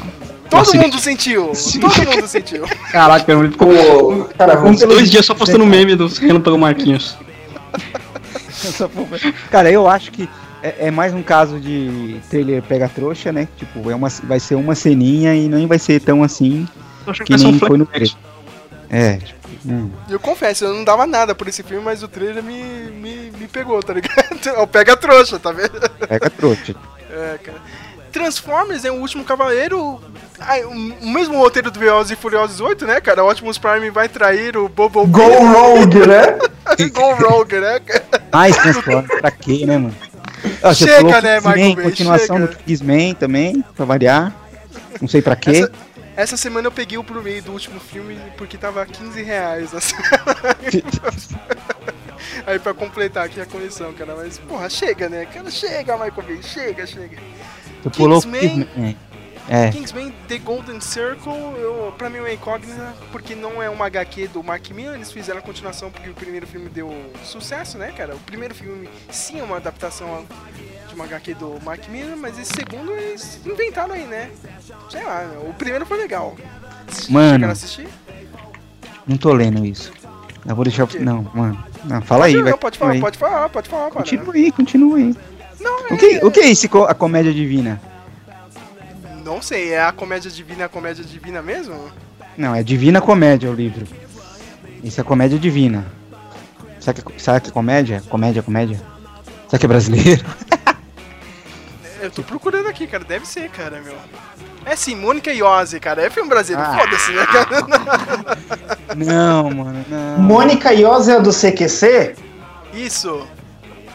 [0.49, 0.83] Todo acidente.
[0.83, 2.65] mundo sentiu, todo mundo sentiu.
[2.91, 7.17] Caraca, ele ficou Pô, cara, uns dois dias só postando meme do Relâmpago Marquinhos.
[9.49, 10.29] Cara, eu acho que
[10.63, 13.47] é, é mais um caso de trailer pega trouxa, né?
[13.57, 16.67] Tipo, é uma, vai ser uma ceninha e nem vai ser tão assim
[17.25, 18.15] que nem foi no trailer.
[18.89, 19.89] É, tipo, hum.
[20.09, 22.61] Eu confesso, eu não dava nada por esse filme, mas o trailer me,
[22.91, 24.21] me, me pegou, tá ligado?
[24.45, 25.79] É o pega trouxa, tá vendo?
[26.07, 26.75] pega trouxa.
[27.13, 27.57] É, cara.
[28.09, 29.99] Transformers é o último cavaleiro.
[30.39, 33.21] Ai, o o mesmo roteiro do Velozes e Furiosos 8, né, cara?
[33.21, 36.37] O Optimus Prime vai trair o Bobo Go Rogue, né?
[36.93, 38.05] Go Rogue, né, cara?
[38.31, 39.95] Mais Transformers, pra quê, né, mano?
[40.61, 42.53] Você Chega, né, Michael Bay, continuação chega.
[42.53, 44.33] do X-Men também, pra variar.
[44.99, 45.51] Não sei pra quê.
[45.51, 45.71] Essa,
[46.15, 49.79] essa semana eu peguei o Blu-ray do último filme porque tava 15 reais na.
[52.45, 54.15] Aí pra completar aqui a coleção, cara.
[54.15, 55.25] Mas, porra, chega, né?
[55.25, 57.17] Cara, chega, Michael Bay, chega, chega.
[57.83, 58.17] Você pulou.
[58.17, 58.67] X-Men.
[59.49, 59.65] É.
[59.65, 59.69] é.
[59.71, 64.43] Kingsman The Golden Circle, eu, pra mim é incógnita, porque não é uma HQ do
[64.43, 66.93] Mark Millar, eles fizeram a continuação porque o primeiro filme deu
[67.23, 68.15] sucesso, né, cara?
[68.15, 70.25] O primeiro filme sim é uma adaptação
[70.87, 74.29] de uma HQ do Mark Millar, mas esse segundo eles inventaram aí, né?
[74.89, 76.35] Sei lá, o primeiro foi legal.
[77.09, 77.49] Mano.
[77.49, 77.87] Assistir?
[79.07, 79.91] Não tô lendo isso.
[80.47, 80.87] Eu vou deixar.
[80.99, 81.63] Não, mano.
[81.83, 82.57] Não, fala aí, não, vai.
[82.57, 82.99] pode falar, aí.
[82.99, 83.93] pode falar, pode falar, cara.
[83.93, 85.15] Continua aí, continua aí.
[85.59, 87.81] Não, O que, o que é esse co- a comédia divina?
[89.23, 91.91] Não sei, é a comédia divina a comédia divina mesmo?
[92.37, 93.85] Não, é Divina Comédia o livro.
[94.83, 95.85] Isso é comédia divina.
[96.79, 98.01] Será que, será que é comédia?
[98.09, 98.81] Comédia, comédia?
[99.47, 100.25] Será que é brasileiro?
[102.01, 103.93] Eu tô procurando aqui, cara, deve ser, cara, meu.
[104.65, 106.77] É sim, Mônica Iose, cara, é filme brasileiro, Ah.
[106.79, 108.35] foda-se, né, cara?
[108.97, 110.17] Não, mano, não.
[110.19, 112.15] Mônica Iose é do CQC?
[112.73, 113.25] Isso.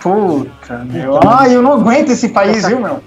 [0.00, 1.20] Puta, meu.
[1.28, 3.02] Ai, eu não aguento esse país, viu, meu?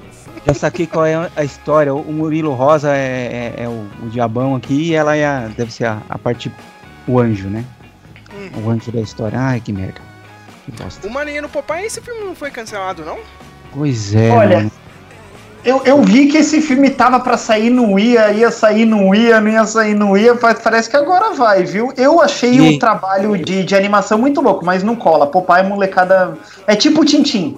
[0.49, 1.93] Já saquei qual é a história.
[1.93, 5.71] O Murilo Rosa é, é- é o, o diabão aqui e ela é a- deve
[5.71, 6.51] ser a, a parte.
[7.07, 7.63] O anjo, né?
[8.33, 8.63] Hum.
[8.65, 9.39] O anjo da história.
[9.39, 10.01] Ai, que merda.
[10.65, 11.07] Que bosta.
[11.07, 13.17] O Marinha no Popeye, esse filme não foi cancelado, não?
[13.73, 14.29] Pois é.
[14.31, 14.71] Olha, mano.
[15.63, 19.41] Eu, eu vi que esse filme tava pra sair, não ia, ia sair, não ia,
[19.41, 21.91] não ia sair, não ia, pa- parece que agora vai, viu?
[21.97, 25.27] Eu achei E- o trabalho de, de animação muito louco, mas não cola.
[25.27, 26.35] Popeye, molecada.
[26.65, 27.57] É tipo o Tintim.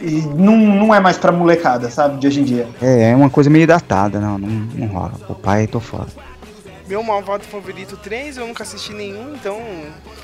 [0.00, 2.68] E não, não é mais pra molecada, sabe, de hoje em dia.
[2.80, 5.12] É, é uma coisa meio datada, não, não, não rola.
[5.28, 6.06] O pai, tô fora.
[6.88, 9.60] Meu malvado favorito 3, eu nunca assisti nenhum, então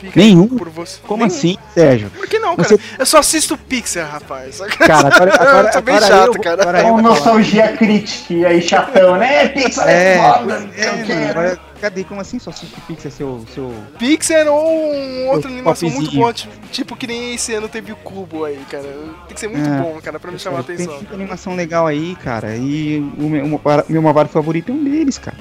[0.00, 0.48] fica Nenhum?
[0.48, 0.98] por você.
[1.06, 1.36] Como Nenhum.
[1.36, 2.10] assim, Sérgio?
[2.10, 2.68] Por que não, cara?
[2.70, 4.58] Você- Eu só assisto Pixar, rapaz.
[4.78, 6.62] Cara, agora, agora, eu tô bem agora chato, eu, cara.
[6.62, 7.02] Agora vou falar.
[7.02, 9.44] nostalgia crítica e aí chatão, né?
[9.44, 10.54] É, Pixar é, É, foda.
[10.76, 12.04] é, não sei o agora, cadê?
[12.04, 13.72] Como assim só assiste Pixar seu, seu...
[13.98, 17.96] Pixar ou um outra O animação muito boa, tipo, que nem esse ano teve o
[17.96, 18.84] Cubo aí, cara.
[19.26, 19.78] Tem que ser muito É.
[19.80, 20.94] bom, cara, pra me chamar a Tem atenção.
[20.96, 25.36] muita animação legal aí, cara, e o meu, meu malvado favorito é um deles, cara.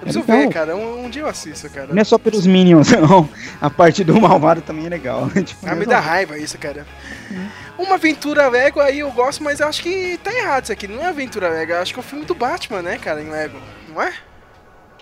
[0.00, 0.38] Eu preciso legal.
[0.48, 0.76] ver, cara.
[0.76, 1.88] Um, um dia eu assisto, cara.
[1.92, 3.28] Não é só pelos Minions, não.
[3.60, 5.28] A parte do malvado também é legal.
[5.44, 6.86] tipo, Ah, me dá raiva isso, cara.
[7.78, 10.88] Uma aventura Lego aí eu gosto, mas eu acho que tá errado isso aqui.
[10.88, 13.28] Não é aventura Lego, eu acho que é o filme do Batman, né, cara, em
[13.28, 13.58] Lego.
[13.92, 14.10] Não é?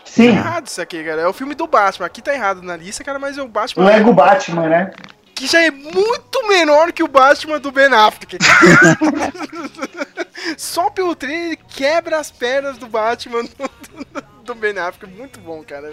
[0.08, 1.20] Sim, Tá errado isso aqui, cara.
[1.22, 2.06] É o filme do Batman.
[2.06, 3.84] Aqui tá errado na lista, cara, mas é o Batman.
[3.86, 4.90] Lego Batman, né?
[5.34, 8.38] Que já é muito menor que o Batman do Ben Affleck.
[10.56, 15.14] Só pelo trailer ele quebra as pernas do Batman do, do- do Ben Affleck.
[15.14, 15.92] Muito bom, cara.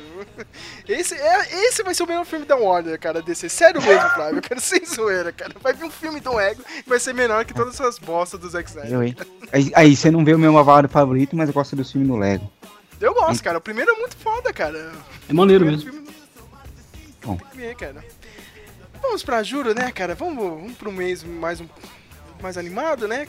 [0.88, 3.50] Esse, é, esse vai ser o melhor filme da Warner, cara, DC.
[3.50, 4.38] Sério mesmo, Flávio.
[4.38, 5.52] Eu quero sem zoeira, cara.
[5.62, 8.50] Vai vir um filme do Ego que vai ser menor que todas essas bostas do
[8.50, 9.16] Zack Snyder.
[9.52, 12.16] Aí, aí você não vê o meu malvado favorito, mas eu gosto dos filmes do
[12.16, 12.50] Lego.
[13.06, 13.57] Eu gosto, cara.
[13.57, 14.91] O primeiro é muito foda, cara.
[15.30, 15.91] É maneiro mesmo.
[15.91, 16.07] filme-
[17.23, 17.38] Bom.
[17.60, 18.03] É, cara.
[19.02, 20.15] Vamos pra Juro, né, cara?
[20.15, 21.68] Vamos, vamos pro mês mais um
[22.46, 23.26] mais animado, né?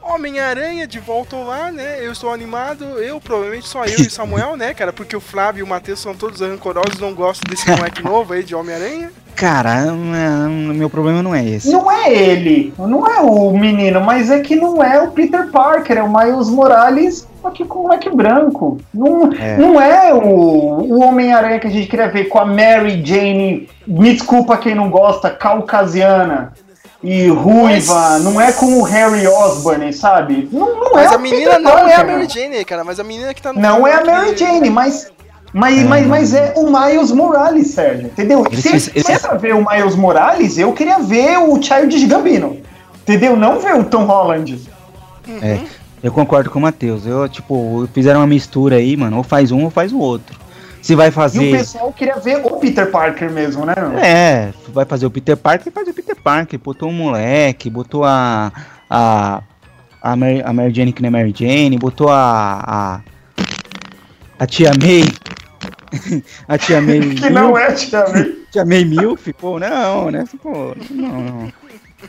[0.00, 1.98] Homem-Aranha de volta ao lar, né?
[2.00, 4.92] Eu estou animado, eu, provavelmente só eu e Samuel, né, cara?
[4.92, 8.44] Porque o Flávio e o Matheus são todos rancorosos, não gostam desse moleque novo aí
[8.44, 9.10] de Homem-Aranha.
[9.34, 11.72] Cara, meu problema não é esse.
[11.72, 15.96] Não é ele, não é o menino, mas é que não é o Peter Parker,
[15.96, 18.78] é o Miles Morales, só que com o moleque branco.
[18.94, 19.54] Não É.
[19.54, 23.68] é, não é o, o Homem-Aranha que a gente queria ver com a Mary Jane,
[23.86, 26.52] me desculpa quem não gosta, caucasiana
[27.02, 30.48] e ruiva, Mas- não é com o Harry Osborn, sabe?
[30.52, 33.00] Não, não Mas é a menina Peter não é a Parker, Mary Jane, cara, mas
[33.00, 35.10] a menina que tá no Não é a Mary que- Jane, mas.
[35.52, 35.84] Mas, É.
[35.84, 38.06] mas, mas é o Miles Morales, Sérgio.
[38.06, 38.44] Entendeu?
[38.54, 42.58] Se, é pra ver o Miles Morales, eu queria ver o Childish Gambino.
[43.02, 43.34] Entendeu?
[43.36, 44.60] Não ver o Tom Holland.
[45.42, 45.58] É,
[46.02, 47.04] eu concordo com o Matheus.
[47.04, 49.16] Eu, tipo, fizeram uma mistura aí, mano.
[49.16, 50.38] Ou faz um ou faz o outro.
[50.82, 51.50] Se vai E o fazer.
[51.58, 53.74] pessoal queria ver o Peter Parker mesmo, né?
[53.76, 53.98] meu?
[53.98, 56.58] É, vai fazer o Peter Parker, faz o Peter Parker.
[56.58, 58.52] Botou um moleque, botou a.
[58.88, 59.42] A.
[60.02, 62.62] A Mary, a Mary Jane que não é Mary Jane, botou a.
[62.66, 63.00] A,
[64.38, 65.04] a tia May.
[66.48, 67.00] a tia May.
[67.16, 68.24] Que não Milf, é, Tia May.
[68.50, 70.24] Tia May Milf, pô, não, né?
[70.42, 71.52] Pô, não, não.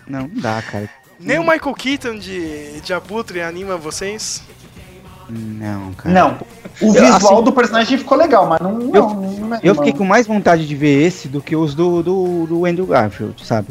[0.08, 0.90] Não, não dá, cara.
[1.20, 4.42] Nem o Michael Keaton de, de Abutre anima vocês?
[5.32, 6.14] Não, cara.
[6.14, 6.38] Não.
[6.82, 8.78] O Eu, visual assim, do personagem ficou legal, mas não.
[8.78, 12.04] não, não é, Eu fiquei com mais vontade de ver esse do que os do,
[12.04, 13.68] do, do Andrew Garfield, sabe?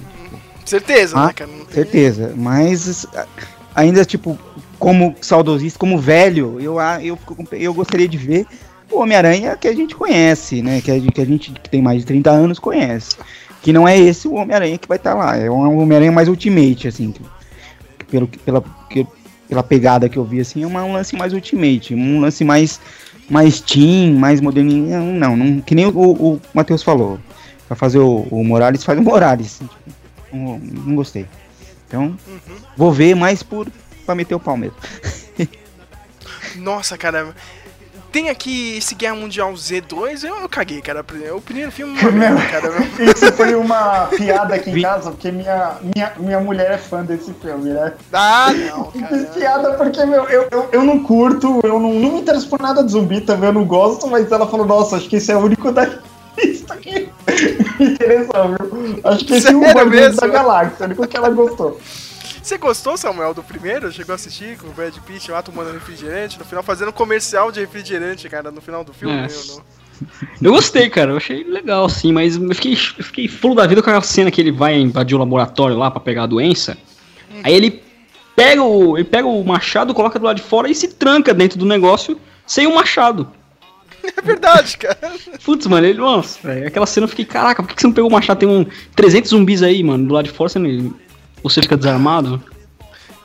[0.65, 1.51] Certeza, Ah, né, cara?
[1.71, 3.07] Certeza, mas
[3.75, 4.39] ainda, tipo,
[4.79, 8.47] como saudosista, como velho, eu, a- eu, fico com- eu gostaria de ver
[8.91, 10.81] o Homem-Aranha que a gente conhece, né?
[10.81, 13.17] Que a, gente- que a gente que tem mais de 30 anos conhece.
[13.63, 16.89] Que não é esse o Homem-Aranha que vai estar lá, é um Homem-Aranha mais Ultimate,
[16.89, 17.13] assim.
[17.13, 17.21] que-
[18.07, 18.71] pelo, pela, que-
[19.51, 22.81] pela pegada que eu vi, assim, é uma- um lance mais Ultimate, um lance mais,
[23.29, 24.89] mais teen, mais moderninho.
[25.13, 27.19] Não, não, que nem o, o Matheus falou.
[27.67, 29.59] Pra fazer o, o Morales, faz o Morales.
[29.59, 29.75] tipo,
[30.33, 31.27] não, não gostei.
[31.87, 32.17] Então,
[32.77, 33.67] vou ver mais por
[34.07, 34.77] pra meter o pau mesmo.
[36.57, 37.35] Nossa, cara.
[38.13, 41.05] Tem aqui esse Guerra Mundial Z2, eu, eu caguei, cara.
[41.35, 42.69] O primeiro filme uma merda, cara.
[42.99, 47.33] Isso foi uma piada aqui em casa, porque minha, minha, minha mulher é fã desse
[47.35, 47.93] filme, né?
[48.13, 49.25] Ah, não, Fiz cara.
[49.27, 52.83] piada porque meu, eu, eu, eu não curto, eu não, não me interesso por nada
[52.83, 55.41] de zumbi também, eu não gosto, mas ela falou, nossa, acho que esse é o
[55.41, 55.89] único da
[56.37, 57.09] lista que
[57.79, 59.01] me interessou, viu?
[59.05, 60.21] Acho que esse é o mesmo?
[60.21, 61.79] da Galáxia, o único que ela gostou.
[62.51, 63.93] Você gostou, Samuel, do primeiro?
[63.93, 67.61] Chegou a assistir com o Brad Pitt lá tomando refrigerante, no final fazendo comercial de
[67.61, 69.15] refrigerante, cara, no final do filme?
[69.15, 69.27] É.
[69.27, 69.63] eu não-
[70.43, 71.13] Eu gostei, cara.
[71.13, 74.33] Eu achei legal, assim, mas eu fiquei, eu fiquei fulo da vida com aquela cena
[74.33, 76.77] que ele vai invadir o laboratório lá pra pegar a doença.
[77.45, 77.85] Aí ele
[78.35, 78.99] pega o.
[78.99, 82.21] Ele pega o machado, coloca do lado de fora e se tranca dentro do negócio
[82.45, 83.31] sem o machado.
[84.17, 85.13] É verdade, cara.
[85.45, 85.99] Putz, mano, ele.
[86.01, 88.41] Nossa, velho, aquela cena eu fiquei, caraca, por que que você não pegou o machado?
[88.41, 88.67] Tem um
[88.97, 90.93] 300 zumbis aí, mano, do lado de fora você, não,
[91.43, 92.43] você fica desarmado.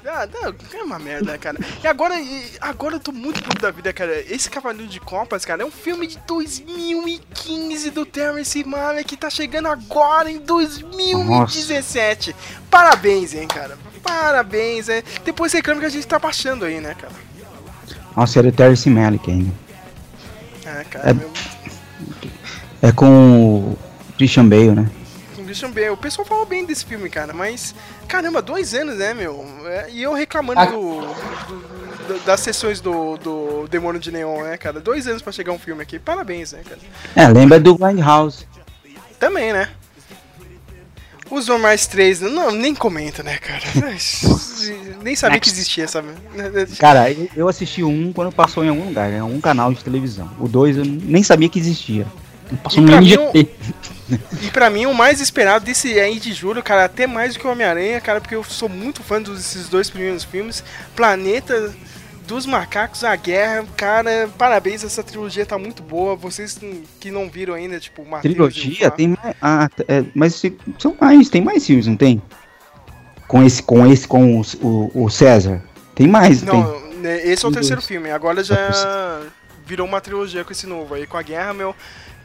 [0.07, 1.57] Ah, não, é uma merda, cara.
[1.83, 2.13] E agora,
[2.61, 4.21] agora eu tô muito puto da vida, cara.
[4.31, 9.31] Esse Cavaleiro de Copas, cara, é um filme de 2015 do Terrence Malick que tá
[9.31, 12.35] chegando agora em 2017.
[12.69, 13.77] Parabéns, hein, cara.
[14.03, 15.03] Parabéns, hein.
[15.23, 17.13] Depois reclama que a gente tá baixando aí, né, cara.
[18.15, 19.51] Nossa, era o Terrence Malick ainda.
[20.65, 21.31] É, cara, É- meu,
[22.81, 23.77] É com o
[24.17, 24.89] Christian Bale, né?
[25.45, 25.89] Christian Bale.
[25.89, 27.73] O pessoal fala bem desse filme, cara, mas.
[28.07, 29.45] Caramba, dois anos, né, meu?
[29.65, 30.65] É, e eu reclamando Ah.
[30.65, 31.01] do,
[32.07, 34.79] do- das sessões do, do Demônio de Neon, né, cara?
[34.79, 35.97] Dois anos pra chegar um filme aqui.
[35.99, 36.79] Parabéns, né, cara?
[37.15, 38.45] É, lembra do Grindhouse.
[39.19, 39.69] Também, né?
[41.31, 43.63] Os normais três, não, nem comenta, né, cara?
[45.01, 46.09] nem sabia que existia, sabe?
[46.77, 50.29] Cara, eu- eu assisti um quando passou em algum lugar, em algum canal de televisão.
[50.39, 52.05] O dois eu nem sabia que existia.
[52.63, 53.15] Passou E no pra mim.
[54.41, 57.47] E pra mim, o mais esperado desse aí de julho, cara, até mais do que
[57.47, 60.63] o Homem-Aranha, cara, porque eu sou muito fã desses dois primeiros filmes.
[60.95, 61.73] Planeta
[62.27, 66.15] dos Macacos, A Guerra, cara, parabéns, essa trilogia tá muito boa.
[66.15, 66.59] Vocês
[66.99, 69.35] que não viram ainda, tipo, o Trilogia tem mais.
[69.41, 70.41] Ah, é, mas
[70.77, 72.21] são mais, tem mais filmes, não tem?
[73.27, 75.63] Com esse, com esse, com o, o, o César.
[75.95, 76.53] Tem mais, tem.
[76.53, 78.11] Não, né, esse é o Tem terceiro filme.
[78.11, 79.21] Agora já
[79.65, 81.75] virou uma trilogia com esse novo aí, com a guerra, meu.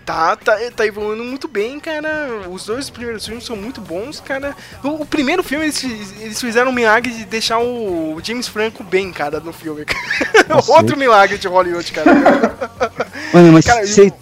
[0.05, 2.48] Tá, tá, tá evoluindo muito bem, cara.
[2.51, 4.56] Os dois primeiros filmes são muito bons, cara.
[4.82, 5.85] O, o primeiro filme, eles,
[6.20, 9.85] eles fizeram um milagre de deixar o James Franco bem, cara, no filme.
[10.68, 12.10] Outro milagre de Hollywood, cara.
[13.32, 14.12] Mano, mas Cara, você.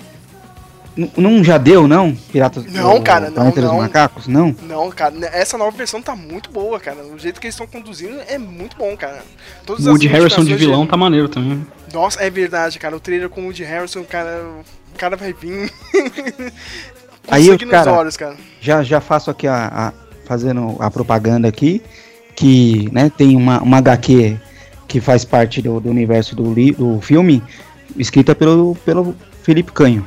[1.17, 2.13] Não já deu, não?
[2.13, 3.77] Piratas Não, cara, não, dos não.
[3.79, 4.27] Macacos?
[4.27, 4.55] Não?
[4.63, 7.05] Não, cara, essa nova versão tá muito boa, cara.
[7.05, 9.23] O jeito que eles estão conduzindo é muito bom, cara.
[9.65, 11.65] Todas O Woody Harrison de vilão tá maneiro também.
[11.93, 12.97] Nossa, é verdade, cara.
[12.97, 14.45] O trailer com o Woody Harrison, cara,
[14.99, 15.73] cara vai vir.
[17.29, 18.37] Aí eu, cara, olhos, cara.
[18.61, 19.93] Já, já faço aqui a, a-
[20.25, 21.83] fazendo a propaganda aqui,
[22.35, 24.37] que né, tem uma, uma HQ
[24.87, 27.43] que faz parte do, do universo do, li, do filme,
[27.97, 30.07] escrita pelo, pelo Felipe Canho.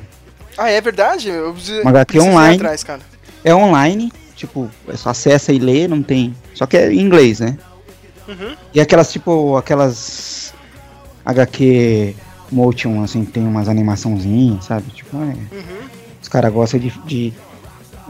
[0.58, 1.30] Ah, é verdade?
[1.30, 2.56] Eu preciso- Uma HQ online.
[2.56, 3.02] atrás, cara.
[3.44, 6.36] É online, tipo, é só acessa e lê, não tem.
[6.56, 7.58] Só que é em inglês, né?
[8.28, 8.56] Uhum.
[8.74, 10.54] E aquelas, tipo, aquelas
[11.26, 12.16] HQ
[12.52, 14.90] motion, assim, tem umas animaçãozinhas, sabe?
[14.92, 15.20] Tipo, é,
[15.56, 15.88] Uhum.
[16.22, 17.34] os caras gostam de, de,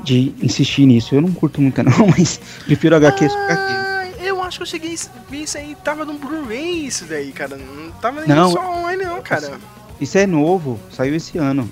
[0.03, 1.13] de insistir nisso.
[1.15, 3.27] Eu não curto muito, não, mas prefiro HQ.
[3.49, 4.95] Ah, eu acho que eu cheguei
[5.29, 5.75] ver isso aí.
[5.83, 7.55] Tava no Blu-ray isso daí, cara.
[7.57, 8.51] Não tava nem Não.
[8.51, 9.59] só online, não, cara.
[9.99, 11.69] Isso é novo, saiu esse ano.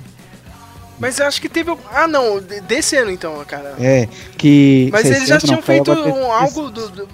[1.00, 1.74] Mas eu acho que teve.
[1.94, 2.42] Ah, não.
[2.42, 3.74] de- Desse ano, então, cara.
[3.80, 4.90] É, que.
[4.92, 7.08] Mas eles já 60 tinham feito um- algo do, do-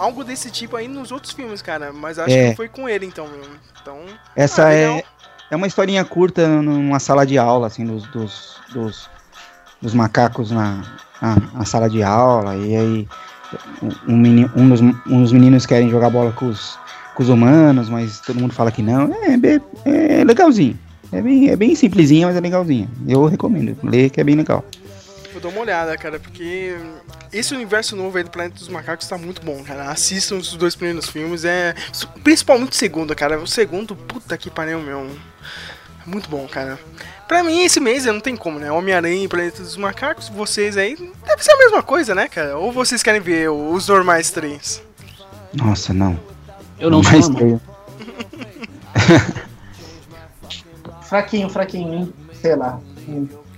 [0.00, 1.92] algo desse tipo aí nos outros filmes, cara.
[1.92, 2.50] Mas acho É.
[2.50, 3.26] que foi com ele, então.
[3.80, 3.98] Então.
[4.34, 5.04] Essa Ah, é,
[5.50, 9.08] é uma historinha curta numa sala de aula, assim, dos, dos, dos,
[9.80, 10.82] dos macacos na,
[11.20, 12.56] na, na sala de aula.
[12.56, 13.08] E aí
[14.08, 16.78] um, meni- um, dos, um dos meninos querem jogar bola com os,
[17.14, 19.12] com os humanos, mas todo mundo fala que não.
[19.24, 20.78] É, bem- é legalzinho.
[21.12, 22.88] É bem, é bem simplesinho, mas é legalzinho.
[23.08, 23.76] Eu recomendo.
[23.82, 24.64] Ler que é bem legal.
[25.40, 26.76] Vou dar uma olhada, cara, porque
[27.32, 29.90] esse universo novo aí do Planeta dos Macacos tá muito bom, cara.
[29.90, 31.74] Assistam os dois primeiros filmes, é.
[32.22, 33.38] Principalmente o segundo, cara.
[33.38, 35.00] O segundo, puta que pariu, meu.
[35.00, 36.78] É Muito bom, cara.
[37.26, 38.70] Pra mim, esse mês não tem como, né?
[38.70, 40.96] Homem-Aranha e Planeta dos Macacos, vocês aí.
[41.24, 42.58] Deve ser a mesma coisa, né, cara?
[42.58, 44.82] Ou vocês querem ver os normais três?
[45.54, 46.20] Nossa, não.
[46.78, 47.60] Eu não sou Mas normal.
[51.02, 52.12] Fraquinho, fraquinho, hein?
[52.40, 52.80] Sei lá.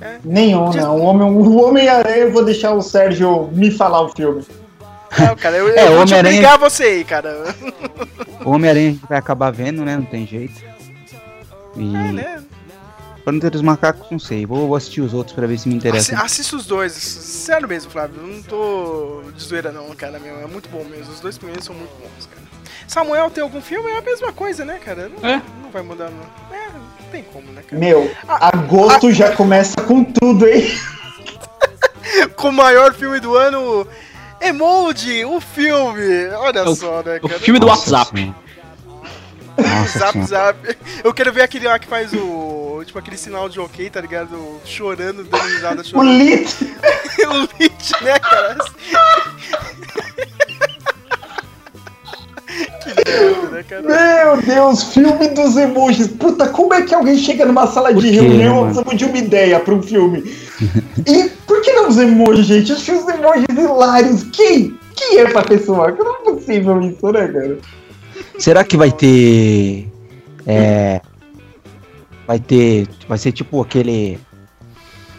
[0.03, 0.19] É.
[0.25, 0.97] Nenhum, não.
[0.97, 4.45] O Homem- O Homem-Aranha, eu vou deixar o Sérgio me falar o filme.
[5.19, 6.15] Não, cara, eu, É, eu vou te
[6.59, 7.55] você aí, cara.
[8.45, 9.97] O Homem-Aranha a gente vai acabar vendo, né?
[9.97, 10.55] Não tem jeito.
[11.77, 11.95] E.
[11.97, 12.43] É, né?
[13.25, 14.45] Planeta dos Macacos, não sei.
[14.45, 16.17] Vou, vou assistir os outros pra ver se me Assi interessa.
[16.21, 18.17] assista os dois, sério mesmo, Flávio.
[18.21, 20.19] Eu não tô de zoeira, não, cara.
[20.19, 21.13] Meu, é muito bom mesmo.
[21.13, 22.43] Os dois primeiros são muito bons, cara.
[22.89, 23.91] Samuel tem algum filme?
[23.93, 25.09] É a mesma coisa, né, cara?
[25.09, 25.41] Não, É.
[25.63, 26.57] não vai mudar, não.
[26.57, 26.69] É,
[27.13, 27.79] tem como, né, cara?
[27.81, 30.67] Meu, Ah, agosto já começa com tudo, hein?
[32.37, 33.87] Com o maior filme do ano,
[34.41, 36.27] Emoji, o filme.
[36.37, 37.41] Olha o- só, né, O cara?
[37.41, 38.35] filme do WhatsApp.
[39.57, 40.77] Nossa Zap, zap.
[41.05, 42.83] Eu quero ver aquele lá que faz o.
[42.87, 44.61] Tipo, aquele sinal de ok, tá ligado?
[44.65, 46.19] Chorando, dando risada, O chorando.
[46.19, 46.57] Lit.
[47.29, 48.57] o Lit, né, cara?
[53.51, 54.25] Né?
[54.25, 56.09] Meu Deus, filme dos emojis.
[56.09, 58.75] Puta, como é que alguém chega numa sala de reunião mano?
[58.75, 60.25] precisando de uma ideia pra um filme?
[61.07, 62.73] E por que não os emojis, gente?
[62.73, 64.25] Achei os emojis hilários.
[64.25, 64.79] Quem?
[64.95, 65.91] Quem é essa pessoa?
[65.91, 67.59] Não é possível isso, né, cara?
[68.39, 69.89] Será que vai ter.
[70.47, 71.01] É.
[72.27, 72.89] Vai ter.
[73.09, 74.19] Vai ser tipo aquele.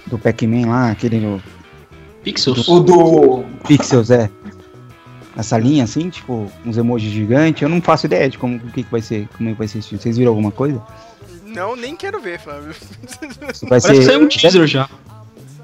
[0.05, 1.41] Do Pac-Man lá, aquele no
[2.23, 2.68] Pixels.
[2.68, 3.43] O do.
[3.68, 4.30] Pixels, é.
[5.35, 7.61] Essa linha assim, tipo, uns emojis gigantes.
[7.61, 9.27] Eu não faço ideia de como o que, que vai ser.
[9.35, 10.01] Como é que vai ser esse filme.
[10.01, 10.81] Vocês viram alguma coisa?
[11.45, 12.73] Não, nem quero ver, Flávio.
[13.68, 14.89] Vai Parece que saiu um teaser já.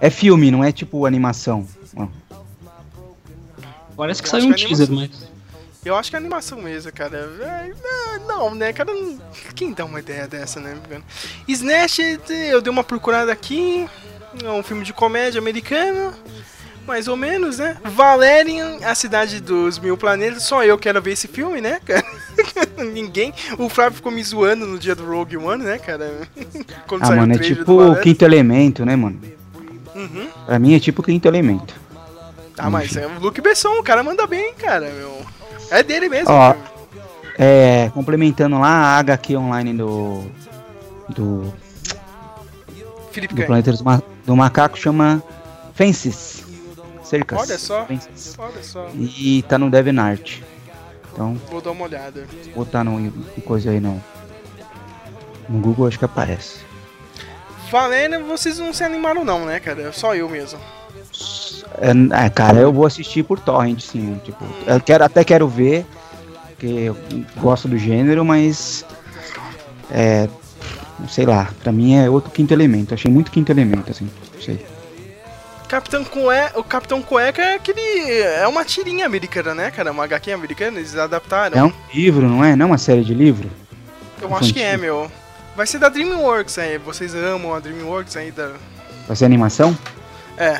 [0.01, 1.67] É filme, não é tipo animação.
[3.95, 5.19] Parece que Eu saiu um que é teaser, animação.
[5.21, 5.29] mas.
[5.83, 7.17] Eu acho que é animação mesmo, cara.
[7.17, 7.71] É,
[8.27, 8.91] Não, né, cara?
[9.55, 10.77] Quem dá uma ideia dessa, né?
[11.47, 13.87] Snatch, eu dei uma procurada aqui.
[14.43, 16.13] É um filme de comédia americano.
[16.89, 17.77] Mais ou menos, né?
[17.85, 20.43] Valerian, a cidade dos mil planetas.
[20.43, 22.03] Só eu quero ver esse filme, né, cara?
[22.91, 23.31] Ninguém.
[23.57, 26.27] O Flávio ficou me zoando no dia do Rogue One, né, cara?
[26.87, 29.19] Quando Ah, mano, é do tipo o quinto elemento, né, mano?
[29.95, 30.27] Uhum.
[30.45, 31.73] Pra mim é tipo o quinto elemento.
[32.57, 35.21] Ah, mas é o Luke Besson, o cara manda bem, cara, meu.
[35.69, 36.31] É dele mesmo.
[36.33, 36.55] Ó.
[37.37, 40.23] É, complementando lá a HQ online do.
[41.07, 41.53] Do,
[43.11, 43.45] Felipe do.
[43.45, 45.23] Planeta dos Ma- do Macaco chama
[45.73, 46.43] Fences.
[47.09, 47.39] Cercas.
[47.39, 47.87] Olha só.
[48.37, 48.87] Olha só.
[48.93, 50.41] E tá no DeviantArt.
[51.11, 52.27] Então, Vou dar uma olhada.
[52.55, 53.99] botar no, no coisa aí no.
[55.49, 56.59] No Google acho que aparece.
[57.71, 59.91] Valerian, vocês não se animaram não, né, cara?
[59.91, 60.59] Só eu mesmo.
[61.81, 64.21] É, é, cara, eu vou assistir por torrent, sim.
[64.23, 65.87] Tipo, eu quero, até quero ver,
[66.49, 66.97] porque eu
[67.37, 68.85] gosto do gênero, mas
[69.89, 70.29] é,
[71.09, 72.93] sei lá, pra mim é outro quinto elemento.
[72.93, 74.07] Achei muito quinto elemento, assim.
[74.35, 74.63] Não sei.
[75.69, 78.21] Capitão Cueca, o Capitão Cueca é aquele.
[78.21, 79.91] É uma tirinha americana, né, cara?
[79.91, 81.55] Uma HQ americana, eles adaptaram.
[81.55, 82.55] É um livro, não é?
[82.55, 83.51] Não é uma série de livro?
[84.19, 85.11] Eu acho que é, meu.
[85.55, 86.79] Vai ser da Dreamworks aí.
[86.79, 88.53] Vocês amam a Dreamworks aí da.
[89.07, 89.77] Vai ser animação?
[90.35, 90.59] É.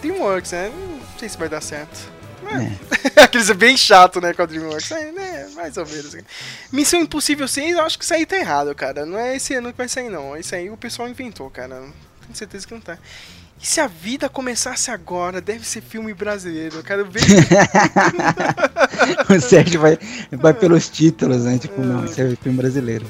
[0.00, 0.72] Dreamworks, né?
[0.74, 2.10] Não sei se vai dar certo.
[2.46, 3.20] É.
[3.22, 4.90] Aqueles é bem chato, né, com a Dreamworks.
[4.92, 6.16] É, né, mais ou menos.
[6.72, 9.04] Missão Impossível 6, eu acho que isso aí tá errado, cara.
[9.04, 10.34] Não é esse ano que vai sair, não.
[10.38, 11.74] Isso aí o pessoal inventou, cara.
[12.22, 12.96] Tenho certeza que não tá.
[13.60, 15.40] E se a vida começasse agora?
[15.40, 16.76] Deve ser filme brasileiro.
[16.76, 17.22] Eu quero ver.
[19.28, 19.98] o Sérgio vai,
[20.32, 21.58] vai pelos títulos, né?
[21.58, 23.06] Tipo, não, esse é filme brasileiro.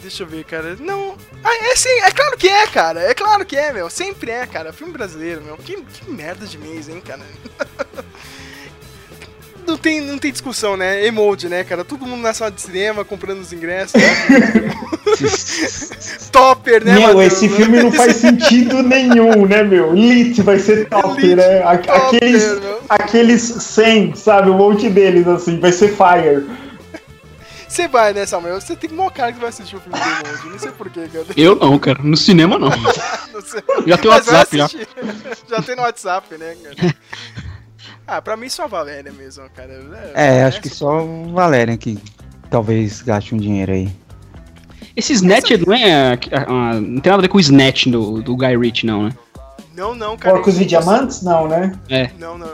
[0.00, 0.76] Deixa eu ver, cara.
[0.76, 1.16] Não.
[1.42, 3.00] Ah, é sim, é claro que é, cara.
[3.00, 3.88] É claro que é, meu.
[3.88, 4.72] Sempre é, cara.
[4.72, 5.56] Filme brasileiro, meu.
[5.56, 7.22] Que, que merda de mês, hein, cara.
[9.66, 11.06] Não tem, não tem discussão, né?
[11.06, 11.84] Emoji, né, cara?
[11.84, 13.94] Todo mundo na sala de cinema comprando os ingressos.
[13.94, 14.04] né?
[16.30, 17.32] Topper, né, Meu, Matheus?
[17.32, 19.92] esse filme não faz sentido nenhum, né, meu?
[19.94, 21.62] Lit vai ser top, Elite, né?
[21.62, 22.80] A- topper, aqueles, meu.
[22.88, 24.50] aqueles 100, sabe?
[24.50, 26.44] Um monte deles, assim, vai ser fire.
[27.68, 28.60] Você vai, né, Samuel?
[28.60, 30.48] Você tem mó cara que vai assistir o filme do Emoji.
[30.48, 31.24] Não sei porquê, cara.
[31.36, 31.98] Eu não, cara.
[32.02, 32.70] No cinema não.
[33.34, 33.60] Não sei.
[33.84, 34.70] Já tem vai WhatsApp, já.
[35.50, 36.94] Já tem no WhatsApp, né, cara?
[38.06, 40.12] Ah, pra mim só Valéria mesmo, cara.
[40.14, 41.98] É, acho que só o Valerian que
[42.50, 43.90] talvez gaste um dinheiro aí.
[44.94, 46.18] Esse Snatch não é.
[46.32, 49.16] ah, não tem nada a ver com o Snatch do, do Guy Ritchie, não, né?
[49.74, 50.36] Não, não, cara.
[50.36, 51.22] Porcos e diamantes?
[51.22, 51.76] Não, né?
[51.88, 52.10] É.
[52.18, 52.52] Não, não.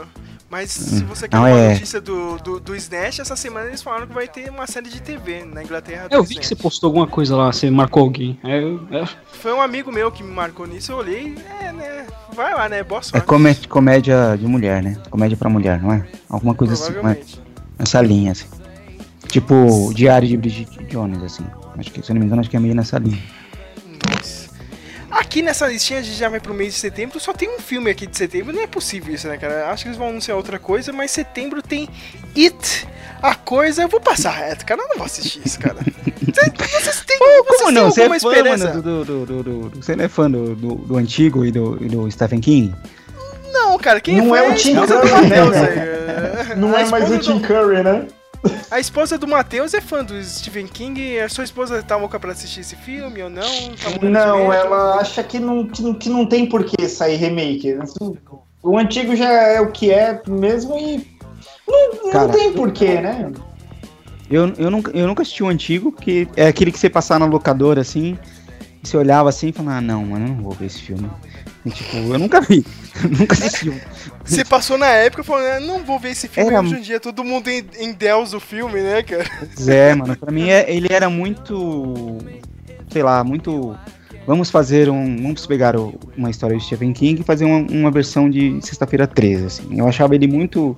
[0.51, 1.73] Mas se você quer Não, uma é.
[1.75, 5.01] notícia do, do, do Snatch, essa semana eles falaram que vai ter uma série de
[5.01, 6.09] TV na Inglaterra.
[6.09, 6.47] do Eu vi que Snatch.
[6.49, 8.37] você postou alguma coisa lá, você marcou alguém.
[8.43, 8.59] É,
[8.97, 12.05] é, Foi um amigo meu que me marcou nisso, eu olhei, é, né?
[12.35, 12.83] Vai lá, né?
[12.83, 13.25] Boa É sorte.
[13.25, 14.97] comé- comédia de mulher, né?
[15.09, 16.05] Comédia pra mulher, não é?
[16.29, 16.91] Alguma coisa assim, é?
[16.95, 17.41] Provavelmente.
[17.79, 18.47] nessa linha, assim.
[19.29, 19.55] Tipo,
[19.87, 21.45] o Diário de Bridget Jones, assim.
[21.77, 23.17] Acho que, se eu não me engano, acho que é meio nessa linha.
[24.09, 24.50] Nossa.
[25.11, 27.91] Aqui nessa listinha a gente já vai pro mês de setembro, só tem um filme
[27.91, 29.67] aqui de setembro, não é possível isso, né, cara?
[29.69, 31.89] Acho que eles vão anunciar outra coisa, mas setembro tem
[32.35, 32.87] It,
[33.21, 35.75] a coisa, eu vou passar reto, cara, eu não vou assistir isso, cara.
[35.75, 37.91] Cê- Vocês têm, vocês Como não?
[37.91, 40.97] Você é fã, mano, do, do, do, do- Você não é fã do, do, do
[40.97, 42.73] antigo e do, e do Stephen King?
[43.51, 46.51] Não, cara, quem Não foi é o Tim Curry, né?
[46.51, 46.55] é.
[46.55, 48.07] Não é mais o Tim Curry, né?
[48.69, 52.31] A esposa do Matheus é fã do Stephen King, a sua esposa tá louca pra
[52.31, 53.43] assistir esse filme ou não?
[53.75, 57.77] Tá Não, ela acha que não, que não, que não tem por que sair remake.
[58.63, 61.05] O antigo já é o que é mesmo e.
[61.67, 63.31] Não, não Cara, tem porquê, né?
[64.29, 67.25] Eu, eu, nunca, eu nunca assisti o antigo, que é aquele que você passar na
[67.25, 68.17] locadora, assim,
[68.81, 71.09] você olhava assim e falava, ah, não, mano, eu não vou ver esse filme.
[71.65, 72.65] E, tipo, eu nunca vi,
[73.19, 73.71] nunca assisti.
[74.25, 76.99] Você passou na época falando, "Ah, não vou ver esse filme Era- hoje em dia,
[76.99, 79.25] todo mundo em, em Deus o filme, né, cara?
[79.55, 82.17] Pois é, mano, pra mim é- ele era muito,
[82.89, 83.75] sei lá, muito...
[84.27, 85.17] Vamos fazer um...
[85.21, 89.05] Vamos pegar o- uma história de Stephen King e fazer uma, uma versão de Sexta-feira
[89.07, 89.67] 13, assim.
[89.77, 90.75] Eu achava ele muito...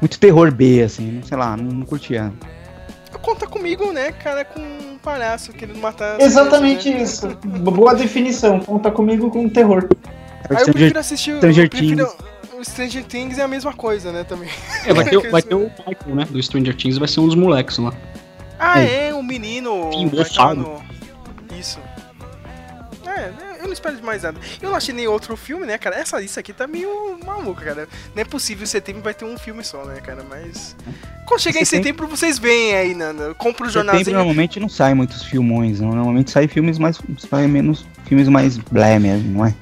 [0.00, 2.30] Muito terror B, assim, sei lá, não, não curtia.
[3.20, 6.20] Conta comigo, né, cara, com um palhaço querendo matar.
[6.20, 7.36] Exatamente crianças, né?
[7.42, 7.48] isso.
[7.70, 8.60] Boa definição.
[8.60, 9.88] Conta comigo com terror.
[10.48, 12.34] É o Aí eu prefiro assistir o- Stranger prefiro- Things.
[12.58, 14.48] O Stranger Things é a mesma coisa, né, também.
[14.86, 16.24] É, vai ter, o- vai ter o Michael, né?
[16.30, 17.92] Do Stranger Things, vai ser um dos moleques lá.
[18.58, 19.08] Ah, Aí.
[19.08, 19.90] é, o menino.
[19.92, 20.54] Sim, estar
[23.74, 24.40] espero de mais nada.
[24.62, 25.96] Eu não achei nem outro filme, né, cara?
[25.96, 27.88] Essa lista aqui tá meio maluca, cara.
[28.14, 30.24] Não é possível setembro vai ter um filme só, né, cara?
[30.28, 30.74] Mas.
[31.26, 33.34] Quando chegar em Setembro- setembro, vocês veem aí, Nanda.
[33.34, 34.16] Compra o Setembro jornalzinho.
[34.16, 35.92] normalmente não sai muitos filmões, não.
[35.92, 36.98] normalmente sai filmes mais,
[37.30, 39.54] sai menos, filmes mais blé mesmo, não é?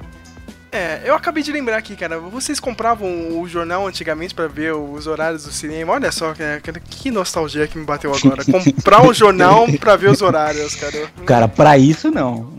[0.73, 2.17] É, eu acabei de lembrar aqui, cara.
[2.17, 5.93] Vocês compravam o jornal antigamente pra ver os horários do cinema?
[5.93, 8.43] Olha só, cara, que nostalgia que me bateu agora.
[8.51, 11.11] Comprar um jornal pra ver os horários, cara.
[11.27, 12.51] Cara, pra isso não.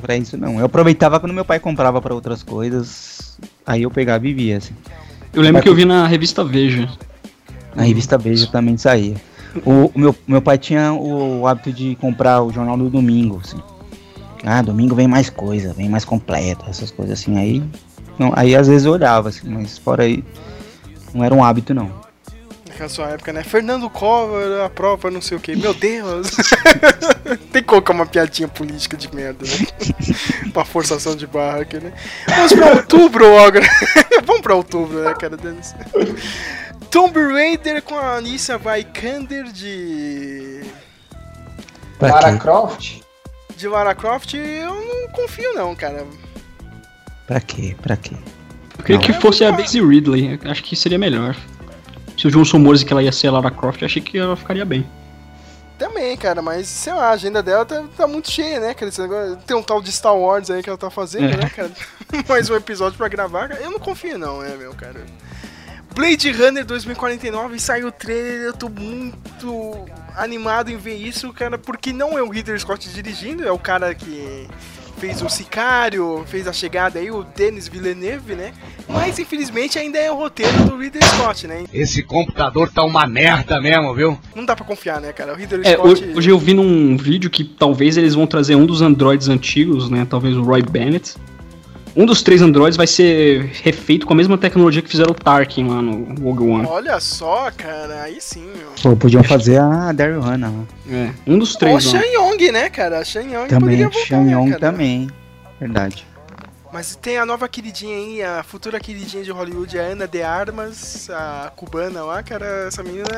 [0.00, 0.60] Pra isso não.
[0.60, 3.36] Eu aproveitava quando meu pai comprava pra outras coisas.
[3.66, 4.74] Aí eu pegava e via, assim.
[5.32, 6.88] Eu lembro que eu vi na revista Veja.
[7.74, 9.16] Na revista Veja também saía.
[9.66, 13.60] O, o meu, meu pai tinha o hábito de comprar o jornal no domingo, assim.
[14.44, 17.38] Ah, domingo vem mais coisa, vem mais completo, essas coisas assim.
[17.38, 17.62] Aí,
[18.18, 20.24] não, aí às vezes eu olhava, assim, mas fora aí,
[21.12, 22.00] não era um hábito não.
[22.68, 23.42] Naquela sua época, né?
[23.42, 25.54] Fernando Cover, a prova, não sei o que.
[25.54, 26.30] Meu Deus!
[27.52, 29.66] Tem que colocar uma piadinha política de merda, né?
[30.54, 31.92] uma forçação de barra aqui, né?
[32.26, 33.66] Vamos pra outubro, Ogre.
[34.24, 35.36] Vamos pra outubro, né, cara?
[36.90, 40.62] Tomb Raider com a Anissa Vikander de.
[41.98, 42.38] Pra Lara quê?
[42.38, 43.09] Croft?
[43.60, 46.06] De Lara Croft, eu não confio, não, cara.
[47.26, 47.76] Pra quê?
[47.82, 48.14] Pra quê?
[48.78, 50.40] Eu queria que fosse a Daisy Ridley.
[50.42, 51.36] eu Acho que seria melhor.
[52.18, 54.34] Se o João Somores que ela ia ser a Lara Croft, eu achei que ela
[54.34, 54.86] ficaria bem.
[55.78, 58.88] Também, cara, mas sei lá, a agenda dela tá, tá muito cheia, né, cara?
[58.88, 61.36] Esse negócio- Tem um tal de Star Wars aí que ela tá fazendo, É.
[61.36, 61.70] né, cara?
[62.28, 63.48] Mais um episódio pra gravar.
[63.48, 63.60] cara.
[63.60, 65.04] Eu não confio, não, né, meu, cara?
[65.94, 69.84] Blade Runner 2049 saiu o trailer, eu tô muito
[70.16, 73.94] animado em ver isso, cara, porque não é o Ridley Scott dirigindo, é o cara
[73.94, 74.46] que
[74.98, 78.52] fez o Sicário, fez a chegada aí, o Denis Villeneuve, né?
[78.88, 81.64] Mas infelizmente ainda é o roteiro do Ridley Scott, né?
[81.72, 84.18] Esse computador tá uma merda mesmo, viu?
[84.34, 85.32] Não dá pra confiar, né, cara?
[85.32, 85.88] O Ridley É, Scott.
[85.88, 89.88] hoje, hoje eu vi num vídeo que talvez eles vão trazer um dos androids antigos,
[89.90, 90.06] né?
[90.08, 91.14] Talvez o Roy Bennett.
[91.96, 95.66] Um dos três androids vai ser refeito com a mesma tecnologia que fizeram o Tarkin
[95.66, 96.66] lá no Rogue One.
[96.66, 98.70] Olha só, cara, aí sim, meu.
[98.80, 100.52] Pô, podiam fazer a Daryl Hannah.
[100.88, 101.86] É, um dos Ou a três.
[101.86, 101.90] ó.
[101.90, 103.00] Shan Yong, né, cara?
[103.00, 104.60] A Shan Yong Também, poderia voltar, Shan né, Yong cara?
[104.60, 105.08] também.
[105.58, 106.06] Verdade.
[106.72, 111.10] Mas tem a nova queridinha aí, a futura queridinha de Hollywood, a Ana de Armas,
[111.10, 112.66] a cubana lá, cara.
[112.68, 113.08] Essa menina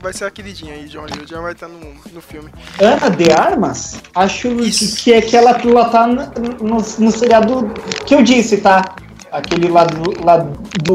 [0.00, 1.80] vai ser a queridinha aí de Hollywood, ela vai estar no,
[2.12, 2.50] no filme.
[2.80, 4.00] Ana de Armas?
[4.14, 4.96] Acho que, Isso.
[4.96, 5.54] que é que ela,
[5.90, 6.24] tá no,
[6.62, 7.70] no, no seriado
[8.06, 8.82] que eu disse, tá?
[9.30, 10.94] Aquele lá do, lá do,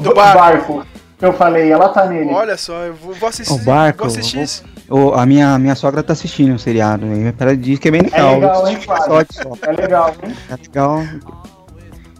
[0.00, 0.38] do, barco.
[0.38, 0.86] barco.
[1.18, 2.30] que eu falei, ela tá nele.
[2.32, 3.52] Olha só, eu vou, vou assistir.
[3.52, 7.06] O barco, Vou assistir o- a minha, minha sogra tá assistindo o seriado.
[7.06, 8.34] E ela diz que é bem legal.
[8.34, 9.68] legal, Eu hein, um.
[9.68, 10.34] É legal, hein?
[10.50, 11.02] É legal.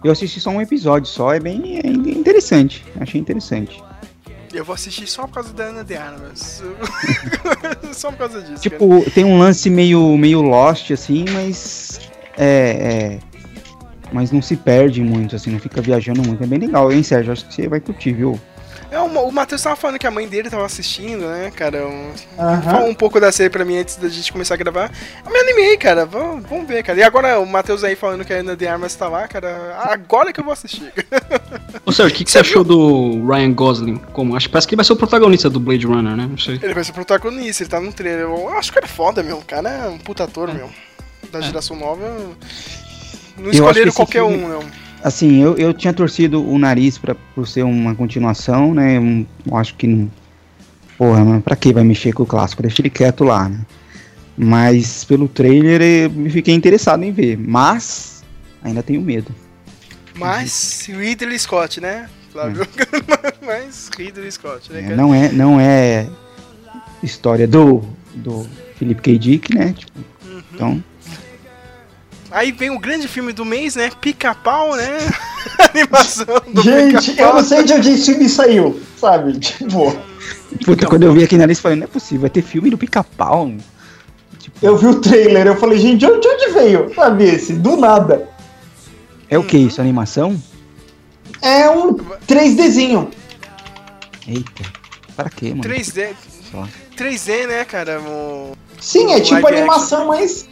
[0.03, 2.85] Eu assisti só um episódio só, é bem é interessante.
[2.99, 3.83] Achei interessante.
[4.53, 6.63] Eu vou assistir só por causa da Ana de Armas.
[7.91, 8.53] só por causa disso.
[8.53, 8.59] cara.
[8.61, 11.99] Tipo, tem um lance meio, meio Lost, assim, mas.
[12.37, 13.35] É, é.
[14.13, 16.41] Mas não se perde muito, assim, não fica viajando muito.
[16.41, 17.33] É bem legal, hein, Sérgio?
[17.33, 18.39] Acho que você vai curtir, viu?
[18.95, 21.85] É, o, o Matheus tava falando que a mãe dele tava assistindo, né, cara?
[21.85, 22.13] Um.
[22.63, 24.89] Fala um pouco da série pra mim antes da gente começar a gravar.
[25.25, 26.05] Eu me animei, cara.
[26.05, 26.97] Vamos, vamos ver, cara.
[26.99, 29.77] E agora o Matheus aí falando que a Ana de Armas tá lá, cara.
[29.83, 30.93] Agora que eu vou assistir.
[31.85, 33.97] Ô Sérgio, o que, que você achou do Ryan Gosling?
[34.13, 34.35] Como?
[34.35, 36.27] Acho que parece que ele vai ser o protagonista do Blade Runner, né?
[36.29, 36.57] Não sei.
[36.63, 38.21] Ele vai ser protagonista, ele tá no trailer.
[38.21, 39.39] Eu acho que ele é foda, meu.
[39.39, 40.69] O cara é um puta ator, meu.
[41.31, 42.01] Da geração nova.
[43.37, 44.84] Não escolheram qualquer filme- um, não.
[45.05, 48.97] Assim, eu, eu tinha torcido o nariz pra, por ser uma continuação, né?
[48.97, 50.11] Eu, eu acho que não.
[50.97, 52.63] Porra, mas pra que vai mexer com o clássico?
[52.63, 53.59] Deixa ele quieto lá, né?
[54.35, 57.37] Mas pelo trailer eu me fiquei interessado em ver.
[57.37, 58.23] Mas
[58.63, 59.31] ainda tenho medo.
[60.15, 62.67] Mas Ridley Scott, né, Flávio?
[63.45, 66.09] Mas Ridley Scott, né, É, não é não é
[67.03, 67.83] história do,
[68.15, 69.19] do Philip K.
[69.19, 69.75] Dick, né?
[69.77, 69.99] Tipo,
[70.51, 70.83] Então,
[72.35, 73.89] Aí vem o grande filme do mês, né?
[74.01, 74.97] Pica-pau, né?
[75.73, 79.39] Animação do Gente, eu não sei de onde esse filme saiu, sabe?
[79.39, 79.95] Tipo,
[80.65, 82.69] puta, quando eu vi aqui na lista, eu falei, não é possível, vai ter filme
[82.69, 83.53] do pica-pau.
[84.37, 86.93] Tipo, eu vi o trailer, eu falei, gente, de onde de onde veio?
[86.93, 87.53] Sabe esse?
[87.53, 88.27] Do nada.
[89.29, 89.79] é o que isso?
[89.79, 90.37] Animação?
[91.41, 93.11] É um 3Dzinho.
[94.27, 94.63] Eita,
[95.15, 95.63] para quê, mano?
[95.63, 96.09] 3D.
[96.51, 96.67] Só.
[96.97, 98.01] 3D, né, cara?
[98.01, 98.57] O...
[98.81, 100.49] Sim, é O tipo animação, mas.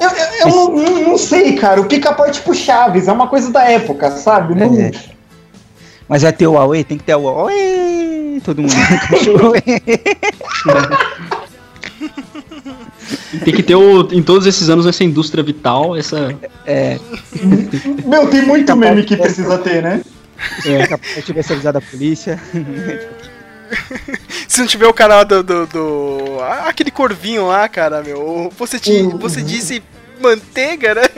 [0.00, 1.80] Eu, eu, eu não, não- não sei, cara.
[1.80, 4.54] O pica-pau é tipo Chaves, é uma coisa da época, sabe?
[4.54, 4.90] Não- É.
[6.08, 6.84] Mas vai ter o Aue?
[6.84, 8.40] Tem que ter o Aue!
[8.44, 8.72] Todo mundo
[9.08, 9.52] cachorro.
[13.44, 16.34] Tem que ter o, em todos esses anos essa indústria vital, essa.
[16.66, 16.98] É,
[18.04, 20.02] Meu, tem muito meme que precisa ter, né?
[20.60, 20.70] se
[21.16, 22.38] eu tivesse avisado a polícia.
[24.48, 28.52] Se não tiver o canal do, do, do- ah, Aquele corvinho lá, cara, meu.
[28.58, 29.82] Você, te, você disse
[30.20, 31.02] manteiga, né?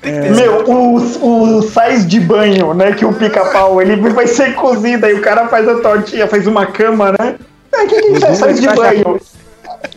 [0.00, 2.92] Que esse- Meu, o, o sais de banho, né?
[2.92, 6.66] Que o pica-pau ele vai ser cozido, aí o cara faz a tortinha, faz uma
[6.66, 7.36] cama, né?
[7.72, 9.20] É, o que, que é sais de banho?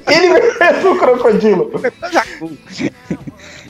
[0.08, 1.72] Ele mesmo, o crocodilo.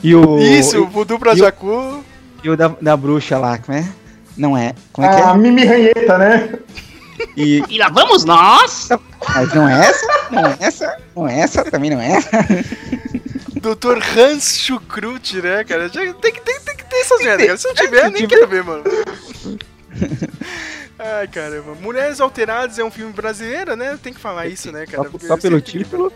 [0.02, 0.38] E o.
[0.38, 2.04] Isso, o voodoo pra e o- Jacu.
[2.42, 3.84] E o da, da bruxa lá, como é?
[4.36, 4.74] Não é.
[4.92, 5.36] Como é que A é?
[5.36, 6.54] Mimi Ranheta, né?
[7.36, 8.88] E, E lá vamos nós!
[9.34, 10.06] mas não é essa?
[10.30, 10.98] Não é essa?
[11.16, 11.64] Não é essa?
[11.70, 12.30] Também não é essa?
[13.60, 13.98] Dr.
[14.18, 15.88] Hans Schukrut, né, cara?
[15.88, 17.58] Tem que, tem, tem que ter essas merdas, cara.
[17.58, 18.82] Se não tiver, nem tiver- quero ver, mano.
[20.98, 21.74] Ai, caramba.
[21.80, 23.98] Mulheres Alteradas é um filme brasileiro, né?
[24.02, 25.04] Tem que falar isso, né, cara?
[25.04, 26.12] Só, Porque só pelo título?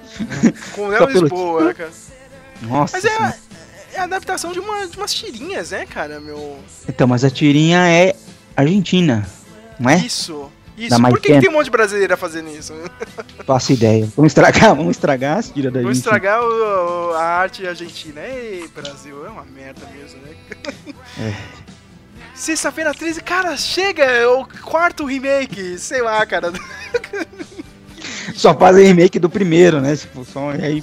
[0.72, 1.90] Com Léo Lisboa, né, cara?
[2.62, 2.96] Nossa.
[2.96, 3.38] Mas é,
[3.94, 6.58] é a adaptação de, uma, de umas tirinhas, né, cara, meu?
[6.88, 8.14] Então, mas a tirinha é
[8.56, 9.26] argentina,
[9.78, 9.96] não é?
[9.98, 10.50] Isso.
[10.76, 11.00] Isso.
[11.00, 12.74] Por que, que tem um monte de brasileira fazendo isso?
[13.46, 14.06] Faço ideia.
[14.14, 16.02] Vamos estragar, vamos estragar as tiras da Vou gente.
[16.04, 18.20] estragar o- a arte argentina.
[18.20, 20.34] Ei, Brasil, é uma merda mesmo, né?
[21.18, 21.34] É.
[22.34, 24.02] Sexta-feira 13, cara, chega!
[24.04, 26.52] É o quarto remake, sei lá, cara.
[28.34, 29.96] Só fazem remake do primeiro, né?
[29.96, 30.82] Tipo, só aí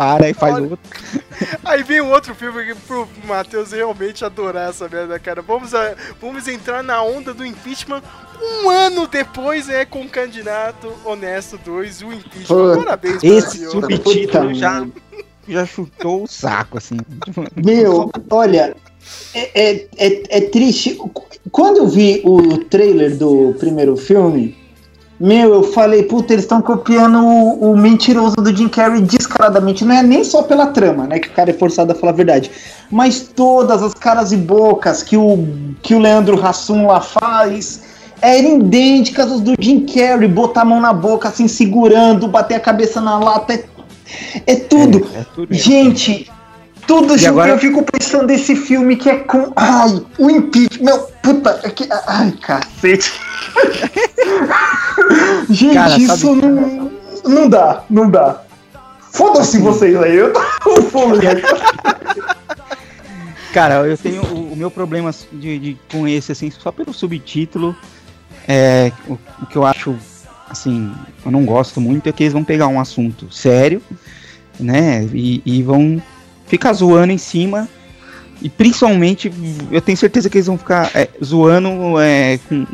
[0.00, 0.62] para e faz Olha.
[0.70, 0.78] outro.
[1.62, 5.42] Aí vem um outro filme que pro Matheus realmente adorar essa merda, cara.
[5.42, 8.02] Vamos, a- vamos entrar na onda do impeachment
[8.64, 9.84] um ano depois, né?
[9.84, 12.76] Com o candidato honesto 2, o impeachment.
[12.78, 13.70] Parabéns, Esse Brasil.
[13.72, 14.86] subtítulo Puta já,
[15.46, 16.96] já chutou o saco, assim.
[17.22, 18.74] Tipo, Meu, olha,
[19.34, 20.98] é, é, é, é triste.
[21.52, 24.56] Quando eu vi o trailer do primeiro filme,
[25.20, 29.84] meu, eu falei, puta, eles estão copiando o, o mentiroso do Jim Carrey descaradamente.
[29.84, 31.18] Não é nem só pela trama, né?
[31.18, 32.50] Que o cara é forçado a falar a verdade.
[32.90, 35.46] Mas todas as caras e bocas que o,
[35.82, 37.82] que o Leandro Hassum lá faz
[38.22, 40.26] eram idênticas às do Jim Carrey.
[40.26, 43.52] Botar a mão na boca, assim, segurando, bater a cabeça na lata.
[43.52, 43.64] É,
[44.46, 45.06] é tudo.
[45.14, 45.52] É, é tudo.
[45.54, 46.30] Gente,
[46.90, 49.52] tudo agora- Eu fico pensando nesse filme que é com.
[49.54, 50.84] Ai, o impeachment.
[50.84, 51.60] Meu, puta.
[51.62, 53.12] é que- ai, cacete.
[55.50, 56.90] Gente, Cara, sabe- isso não.
[57.24, 58.42] Não dá, não dá.
[59.12, 60.40] Foda-se vocês aí, eu tô.
[63.52, 67.74] Cara, eu tenho o, o meu problema de, de- com esse, assim, só pelo subtítulo.
[68.48, 69.94] É, o, o que eu acho,
[70.48, 70.92] assim,
[71.24, 73.82] eu não gosto muito é que eles vão pegar um assunto sério,
[74.58, 75.04] né?
[75.12, 76.00] E, e vão
[76.50, 77.68] ficar zoando em cima.
[78.42, 79.32] E principalmente,
[79.70, 82.66] eu tenho certeza que eles vão ficar é, zoando é, com.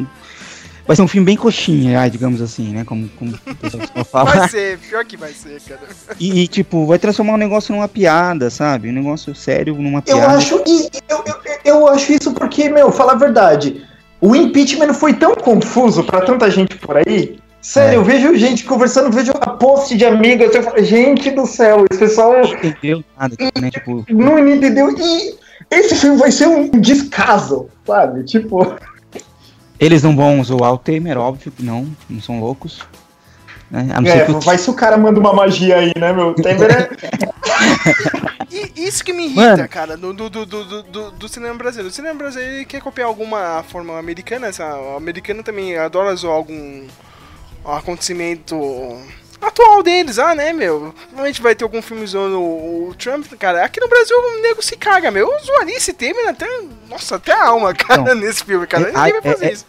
[0.87, 2.85] Vai ser um filme bem coxinha, digamos assim, né?
[2.85, 4.39] Como, como o pessoal costuma falar.
[4.39, 5.81] Vai ser, pior que vai ser, cara.
[6.21, 8.89] E, e, tipo, vai transformar um negócio numa piada, sabe?
[8.89, 10.37] Um negócio sério numa Eu piada.
[10.37, 11.35] acho, e eu, eu,
[11.65, 13.85] eu acho isso porque, meu, fala a verdade.
[14.21, 17.37] O impeachment foi tão confuso pra tanta gente por aí.
[17.67, 17.97] Sério, É.
[17.97, 21.99] eu vejo gente conversando, vejo a post de amigas, eu falo, gente do céu, esse
[21.99, 23.71] pessoal Não entendeu nada, né?
[23.73, 24.95] Tipo, não entendeu.
[24.97, 25.35] E
[25.69, 28.23] esse filme vai ser um descaso, sabe?
[28.23, 28.77] Tipo,
[29.81, 32.83] eles não vão zoar o Temer, óbvio que não, não são loucos.
[33.69, 33.89] Né?
[33.93, 36.35] A não ser é, que vai se o cara manda uma magia aí, né, meu?
[36.35, 36.89] Temer é.
[38.49, 39.69] E isso que me irrita, Mano.
[39.69, 41.91] cara, do, do, do, do, do, cinema brasileiro.
[41.91, 46.37] O cinema brasileiro ele quer copiar alguma forma americana, essa, o americano também adora zoar
[46.37, 46.87] algum
[47.73, 48.57] acontecimento
[49.41, 50.93] atual deles, ah, né, meu?
[51.09, 53.65] Provavelmente vai ter algum filme zoando o, o Trump, cara.
[53.65, 55.31] Aqui no Brasil o nego se caga, meu.
[55.33, 56.47] Eu zoaria esse Temer até,
[56.89, 58.15] nossa, até a alma, cara, Não.
[58.21, 58.85] nesse filme, cara.
[58.85, 59.67] É, Ninguém vai é, fazer é, isso.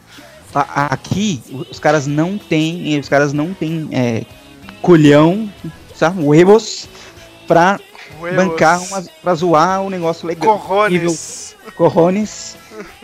[0.56, 4.26] a- a- aqui os caras não têm, os caras não têm é,
[4.82, 5.52] colhão,
[5.96, 6.88] sabe, huevos
[7.48, 7.80] pra
[8.36, 10.56] bancar, uma, pra zoar o negócio legal.
[10.90, 11.56] Nível Corrones.
[11.76, 12.56] corrones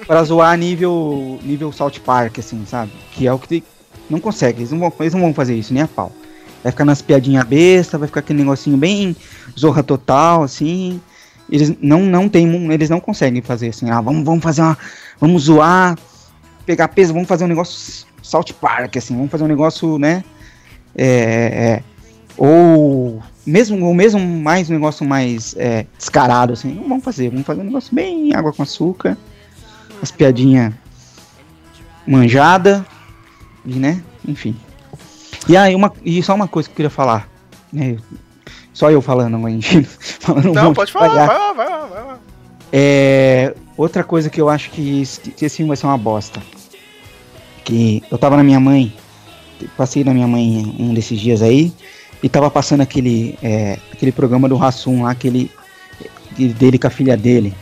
[0.07, 2.91] pra zoar nível nível South Park, assim, sabe?
[3.11, 3.63] Que é o que tem-
[4.09, 6.11] não consegue, eles não, vão, eles não vão fazer isso, nem a pau.
[6.61, 9.15] Vai ficar nas piadinhas besta, vai ficar aquele negocinho bem
[9.57, 11.01] zorra total, assim.
[11.49, 14.77] Eles não, não tem, eles não conseguem fazer assim, ah, vamos, vamos fazer uma,
[15.19, 15.97] vamos zoar,
[16.65, 20.23] pegar peso, vamos fazer um negócio South Park, assim, vamos fazer um negócio, né?
[20.95, 21.83] É, é,
[22.37, 27.45] ou mesmo, ou mesmo mais um negócio mais é, descarado, assim, não vamos fazer, vamos
[27.45, 29.17] fazer um negócio bem água com açúcar,
[30.01, 30.73] as piadinhas
[32.07, 32.85] manjada,
[33.65, 34.55] né, enfim.
[35.47, 37.27] E aí, uma, e só uma coisa que eu queria falar,
[37.71, 37.97] né,
[38.73, 39.83] só eu falando, enfim,
[40.19, 42.19] falando um Não, pode de falar, vai lá, vai lá, vai lá.
[42.71, 46.41] É, outra coisa que eu acho que esse, que esse filme vai ser uma bosta.
[47.63, 48.93] Que eu tava na minha mãe,
[49.77, 51.71] passei na minha mãe um desses dias aí,
[52.21, 55.51] e tava passando aquele, é, aquele programa do Rassum lá, aquele
[56.31, 57.53] de- dele com a filha dele,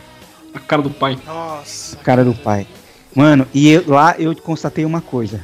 [0.54, 1.18] A cara do pai.
[1.26, 1.96] Nossa.
[1.98, 2.66] cara do pai.
[3.14, 5.40] Mano, e eu- lá eu constatei uma coisa.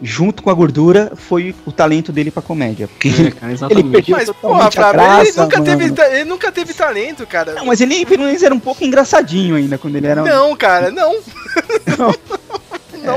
[0.00, 2.86] Junto com a gordura foi o talento dele pra comédia.
[2.88, 3.90] Porque É, cara, ele exatamente.
[3.90, 6.02] perdeu Mas, totalmente porra, a Fábio, ele, graça, nunca teve, mano.
[6.14, 7.54] ele nunca teve talento, cara.
[7.54, 10.22] Não, mas ele pelo menos era um pouco engraçadinho ainda quando ele era.
[10.22, 11.16] Não, cara, não.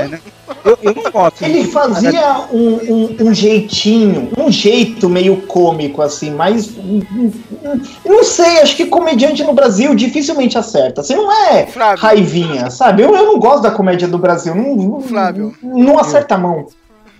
[0.00, 0.20] É, né?
[0.64, 1.42] Eu, eu não gosto.
[1.42, 6.70] Ele fazia um, um, um jeitinho, um jeito meio cômico, assim, mas.
[8.04, 11.02] Não sei, acho que comediante no Brasil dificilmente acerta.
[11.02, 11.98] Você não é Flávio.
[12.02, 13.02] raivinha, sabe?
[13.02, 14.54] Eu, eu não gosto da comédia do Brasil.
[14.54, 15.54] Não, não- Flávio.
[15.62, 16.66] Não acerta a mão.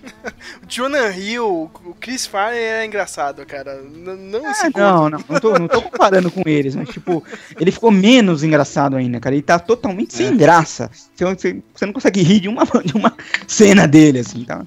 [0.63, 3.81] O Jonah Hill, o Chris Farley é engraçado, cara.
[3.83, 4.77] N- não Ah, gordo.
[4.79, 7.23] não, não, não tô, não tô comparando com eles, mas tipo,
[7.59, 9.35] ele ficou menos engraçado ainda, cara.
[9.35, 10.89] Ele tá totalmente sem graça.
[11.15, 13.13] Você, você, você não consegue rir de uma, de uma
[13.47, 14.65] cena dele, assim, tá?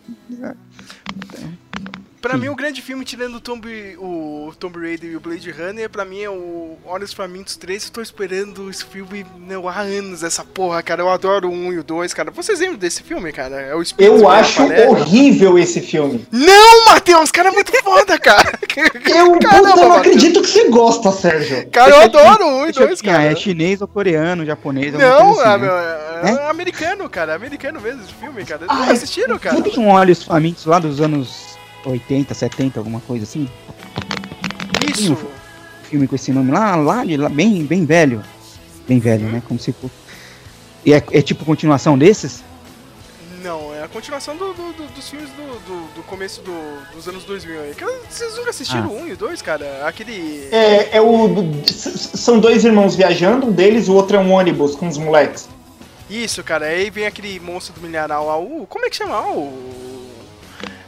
[2.28, 5.88] Pra mim, o grande filme, tirando o Tomb, o Tomb Raider e o Blade Runner,
[5.88, 7.84] pra mim é o Olhos Famintos 3.
[7.86, 11.02] Eu tô esperando esse filme meu, há anos, essa porra, cara.
[11.02, 12.30] Eu adoro o 1 e o 2, cara.
[12.30, 13.60] Vocês lembram desse filme, cara?
[13.60, 16.26] É o Espírito Eu acho horrível esse filme.
[16.32, 18.58] Não, Matheus, cara é muito foda, cara.
[19.06, 19.96] Eu, puta, eu não Matheus.
[19.96, 21.66] acredito que você gosta, Sérgio.
[21.70, 23.32] Cara, eu adoro o 1 e Deixa eu 2, adivinhar, cara.
[23.32, 25.96] É chinês ou coreano, japonês, Não, é, assim, meu, né?
[26.24, 26.50] é, É?
[26.50, 27.32] americano, cara.
[27.32, 28.66] É americano mesmo esse filme, cara.
[28.66, 29.54] Vocês assistiram, cara?
[29.54, 31.55] Não tem um Olhos Famintos lá dos anos
[31.90, 33.48] 80, 70, alguma coisa assim?
[34.90, 35.12] Isso.
[35.12, 38.22] um Filme com esse nome lá, lá, lá bem, bem velho.
[38.88, 39.42] Bem velho, né?
[39.46, 39.94] Como se fosse.
[40.84, 42.42] E é, é tipo continuação desses?
[43.42, 47.06] Não, é a continuação do- do- do- dos filmes do, do- do começo do- dos
[47.06, 47.72] anos 2000 aí.
[48.08, 49.02] Vocês nunca assistiram Ah.
[49.02, 49.86] 1 e 2, cara?
[49.86, 50.48] Aquele...
[50.50, 51.28] É, é o.
[51.66, 55.48] São dois irmãos viajando, um deles, o outro é um ônibus com os moleques.
[56.10, 56.66] Isso, cara.
[56.66, 58.66] Aí vem aquele monstro do milharal lá, o...
[58.68, 59.20] Como é que chama?
[59.28, 59.95] O...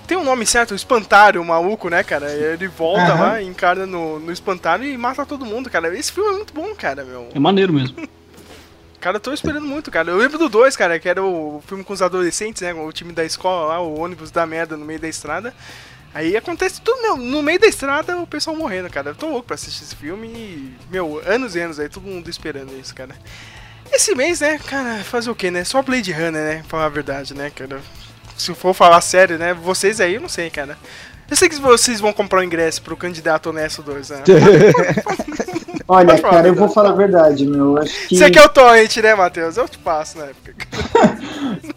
[0.09, 2.33] Tem um nome certo, o espantário, o maluco, né, cara?
[2.33, 3.21] Ele volta Aham.
[3.21, 5.95] lá, encarna no, no espantário e mata todo mundo, cara.
[5.97, 7.29] Esse filme é muito bom, cara, meu.
[7.35, 7.95] É maneiro mesmo.
[9.01, 10.11] Cara, eu tô esperando muito, cara.
[10.11, 12.75] Eu lembro do 2, cara, que era o filme com os adolescentes, né?
[12.75, 15.55] O time da escola lá, o ônibus da merda no meio da estrada.
[16.13, 19.11] Aí acontece tudo, meu, no meio da estrada o pessoal morrendo, cara.
[19.11, 22.29] Eu tô louco pra assistir esse filme e, meu, anos e anos aí, todo mundo
[22.29, 23.15] esperando isso, cara.
[23.93, 25.63] Esse mês, né, cara, fazer o quê, né?
[25.63, 26.65] Só Blade Runner, né?
[26.67, 27.81] Falar a verdade, né, cara?
[28.39, 29.53] Se for falar sério, né?
[29.53, 30.79] Vocês aí, eu não sei, cara.
[31.31, 34.23] Eu sei que vocês vão comprar o ingresso pro candidato honesto 2, né?
[35.87, 36.75] Olha, cara, eu vou verdade.
[36.75, 37.77] falar a verdade, meu.
[37.77, 38.17] eu Acho que.
[38.17, 39.57] Você quer o torrent, né, Matheus?
[39.57, 40.55] Eu te passo na época.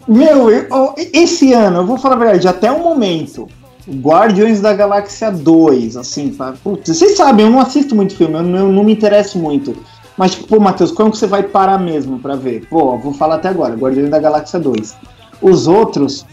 [0.06, 3.48] Meu, eu- esse ano, eu vou falar a verdade, até o momento.
[3.88, 8.42] Guardiões da Galáxia 2, assim, pá, putz, vocês sabem, eu não assisto muito filme, eu
[8.42, 9.74] não, eu não me interesso muito.
[10.16, 12.64] Mas, tipo, pô, Matheus, quando que você vai parar mesmo pra ver?
[12.68, 14.94] Pô, vou falar até agora, Guardiões da Galáxia 2.
[15.40, 16.24] Os outros,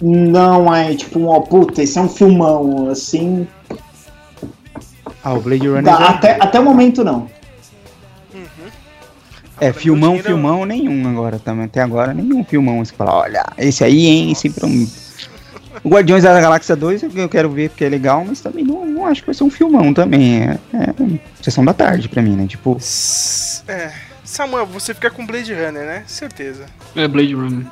[0.00, 3.46] não é, tipo, um, ó, puta, esse é um filmão, assim.
[5.22, 5.82] Ah, o Blade Runner.
[5.84, 7.28] dá- é- até, até o momento, não.
[9.60, 11.66] É, filmão, filmão nenhum agora também.
[11.66, 12.82] Até agora nenhum filmão.
[12.82, 14.90] Você fala, olha, esse aí, hein, esse pra mim.
[15.84, 19.06] O Guardiões da Galáxia 2 eu quero ver porque é legal, mas também não, não
[19.06, 20.44] acho que vai ser um filmão também.
[20.44, 20.94] É, é
[21.42, 22.46] sessão da tarde pra mim, né?
[22.46, 22.78] Tipo,
[23.68, 23.92] É.
[24.24, 26.04] Samuel, você fica com Blade Runner, né?
[26.06, 26.64] Certeza.
[26.96, 27.66] É Blade Runner.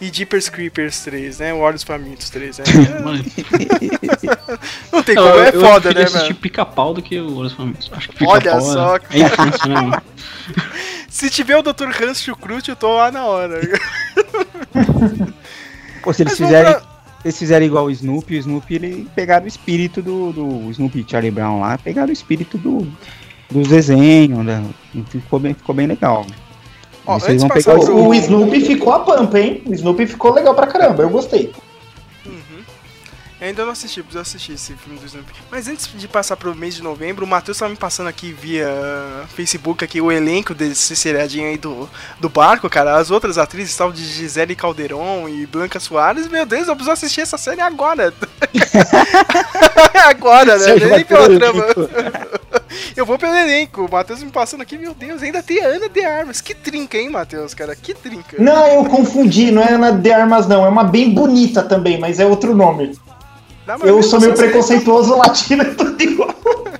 [0.00, 1.52] E Jeepers Creepers 3, né?
[1.52, 2.64] O Olhos Famintos 3, né?
[4.92, 6.34] Não tem como, é eu, foda, eu né, assistir mano?
[6.36, 7.90] pica-pau do que o Olhos Famintos.
[7.92, 10.02] Acho que Olha só, é, é difícil, né, mano?
[11.08, 11.88] Se tiver o Dr.
[12.02, 13.60] Hans Chucrute, eu tô lá na hora.
[16.02, 16.72] pô, se eles Mas fizerem.
[16.72, 16.82] pra-
[17.24, 21.32] eles fizerem igual o Snoopy, o Snoopy ele pegaram o espírito do, do Snoopy Charlie
[21.32, 22.86] Brown lá, pegaram o espírito do,
[23.50, 24.64] dos desenhos, né?
[25.10, 26.24] Ficou bem, ficou bem legal.
[27.08, 29.62] Ó, Vocês vão pegar o, O Snoopy ficou a pampa, hein?
[29.64, 31.50] O Snoopy ficou legal pra caramba, eu gostei.
[33.40, 35.32] Eu ainda não assisti, preciso assistir esse filme do Snoopy.
[35.48, 38.68] Mas antes de passar pro mês de novembro, o Matheus tava me passando aqui via
[39.28, 41.88] Facebook aqui o elenco desse seriadinho aí do,
[42.20, 42.96] do barco, cara.
[42.96, 46.26] As outras atrizes estavam de Gisele Calderon e Blanca Soares.
[46.26, 48.12] Meu Deus, eu preciso assistir essa série agora.
[50.04, 50.74] agora, né?
[50.74, 51.64] Nem pela trama.
[52.96, 53.84] Eu vou pelo elenco.
[53.84, 56.40] O Matheus me passando aqui, meu Deus, ainda tem a Ana de Armas.
[56.40, 57.74] Que trinca, hein, Matheus, cara?
[57.76, 58.36] Que trinca.
[58.42, 60.64] Não, eu confundi, não é Ana de Armas, não.
[60.64, 62.98] É uma bem bonita também, mas é outro nome.
[63.66, 66.34] Uma Eu sou meio preconceituoso latino, é tudo igual.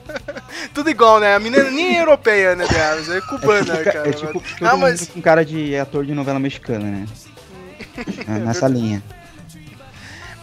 [0.75, 1.35] Tudo igual, né?
[1.35, 4.09] A menina nem é europeia, né, de Armas, é É cubana, tipo, ca- cara.
[4.09, 7.07] é tipo todo ah, mundo mas, com cara de ator de novela mexicana, né?
[8.29, 9.03] É, Nessa linha.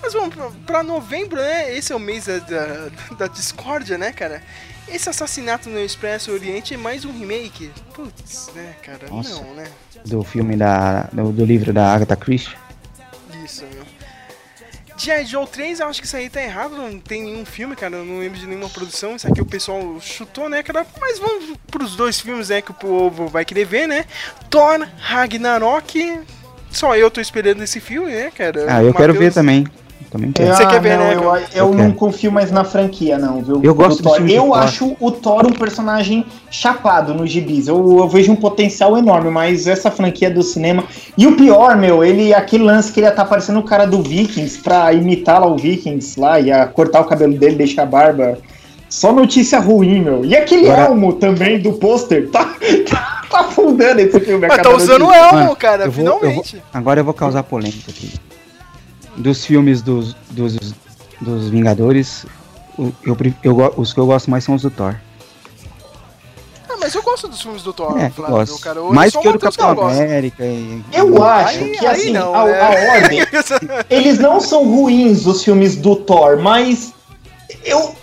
[0.02, 1.73] mas vamos pra- pra novembro, né?
[1.77, 2.88] Esse é o mês da, da,
[3.18, 4.41] da discórdia, né, cara?
[4.88, 7.72] Esse assassinato no Expresso Oriente é mais um remake?
[7.94, 9.07] Putz, né, cara?
[9.10, 9.41] Nossa.
[9.41, 9.66] Não, né?
[10.06, 11.10] Do filme da.
[11.12, 12.56] do, do livro da Agatha Christie.
[13.44, 13.84] Isso, meu.
[14.98, 15.26] G.I.
[15.26, 18.06] Joe 3, eu acho que isso aí tá errado, não tem nenhum filme, cara, eu
[18.06, 21.98] não lembro de nenhuma produção, isso aqui o pessoal chutou, né, cara, mas vamos pros
[21.98, 24.06] dois filmes, né, que o povo vai querer ver, né,
[24.49, 26.22] Thor, Ragnarok,
[26.72, 28.66] só eu tô esperando esse filme, né, cara.
[28.70, 29.68] Ah, eu O quero ver também.
[30.11, 30.51] Também quero.
[30.51, 31.93] Ah, Você quer ver, não, né, Eu, eu Eu não quero.
[31.95, 33.59] confio mais na franquia, não, viu?
[33.63, 34.57] Eu gosto do do Eu Thor.
[34.57, 37.67] acho o Thor um personagem chapado nos gibis.
[37.67, 40.85] Eu, eu vejo um potencial enorme, mas essa franquia do cinema.
[41.17, 44.01] E o pior, meu, ele aquele lance que ele ia tá parecendo o cara do
[44.01, 48.38] Vikings pra imitar lá o Vikings lá, ia cortar o cabelo dele, deixar a barba.
[48.88, 50.23] Só notícia ruim, meu.
[50.23, 52.45] E aquele Agora- elmo também do pôster, tá,
[52.89, 54.47] tá, tá afundando esse filme.
[54.47, 56.63] Mas tá usando o elmo, Mano, cara, eu vou- eu vou- finalmente.
[56.73, 58.13] Agora eu vou causar polêmica aqui.
[59.18, 60.58] Dos filmes dos, dos,
[61.22, 62.26] dos Vingadores,
[62.78, 62.94] eu,
[63.44, 64.96] eu, go- os que eu gosto mais são os do Thor.
[66.70, 68.60] Ah, mas eu gosto dos filmes do Thor, É, eu Flávio, gosto.
[68.60, 68.80] cara.
[68.80, 69.70] Eu- mais que o do Capitão.
[69.88, 70.44] América.
[70.46, 72.60] E, Eu acho Aí- que aí assim, não, a, né?
[72.62, 73.20] a ordem.
[73.90, 76.94] Eles não são ruins, os filmes do Thor, mas
[77.64, 77.96] eu.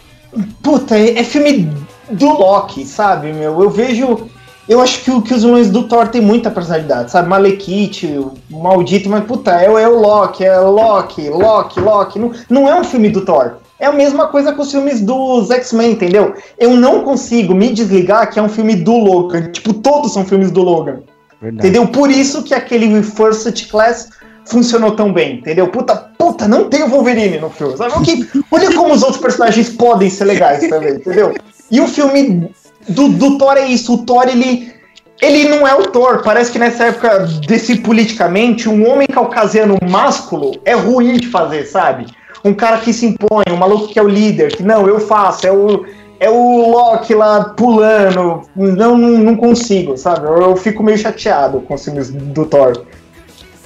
[0.63, 1.71] Puta, é, é filme
[2.11, 3.61] do Loki, sabe, meu?
[3.63, 4.31] Eu vejo.
[4.69, 7.29] Eu acho que, o- que os vilões do Thor tem muita personalidade, sabe?
[7.29, 8.07] Malekith,
[8.51, 12.19] o maldito, mas puta, é, o- é o Loki, é Loki, Loki, Loki.
[12.19, 13.55] Não, não é um filme do Thor.
[13.81, 16.35] É a mesma coisa com os filmes dos X-Men, entendeu?
[16.57, 19.51] Eu não consigo me desligar que é um filme do Logan.
[19.51, 21.01] Tipo, todos são filmes do Logan.
[21.41, 21.67] Verdade.
[21.67, 21.89] Entendeu?
[21.89, 24.09] Por isso que aquele First Class
[24.45, 25.67] funcionou tão bem, entendeu?
[25.67, 27.77] Puta, puta, não tem o Wolverine no filme.
[27.77, 27.93] Sabe?
[28.53, 31.35] Olha como os outros personagens podem ser legais também, entendeu?
[31.69, 32.49] E o filme
[32.89, 33.95] do, do Thor é isso.
[33.95, 34.73] O Thor, ele.
[35.21, 36.23] Ele não é o Thor.
[36.25, 42.07] Parece que nessa época, desse politicamente, um homem caucasiano másculo é ruim de fazer, sabe?
[42.45, 45.47] Um cara que se impõe, um maluco que é o líder, que não, eu faço,
[45.47, 45.87] é o.
[46.19, 48.43] É o Loki lá pulando.
[48.55, 50.27] Não, não, não consigo, sabe?
[50.27, 52.85] Eu, eu fico meio chateado com os filmes do Thor.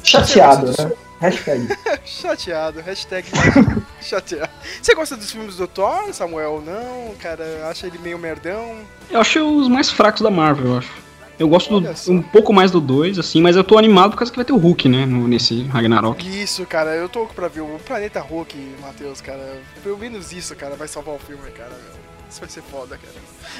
[0.02, 0.90] Chateado, né?
[1.20, 1.68] Hashtag.
[2.04, 3.26] Chateado, hashtag
[4.02, 4.50] chateado.
[4.82, 6.62] Você gosta dos filmes do Thor, Samuel?
[6.64, 8.80] Não, cara, acha ele meio merdão?
[9.10, 10.92] Eu achei os mais fracos da Marvel, eu acho.
[11.38, 14.30] Eu gosto do- um pouco mais do 2, assim, mas eu tô animado por causa
[14.32, 16.26] que vai ter o Hulk, né, no- nesse Ragnarok.
[16.42, 19.60] Isso, cara, eu tô louco pra ver o Planeta Hulk, Matheus, cara.
[19.82, 21.70] Pelo menos isso, cara, vai salvar o filme, cara.
[21.70, 22.06] meu.
[22.28, 23.14] Isso vai ser foda, cara.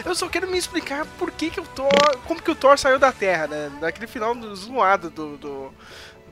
[0.04, 1.88] Eu só quero me explicar por que que o Thor...
[2.26, 3.70] Como que o Thor saiu da Terra, né?
[3.80, 5.36] Daquele final do- zoado do...
[5.36, 5.72] do...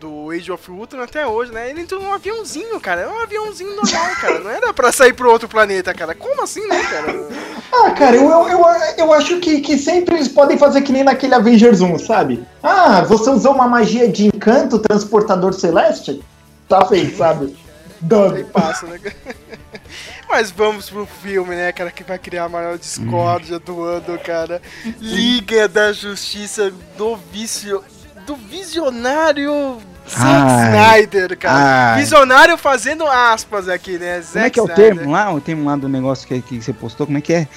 [0.01, 1.71] Do Age of Ultron até hoje, né?
[1.71, 3.03] Ele entrou num aviãozinho, cara.
[3.03, 4.39] É um aviãozinho normal, cara.
[4.41, 6.15] Não era pra sair pro outro planeta, cara.
[6.15, 7.15] Como assim, né, cara?
[7.77, 8.65] Ah, cara, eu, eu, eu,
[8.99, 12.45] eu acho que, que sempre eles podem fazer que nem naquele Avengers 1, sabe?
[12.63, 16.23] Ah, você usou uma magia de encanto transportador celeste?
[16.69, 17.57] Tá feito, sabe?
[18.35, 19.01] Aí passa, né?
[20.29, 24.61] Mas vamos pro filme, né, cara, que vai criar a maior discórdia do ano, cara.
[25.01, 27.83] Liga da Justiça do vício.
[28.27, 30.63] Do visionário Zack.
[30.67, 31.93] Snyder, cara.
[31.95, 32.01] Ai.
[32.01, 34.21] Visionário fazendo aspas aqui, né?
[34.21, 34.95] Zack Como é que é o Snyder.
[34.97, 35.33] termo lá?
[35.33, 37.49] O termo lá do negócio que, que você postou, como é que é?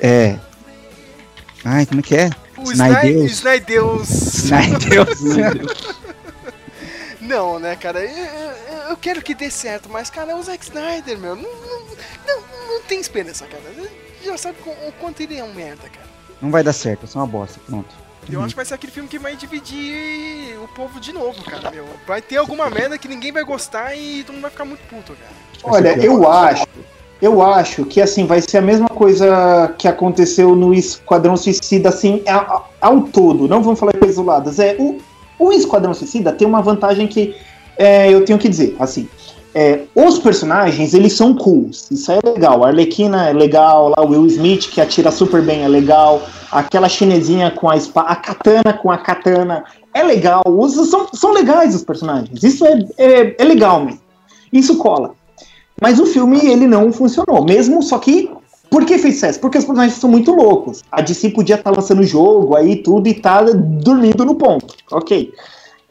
[0.00, 0.38] É.
[1.64, 2.30] Ai, como é que é?
[2.56, 3.32] O Snydeus.
[3.32, 4.08] Snydeus.
[4.10, 5.18] Snydeus.
[7.20, 8.00] Não, né, cara?
[8.04, 8.52] Eu, eu-
[8.90, 11.34] eu quero que dê certo, mas, cara, é o Zack Snyder, meu.
[11.36, 11.80] Não, não,
[12.26, 13.62] não, não tem esperança, cara.
[14.24, 16.06] Já sabe o quanto ele é um merda, cara.
[16.40, 17.58] Não vai dar certo, é só uma bosta.
[17.66, 17.94] Pronto.
[18.30, 21.70] Eu acho que vai ser aquele filme que vai dividir o povo de novo, cara,
[21.70, 21.86] meu.
[22.06, 25.14] Vai ter alguma merda que ninguém vai gostar e todo mundo vai ficar muito puto,
[25.14, 25.32] cara.
[25.64, 26.66] Olha, eu acho,
[27.20, 32.22] eu acho que assim vai ser a mesma coisa que aconteceu no Esquadrão Suicida, assim,
[32.80, 33.48] ao todo.
[33.48, 34.58] Não vamos falar coisas isoladas.
[34.58, 34.98] É o,
[35.38, 37.36] o Esquadrão Suicida tem uma vantagem que
[37.76, 39.08] é, eu tenho que dizer, assim.
[39.54, 42.64] É, os personagens, eles são cools, isso é legal.
[42.64, 46.22] A Arlequina é legal, lá o Will Smith, que atira super bem, é legal.
[46.50, 50.42] Aquela chinesinha com a a katana com a katana, é legal.
[50.46, 54.00] Os, são, são legais os personagens, isso é, é, é legal mesmo.
[54.52, 55.14] Isso cola.
[55.80, 57.44] Mas o filme, ele não funcionou.
[57.44, 58.30] Mesmo, só que.
[58.70, 59.38] Por que fez sucesso?
[59.38, 60.82] Porque os personagens são muito loucos.
[60.90, 64.74] A DC podia estar lançando o jogo aí, tudo, e tá dormindo no ponto.
[64.90, 65.30] Ok.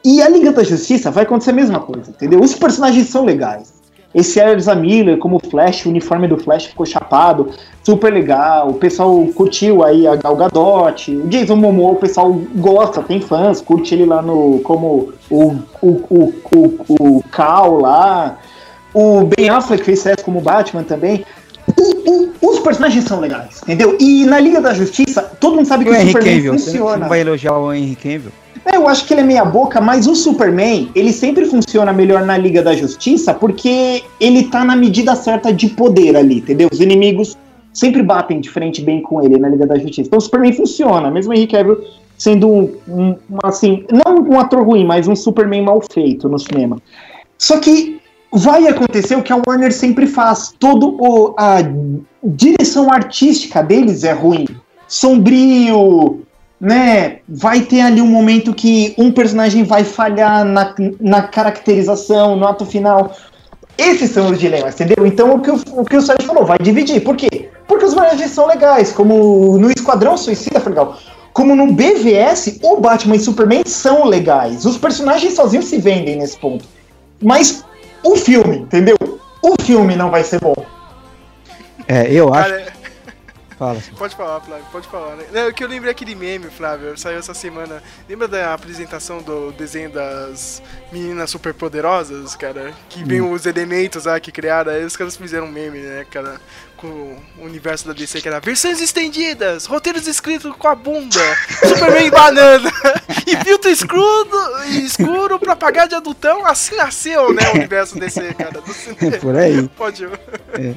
[0.04, 2.40] E a Liga da Justiça vai acontecer a mesma coisa, entendeu?
[2.40, 3.72] Os personagens são legais.
[4.14, 7.48] Esse Ezra Miller, como Flash, o uniforme do Flash ficou chapado,
[7.82, 8.68] super legal.
[8.68, 11.10] O pessoal curtiu aí a Gal Gadot.
[11.16, 15.86] O Jason Momoa, o pessoal gosta, tem fãs, curte ele lá no como o, o,
[16.10, 18.36] o, o, o Cal lá.
[18.92, 21.24] O Ben Affleck fez sucesso como Batman também.
[21.80, 23.96] O- o- os personagens são legais, entendeu?
[23.98, 26.52] E na Liga da Justiça, todo mundo sabe que o o Henry Superman Cavill?
[26.58, 26.96] Você funciona.
[26.98, 28.32] não vai elogiar o Henry Cavill?
[28.64, 32.24] É, eu acho que ele é meia boca, mas o Superman, ele sempre funciona melhor
[32.24, 36.68] na Liga da Justiça porque ele tá na medida certa de poder ali, entendeu?
[36.72, 37.36] Os inimigos
[37.72, 40.06] sempre batem de frente bem com ele na Liga da Justiça.
[40.08, 41.80] Então o Superman funciona, mesmo o Henry Cavill
[42.16, 46.78] sendo um, um- assim, não um ator ruim, mas um Superman mal feito no cinema.
[47.36, 48.00] Só que
[48.32, 50.54] vai acontecer o que a Warner sempre faz.
[50.58, 51.58] Todo o, a
[52.22, 54.46] direção artística deles é ruim.
[54.86, 56.20] Sombrio,
[56.62, 57.18] né?
[57.28, 62.64] Vai ter ali um momento que um personagem vai falhar na, na caracterização, no ato
[62.64, 63.12] final.
[63.76, 65.04] Esses são os dilemas, entendeu?
[65.04, 67.02] Então o que o, o, que o Sérgio falou, vai dividir.
[67.02, 67.48] Por quê?
[67.66, 70.96] Porque os personagens são legais, como no Esquadrão Suicida foi legal.
[71.32, 74.64] Como no BVS, o Batman e Superman são legais.
[74.64, 76.64] Os personagens sozinhos se vendem nesse ponto.
[77.20, 77.64] Mas
[78.04, 78.96] o filme, entendeu?
[79.42, 80.54] O filme não vai ser bom.
[81.88, 82.50] É, eu acho.
[82.50, 82.81] Cara,
[83.62, 83.78] Fala.
[83.78, 83.92] assim.
[83.92, 85.16] Pode falar, Flávio, pode falar.
[85.16, 85.24] Né?
[85.32, 87.80] Não, é que eu lembrei aquele meme, Flávio, saiu essa semana.
[88.08, 90.60] Lembra da apresentação do desenho das
[90.90, 92.72] meninas superpoderosas, cara?
[92.88, 96.40] Que vem os elementos lá que criaram, aí os caras fizeram um meme, né, cara?
[96.76, 101.20] Com o universo da DC, que era versões estendidas, roteiros escritos com a bunda,
[101.64, 102.72] Superman banana,
[103.24, 108.60] e filtro escuro, escuro pra pagar de adultão, assim nasceu, né, o universo DC, cara.
[108.60, 109.18] Do cinema.
[109.22, 109.68] Por aí.
[109.68, 110.04] Pode.
[110.04, 110.74] É,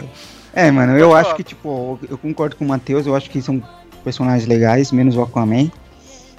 [0.71, 3.61] mano, eu acho que, tipo, eu concordo com o Matheus, eu acho que são
[4.03, 5.69] personagens legais, menos o Aquaman.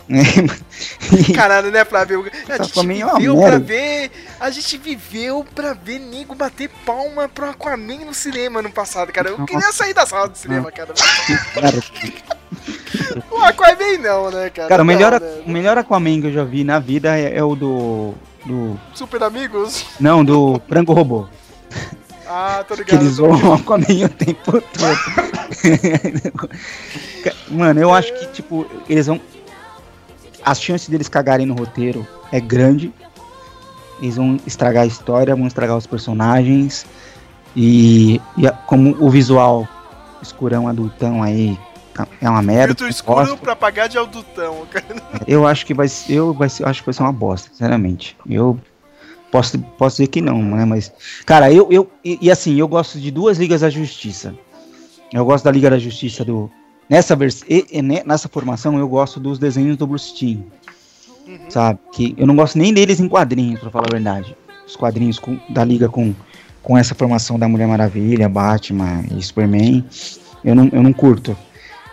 [0.09, 0.23] né?
[1.35, 2.25] Caralho, né, Flávio?
[2.49, 3.65] A gente Aquaman é uma viveu pra merda.
[3.67, 4.11] ver.
[4.39, 9.31] A gente viveu pra ver nego bater palma pro Aquaman no cinema no passado, cara.
[9.31, 10.95] Eu queria sair da sala do cinema, cara.
[13.31, 14.69] O Aquaman não, né, cara?
[14.69, 15.43] cara, o melhor, Não, o né?
[15.47, 18.15] melhor Aquaman que eu já vi na vida é, é o do.
[18.45, 18.79] do.
[18.95, 19.85] Super amigos?
[19.99, 21.27] Não, do Frango Robô.
[22.29, 23.03] Ah, tô Que ligado.
[23.03, 23.51] eles tô zoam ligado.
[23.51, 24.65] o Aquaman o tempo todo.
[27.51, 29.21] Mano, eu acho que, tipo, eles vão.
[30.45, 32.93] As chances deles cagarem no roteiro é grande.
[34.01, 36.87] Eles vão estragar a história, vão estragar os personagens.
[37.55, 39.67] E, e como o visual
[40.23, 41.59] escurão adultão aí
[42.21, 42.67] é uma merda.
[42.69, 44.85] Filtro eu escuro gosto, pra pagar de adultão, cara.
[45.27, 46.13] Eu acho que vai ser.
[46.13, 48.17] Eu vai ser, acho que vai ser uma bosta, sinceramente.
[48.29, 48.59] Eu
[49.31, 50.65] posso, posso dizer que não, né?
[50.65, 50.93] Mas.
[51.25, 51.69] Cara, eu.
[51.71, 54.35] eu e, e assim, eu gosto de duas Ligas da Justiça.
[55.13, 56.51] Eu gosto da Liga da Justiça do.
[56.89, 60.43] Nessa, vers e- e ne- nessa formação, eu gosto dos desenhos do Bruce Timm.
[61.49, 61.79] Sabe?
[61.93, 64.37] Que eu não gosto nem deles em quadrinhos, pra falar a verdade.
[64.67, 66.15] Os quadrinhos com- da Liga com,
[66.63, 69.85] com essa formação da Mulher Maravilha, Batman e Superman.
[70.45, 71.37] Eu não, eu não curto.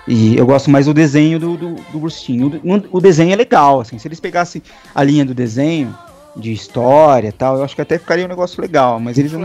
[0.08, 2.44] E eu gosto mais do desenho do, do, do Bruce Timm.
[2.92, 3.98] O, o desenho é legal, assim.
[3.98, 4.62] Se eles pegassem
[4.94, 5.96] a linha do desenho,
[6.36, 9.00] de história e tal, eu acho que até ficaria um negócio legal.
[9.00, 9.42] Mas eles não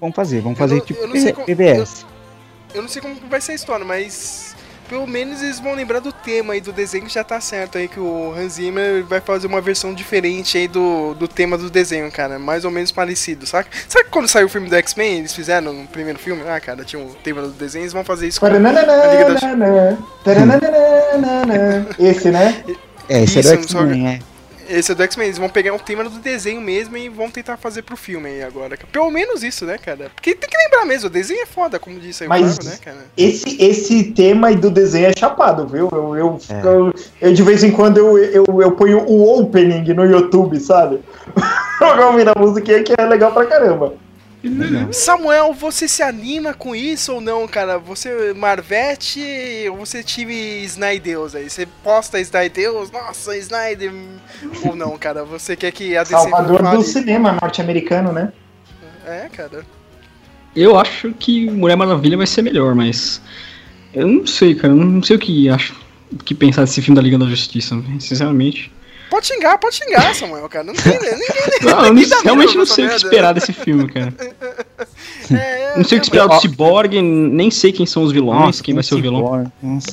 [0.00, 0.40] vão fazer.
[0.40, 2.04] Vão fazer tipo eu não sei como- PBS.
[2.74, 4.48] eu não sei como vai ser a história, mas.
[4.88, 7.86] Pelo menos eles vão lembrar do tema aí do desenho que já tá certo aí,
[7.86, 12.10] que o Hans Zimmer vai fazer uma versão diferente aí do, do tema do desenho,
[12.10, 12.40] cara.
[12.40, 13.70] Mais ou menos parecido, saca?
[13.88, 16.42] Sabe que quando saiu o filme do X-Men, eles fizeram no primeiro filme?
[16.48, 19.96] Ah, cara, tinha o tema do desenho, eles vão fazer isso com a Liga da.
[21.96, 22.64] Esse, né?
[23.08, 24.18] É, esse é do Isso, X-Men, é.
[24.70, 27.56] Esse é do X-Men, eles vão pegar o tema do desenho mesmo e vão tentar
[27.56, 28.78] fazer pro filme aí agora.
[28.92, 30.10] Pelo menos isso, né, cara?
[30.14, 32.70] Porque tem que lembrar mesmo, o desenho é foda, como disse aí o Mas- Flávio,
[32.70, 33.06] né, cara?
[33.16, 35.88] Esse, esse tema aí do desenho é chapado, viu?
[35.90, 36.66] Eu, eu, É.
[36.66, 41.00] eu, eu, de vez em quando eu, eu, eu ponho o opening no YouTube, sabe?
[41.78, 43.94] pra ouvir a musiquinha que é legal pra caramba.
[44.92, 47.78] Samuel, você se anima com isso ou não, cara?
[47.78, 49.20] Você Marvete
[49.70, 51.50] ou você time Snydeus aí?
[51.50, 53.92] Você posta Snydeus, nossa, Snyder
[54.64, 55.24] ou não, cara?
[55.24, 58.32] Você quer que a DC Salvador do cinema norte-americano, né?
[59.06, 59.64] É, cara.
[60.56, 63.20] Eu acho que Mulher Maravilha vai ser melhor, mas.
[63.92, 64.72] Eu não sei, cara.
[64.72, 65.74] Eu não sei o que acho.
[66.12, 68.72] O que pensar desse filme da Liga da Justiça, sinceramente.
[69.10, 70.64] Pode xingar, pode xingar, Samuel, cara.
[70.64, 71.18] Não tem ninguém.
[71.62, 74.14] Não, eu não- realmente não sei o que esperar desse filme, cara.
[75.32, 78.62] É, Não sei o que esperar do Cyborg, nem sei quem são os vilões, Nossa,
[78.64, 79.20] quem vai ser o vilão.
[79.22, 79.92] Cyborg, Nossa,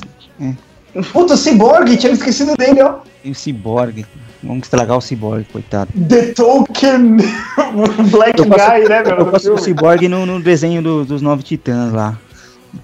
[1.12, 2.94] Puta, o Cyborg, tinha esquecido dele, ó.
[3.22, 4.04] tem o Cyborg.
[4.42, 5.90] Vamos estragar o Cyborg, coitado.
[6.08, 7.18] The Token
[8.10, 9.16] Black Eu Guy, né, meu?
[9.18, 9.58] Eu gosto do.
[9.58, 12.18] Cyborg no, no desenho do- dos Nove Titãs lá.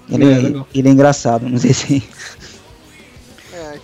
[0.09, 0.27] Ele É,
[0.59, 2.01] é, ele é engraçado no desenho.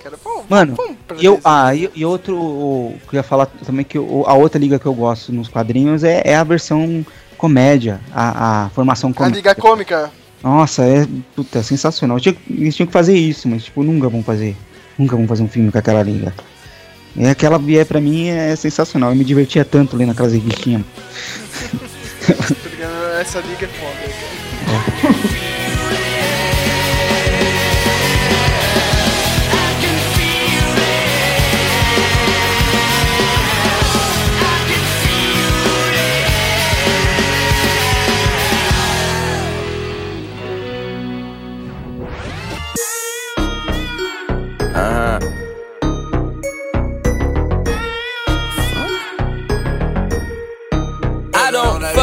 [0.01, 0.17] É, cara.
[0.17, 0.75] Pô, Mano,
[1.19, 4.33] E, eu, ah, e, e outro o, que eu ia falar também que o- a
[4.33, 7.05] outra liga que eu gosto nos quadrinhos é, é a versão
[7.37, 9.35] comédia, a, a formação A comédia.
[9.37, 10.11] Liga Cômica.
[10.43, 12.19] Nossa, é, puta, é sensacional.
[12.19, 14.55] Tinha- eles tinham que fazer isso, mas tipo, nunca vão fazer.
[14.97, 16.33] Nunca vão fazer um filme com aquela liga.
[17.15, 19.09] E aquela é pra mim é sensacional.
[19.11, 20.81] Eu me divertia tanto lendo aquelas revistinhas.
[22.21, 23.19] Tá?
[23.19, 24.77] Essa liga é foda, cara.
[24.77, 25.50] Uh-huh.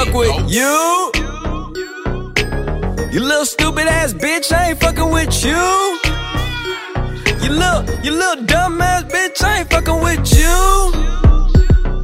[0.09, 1.11] Fuck with you.
[3.13, 5.99] You little stupid ass bitch, I ain't fucking with you.
[7.43, 11.09] You little, you little dumb ass bitch, I ain't fucking with you.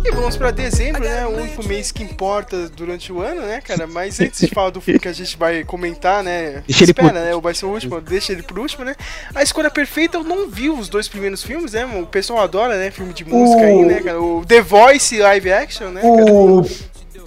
[0.06, 1.26] E vamos pra dezembro, né?
[1.26, 3.86] O único mês que importa durante o ano, né, cara?
[3.86, 6.62] Mas antes de falar do filme que a gente vai comentar, né?
[6.66, 7.31] Deixa ele espera, por- né?
[7.43, 8.94] Vai ser o último, deixa ele por último, né?
[9.35, 11.86] A Escolha Perfeita, eu não vi os dois primeiros filmes, né?
[11.86, 12.90] O pessoal adora, né?
[12.90, 14.20] Filme de música O- aí, né, cara?
[14.20, 16.01] O The Voice live action, né?
[16.02, 16.32] cara?
[16.32, 16.64] O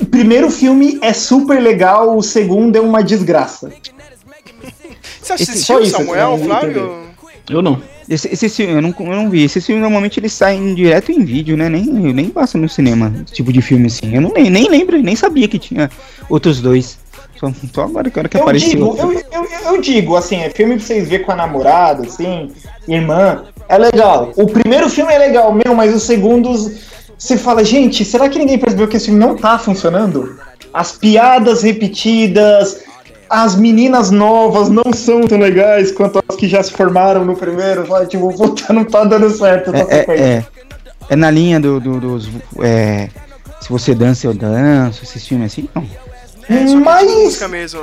[0.02, 3.72] o primeiro filme é super legal, o segundo é uma desgraça.
[5.22, 6.96] Você esse- assistiu, só isso, Samuel, Flávio?
[7.50, 7.82] Eu não.
[8.10, 9.44] Esse, esse filme, eu não, eu não vi.
[9.44, 11.68] Esse filme normalmente eles saem direto em vídeo, né?
[11.68, 14.16] Nem, nem passa no cinema, esse tipo de filme assim.
[14.16, 15.90] Eu não, nem, nem lembro, nem sabia que tinha
[16.30, 16.98] outros dois.
[17.38, 18.70] Só, só agora que, hora que Eu apareceu.
[18.72, 22.50] digo, eu, eu, eu digo, assim, é filme pra vocês verem com a namorada, assim,
[22.88, 24.32] irmã, é legal.
[24.38, 26.72] O primeiro filme é legal, meu, mas os segundos,
[27.18, 30.40] você fala, gente, será que ninguém percebeu que esse filme não tá funcionando?
[30.74, 32.80] As piadas repetidas,
[33.30, 37.88] as meninas novas não são tão legais quanto as que já se formaram no primeiro,
[37.88, 38.08] sabe?
[38.08, 40.14] Tipo, puta, não tá dando certo É, sequência.
[40.24, 40.46] é, é,
[41.10, 42.30] é na linha do, do- dos.
[42.62, 43.10] é,
[43.62, 45.84] se você dança, eu danço, esses filmes assim, não.
[46.50, 47.82] É, só que Mas- de música mesmo.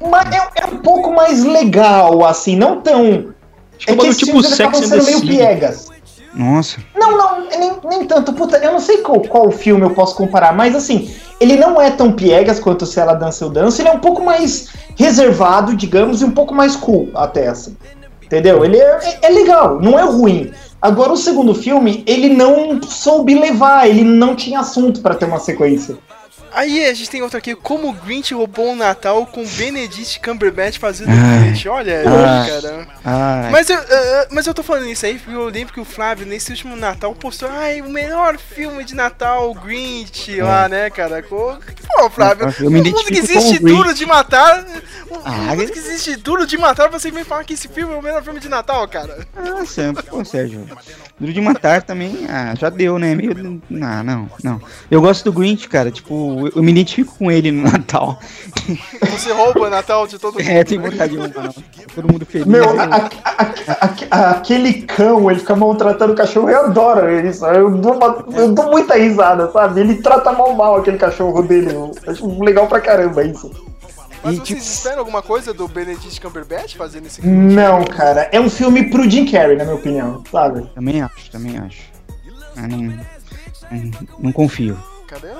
[0.00, 3.34] Mas é, é um pouco mais legal, assim, não tão.
[3.76, 5.88] Acho que é um esses tipo filmes acabam Sex and the sendo meio piegas.
[6.36, 6.76] Nossa.
[6.94, 8.32] Não, não, nem, nem tanto.
[8.34, 11.10] Puta, eu não sei qual, qual filme eu posso comparar, mas assim,
[11.40, 14.22] ele não é tão piegas quanto Se Ela Dança Eu Danço, ele é um pouco
[14.22, 17.74] mais reservado, digamos, e um pouco mais cool, até assim.
[18.22, 18.64] Entendeu?
[18.64, 20.52] Ele é, é- é legal, não é ruim.
[20.82, 25.38] Agora, o segundo filme, ele não soube levar, ele não tinha assunto pra ter uma
[25.38, 25.96] sequência.
[26.56, 30.78] Aí a gente tem outro aqui, como o Grinch roubou o Natal com Benedict Cumberbatch
[30.78, 31.40] fazendo Ai.
[31.50, 31.68] Grinch.
[31.68, 32.88] Olha, cara.
[33.04, 35.84] Ai, Mas eu, ah, mas eu tô falando isso aí porque eu lembro que o
[35.84, 40.88] Flávio, nesse último Natal, postou ai, o melhor filme de Natal, o Grinch, lá, né,
[40.88, 41.22] cara?
[41.22, 41.58] Pô,
[42.10, 44.64] Flávio, Eu me o mundo que o existe duro de matar.
[45.10, 47.96] O Ah, mundo que existe duro de matar, você vem falar que esse filme é
[47.98, 49.26] o melhor filme de Natal, cara.
[49.36, 50.66] Nossa, pô, Sérgio.
[51.20, 53.14] Duro de matar também, ah, já deu, né?
[53.14, 53.60] Meio.
[53.82, 54.60] Ah, não, não.
[54.90, 55.90] Eu gosto do Grinch, cara.
[55.90, 58.18] Tipo, eu, eu me identifico com ele no Natal.
[59.10, 60.48] Você rouba o Natal de todo mundo.
[60.48, 61.52] É, tem vontade de roubar.
[61.94, 62.46] Todo mundo feliz.
[62.46, 63.42] Meu, Eu- a- a-
[63.80, 67.58] a- a- aquele cão, ele fica maltratando o cachorro, eu adoro ele, sabe?
[67.58, 69.80] Eu dou, uma- eu dou muita risada, sabe?
[69.80, 73.50] Ele trata mal mal aquele cachorro dele, eu acho legal pra caramba isso.
[74.24, 77.54] Mas E, vocês tipo- esperam alguma coisa do Benedict Cumberbatch fazendo esse filme?
[77.54, 80.68] Não, cara, é um filme pro Jim Carrey, na minha opinião, sabe?
[80.74, 81.82] Também acho, também acho.
[82.56, 82.66] Não,
[83.70, 84.76] não, não confio.
[85.06, 85.36] Cara, eu,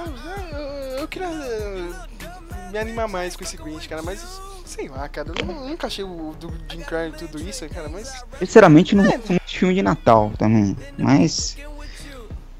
[1.06, 4.24] eu, queria eh, me animar mais com esse Grinch, cara, mas
[4.64, 7.88] sei lá, cara, eu, nu- eu nunca achei o do Jim Carrey tudo isso, cara,
[7.88, 10.76] mas Sinceramente, não gosto muito de filme de Natal também.
[10.98, 11.56] Mas.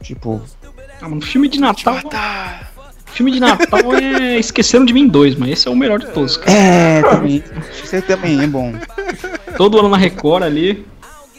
[0.03, 0.41] Tipo.
[1.01, 2.01] Ah, mano, filme de Natal.
[2.03, 2.71] tá.
[3.07, 6.37] Filme de Natal é Esqueceram de Mim 2, mas esse é o melhor de todos,
[6.37, 6.53] cara.
[6.53, 7.43] É, também.
[7.93, 8.73] Aí também é bom.
[9.57, 10.87] Todo ano na Record ali.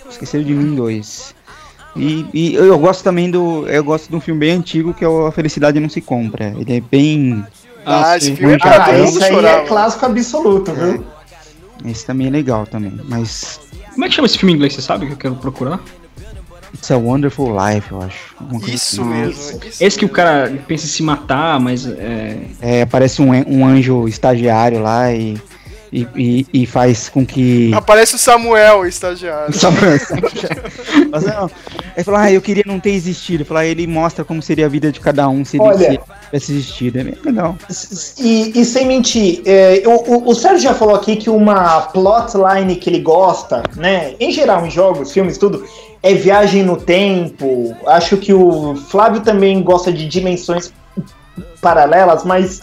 [0.09, 1.35] Esqueceram de mim dois.
[1.97, 3.67] E, e eu gosto também do.
[3.67, 6.53] Eu gosto de um filme bem antigo que é o A Felicidade Não Se Compra.
[6.57, 7.45] Ele é bem.
[7.85, 11.05] Ah, esse filme é Ah, esse aí é clássico absoluto, viu?
[11.85, 12.99] Esse também é legal também.
[13.05, 13.59] Mas.
[13.93, 14.73] Como é que chama esse filme em inglês?
[14.73, 15.79] Você sabe que eu quero procurar?
[16.73, 18.35] It's a Wonderful Life, eu acho.
[18.67, 19.09] Isso assim.
[19.09, 19.59] mesmo.
[19.65, 22.37] isso Esse que o cara pensa em se matar, mas é.
[22.61, 25.37] É, aparece um, um anjo estagiário lá e.
[25.91, 27.73] E, e, e faz com que.
[27.73, 29.53] Aparece o Samuel, o estagiário.
[29.57, 29.97] Samuel,
[31.09, 31.49] Mas não,
[31.95, 33.37] Ele falou, ah, eu queria não ter existido.
[33.37, 35.77] Ele falou, ah, ele mostra como seria a vida de cada um se ele Olha.
[35.77, 36.99] se tivesse existido.
[36.99, 37.55] É bem legal.
[38.19, 42.75] E, e sem mentir, é, o, o- o Sérgio já falou aqui que uma plotline
[42.75, 44.13] que ele gosta, né?
[44.19, 45.63] Em geral, em jogos, filmes, tudo,
[46.03, 47.75] é viagem no tempo.
[47.85, 50.71] Acho que o Flávio também gosta de dimensões
[51.61, 52.61] paralelas, mas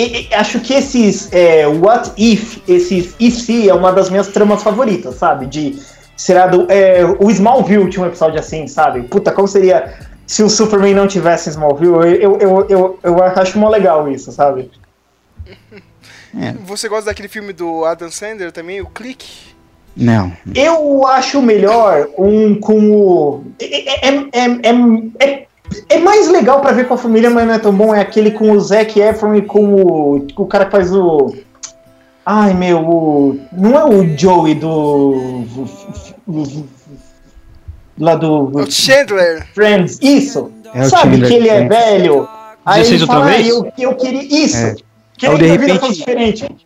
[0.00, 4.28] e- e acho que esses é, What If, esses If Se é uma das minhas
[4.28, 5.46] tramas favoritas, sabe?
[5.46, 5.78] De
[6.16, 9.02] será do é, o Smallville tinha um episódio assim, sabe?
[9.02, 9.94] Puta, como seria
[10.26, 12.20] se o Superman não tivesse Smallville?
[12.22, 14.70] Eu, eu, eu, eu acho mó legal isso, sabe?
[16.66, 19.54] Você gosta daquele filme do Adam Sandler também, o Clique?
[19.96, 20.30] Não.
[20.54, 23.44] Eu acho melhor um com o.
[23.58, 25.46] É, é, é, é,
[25.88, 27.94] é, é mais legal pra ver com a família, mas não é tão bom.
[27.94, 31.34] É aquele com o Zac Efron e com o, o cara que faz o.
[32.24, 35.44] Ai meu, o, não é o Joey do.
[37.98, 38.50] Lá do.
[38.56, 39.46] O Chandler.
[39.54, 40.50] Friends, isso!
[40.74, 42.28] É o Sabe Chandler que ele é velho?
[42.64, 44.22] Aí 16 ele fala, ah, eu, eu queria.
[44.44, 44.56] Isso!
[44.56, 44.74] É.
[45.16, 46.56] Queria É o que de a vida repente- fosse diferente.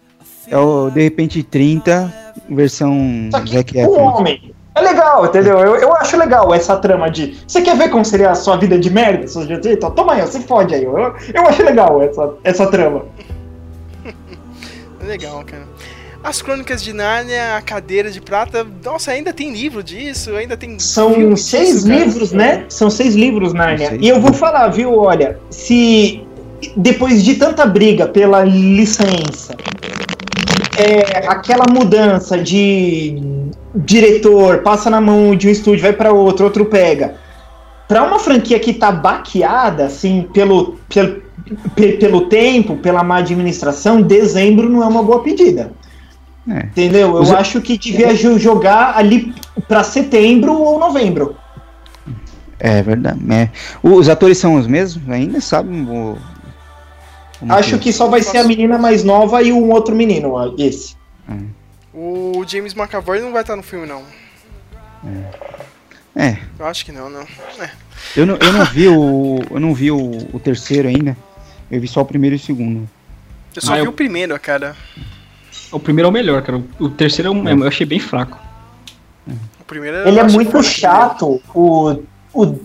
[0.48, 2.12] É o De repente 30,
[2.48, 4.02] versão Zac um Efron.
[4.18, 4.52] homem.
[4.80, 5.58] É legal, entendeu?
[5.58, 7.38] Eu, eu acho legal essa trama de.
[7.46, 9.26] Você quer ver como seria a sua vida de merda?
[9.28, 9.64] Seus dias?
[9.66, 10.84] Então, toma aí, ó, se fode aí.
[10.84, 13.04] Eu, eu acho legal essa, essa trama.
[15.04, 15.64] Legal, cara.
[16.22, 20.78] As Crônicas de Nárnia, a Cadeira de Prata, nossa, ainda tem livro disso, ainda tem.
[20.78, 21.98] São seis disso, cara.
[21.98, 22.64] livros, né?
[22.68, 23.96] São seis livros, Nárnia.
[23.98, 24.98] E eu vou falar, viu?
[24.98, 26.22] Olha, se
[26.76, 29.56] depois de tanta briga pela licença,
[30.78, 33.39] é, aquela mudança de
[33.74, 37.14] diretor, passa na mão de um estúdio, vai pra outro, outro pega.
[37.88, 41.22] Pra uma franquia que tá baqueada, assim, pelo, pelo,
[41.74, 45.72] pe- pelo tempo, pela má administração, dezembro não é uma boa pedida.
[46.48, 46.58] É.
[46.66, 47.08] Entendeu?
[47.16, 49.34] Eu Os- acho que devia jo- jogar ali
[49.68, 51.36] pra setembro ou novembro.
[52.58, 53.20] É verdade.
[53.30, 53.48] é.
[53.82, 55.70] Os atores são os mesmos ainda, sabe?
[55.74, 56.16] O,
[57.48, 60.94] Acho que só vai ser a menina mais nova e um outro menino, esse.
[61.92, 64.04] O James McAvoy não vai estar no filme, não.
[66.14, 67.22] É, Eu acho que não, não.
[67.22, 67.70] É.
[68.16, 69.38] eu não, eu não vi o.
[69.50, 69.98] Eu não vi o,
[70.32, 71.16] o terceiro ainda.
[71.70, 72.88] Eu vi só o primeiro e o segundo.
[73.54, 74.76] Eu só Ah, vi eu- o primeiro, cara.
[75.72, 76.62] O primeiro é o melhor, cara.
[76.78, 78.38] O terceiro é um- eu achei bem fraco.
[79.60, 81.40] O primeiro Ele eu é muito chato.
[81.54, 82.02] O,
[82.34, 82.58] o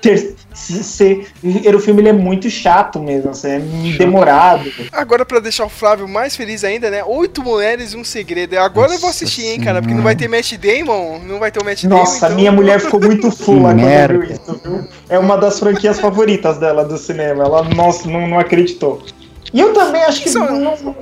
[0.00, 3.58] ter, se, se- o filme ele é muito chato mesmo, assim, é
[3.98, 4.70] demorado.
[4.92, 7.02] Agora, pra deixar o Flávio mais feliz ainda, né?
[7.04, 8.56] Oito Mulheres e um Segredo.
[8.58, 11.18] Agora eu vou Nossa assistir, hein, cara, porque não vai ter Matt Damon.
[11.26, 11.96] Não vai ter o Matt Damon.
[11.98, 14.18] Nossa, então- minha mulher ficou muito fula quando merda.
[14.18, 14.88] viu isso, viu?
[15.08, 17.44] É uma das franquias favoritas dela do cinema.
[17.44, 19.02] Ela, nossa, não, não acreditou.
[19.52, 20.28] E eu também acho que.
[20.28, 20.94] Isso- Não, não- não-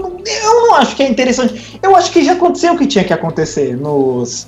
[0.00, 1.78] não- eu não acho que é interessante.
[1.82, 4.46] Eu acho que já aconteceu o que tinha que acontecer nos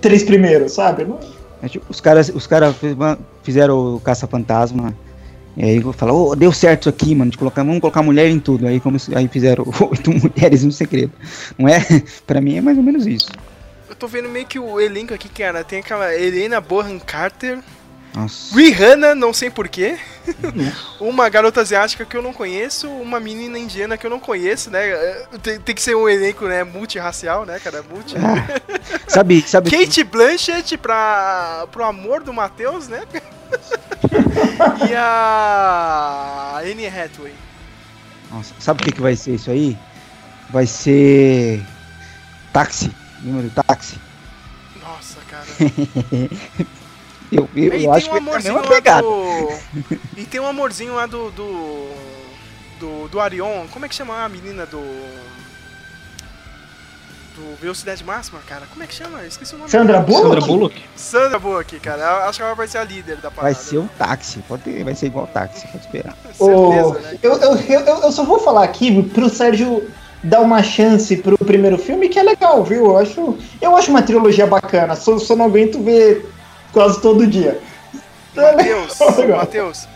[0.00, 1.04] três primeiros, sabe?
[1.04, 1.18] Não-
[1.88, 2.74] Os caras os cara
[3.42, 4.94] fizeram o Caça-Fantasma.
[5.56, 7.30] E aí falou, ô, deu certo isso aqui, mano.
[7.30, 8.66] De colocar, vamos colocar mulher em tudo.
[8.66, 11.12] Aí, como, aí fizeram oito mulheres no segredo.
[11.58, 11.80] Não é?
[12.26, 13.30] pra mim é mais ou menos isso.
[13.88, 15.64] Eu tô vendo meio que o elenco aqui, cara.
[15.64, 17.58] Tem aquela Helena Bonham Carter,
[18.18, 18.52] Nossa.
[18.52, 19.96] Rihanna, não sei porquê.
[20.98, 24.80] uma garota asiática que eu não conheço, uma menina indiana que eu não conheço, né?
[25.40, 27.80] Tem, tem que ser um elenco, né, multirracial, né, cara?
[27.82, 28.16] Multi.
[29.06, 29.70] Sabe, sabe.
[29.70, 33.02] Kate Blanchett pra, pro amor do Matheus, né?
[34.90, 37.34] e a Anne Hathaway.
[38.32, 39.78] Nossa, sabe o que, que vai ser isso aí?
[40.50, 41.64] Vai ser.
[42.52, 42.90] Táxi.
[43.20, 43.96] Do táxi?
[44.82, 45.46] Nossa, cara.
[47.30, 49.02] Eu, eu, E eu acho tem um que é mesma lá pegada.
[49.02, 49.48] do...
[50.16, 51.30] E tem um amorzinho lá do...
[51.30, 51.88] Do,
[52.80, 53.66] do, do Arion.
[53.70, 54.80] Como é que chama a menina do...
[57.36, 58.66] Do Velocidade Máxima, cara?
[58.68, 59.20] Como é que chama?
[59.20, 59.70] Eu Esqueci o nome.
[59.70, 60.00] Sandra.
[60.00, 60.22] Bullock?
[60.24, 60.82] Sandra Bullock?
[60.96, 62.02] Sandra Bullock, cara.
[62.02, 63.54] Eu Acho que ela vai ser a líder da parada.
[63.54, 64.40] Vai ser um táxi.
[64.48, 66.16] Pode ter, vai ser igual táxi, pode esperar.
[66.32, 67.18] Certeza, né?
[67.22, 69.88] eu, eu, eu, eu só vou falar aqui pro Sérgio
[70.20, 72.86] dar uma chance pro primeiro filme, que é legal, viu?
[72.86, 76.28] Eu acho, eu acho uma trilogia bacana, só, só não aguento ver
[76.78, 77.58] quase todo dia.
[78.36, 78.98] Matheus.
[79.36, 79.88] Matheus,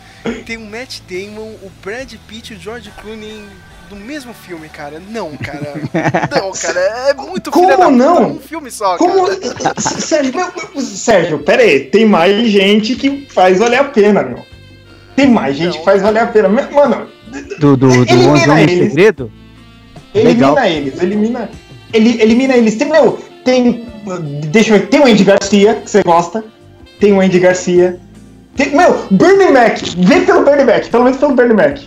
[0.45, 3.45] tem o Matt Damon, o Brad Pitt e o George Clooney
[3.89, 5.01] no mesmo filme, cara.
[5.11, 5.75] Não, cara.
[6.35, 6.81] Não, cara.
[7.11, 8.31] É muito Como filha da puta, não?
[8.33, 9.29] Um filme só, Como.
[9.29, 9.81] cara.
[9.81, 14.45] Sérgio, meu- Sérgio, pera aí, tem mais gente que faz valer a pena, meu.
[15.15, 16.49] Tem mais gente que faz valer a pena.
[16.49, 17.07] Mano,
[17.61, 18.71] Do, do, do Elimina Onze Homens.
[18.89, 19.31] Segredo?
[20.15, 20.65] Elimina Legal.
[20.67, 21.51] eles, elimina.
[21.93, 22.75] Ele, elimina eles.
[22.75, 23.13] Tem, meu,
[23.45, 23.87] tem.
[24.51, 26.43] Deixa eu ver, tem o Andy Garcia, que você gosta.
[27.03, 27.99] Tem o Andy Garcia.
[28.55, 29.77] Tem, meu, Bernie Mac.
[29.99, 31.79] Vê pelo Bernie Mac, pelo menos pelo Bernie Mac.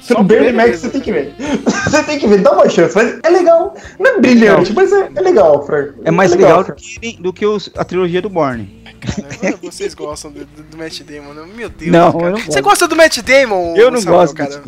[0.00, 1.34] Só Pelo Bernie Mac você tem que ver.
[1.84, 2.96] Você tem que ver, dá uma chance.
[2.96, 3.74] Mas é legal.
[3.98, 5.92] Não é brilhante, mas é, é legal, Frank.
[6.04, 6.82] É mais legal, do Frank.
[7.00, 8.82] que, do que os- a trilogia do Borne.
[8.98, 11.42] Cara, vocês gostam do, do, do Matt Damon, né?
[11.54, 12.24] Meu Deus, Não, cara.
[12.24, 13.74] eu não Você gosta do Matt Damon?
[13.76, 14.62] Eu não Samuel, gosto cara.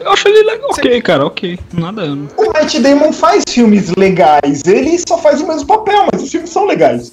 [0.00, 0.70] Eu acho ele legal.
[0.70, 1.58] Ok, cara, ok.
[1.74, 2.04] Nada.
[2.38, 4.62] O Matt Damon faz filmes legais.
[4.66, 7.12] Ele só faz o mesmo papel, mas os filmes são legais.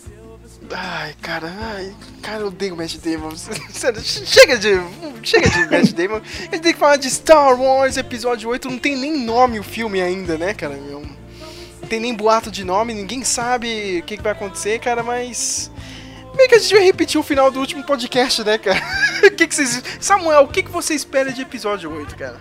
[0.76, 3.32] Ai, cara, ai, cara, eu odeio o Matt Damon.
[3.72, 4.70] Sério, chega de.
[5.22, 6.18] Chega de Matt Damon.
[6.18, 8.70] A gente tem que falar de Star Wars Episódio 8.
[8.70, 10.76] Não tem nem nome o filme ainda, né, cara?
[10.76, 11.02] Meu?
[11.02, 15.72] Não tem nem boato de nome, ninguém sabe o que, que vai acontecer, cara, mas.
[16.36, 18.82] Meio que a gente vai repetir o final do último podcast, né, cara?
[19.24, 19.82] O que, que vocês.
[20.02, 22.36] Samuel, o que, que você espera de episódio 8, cara?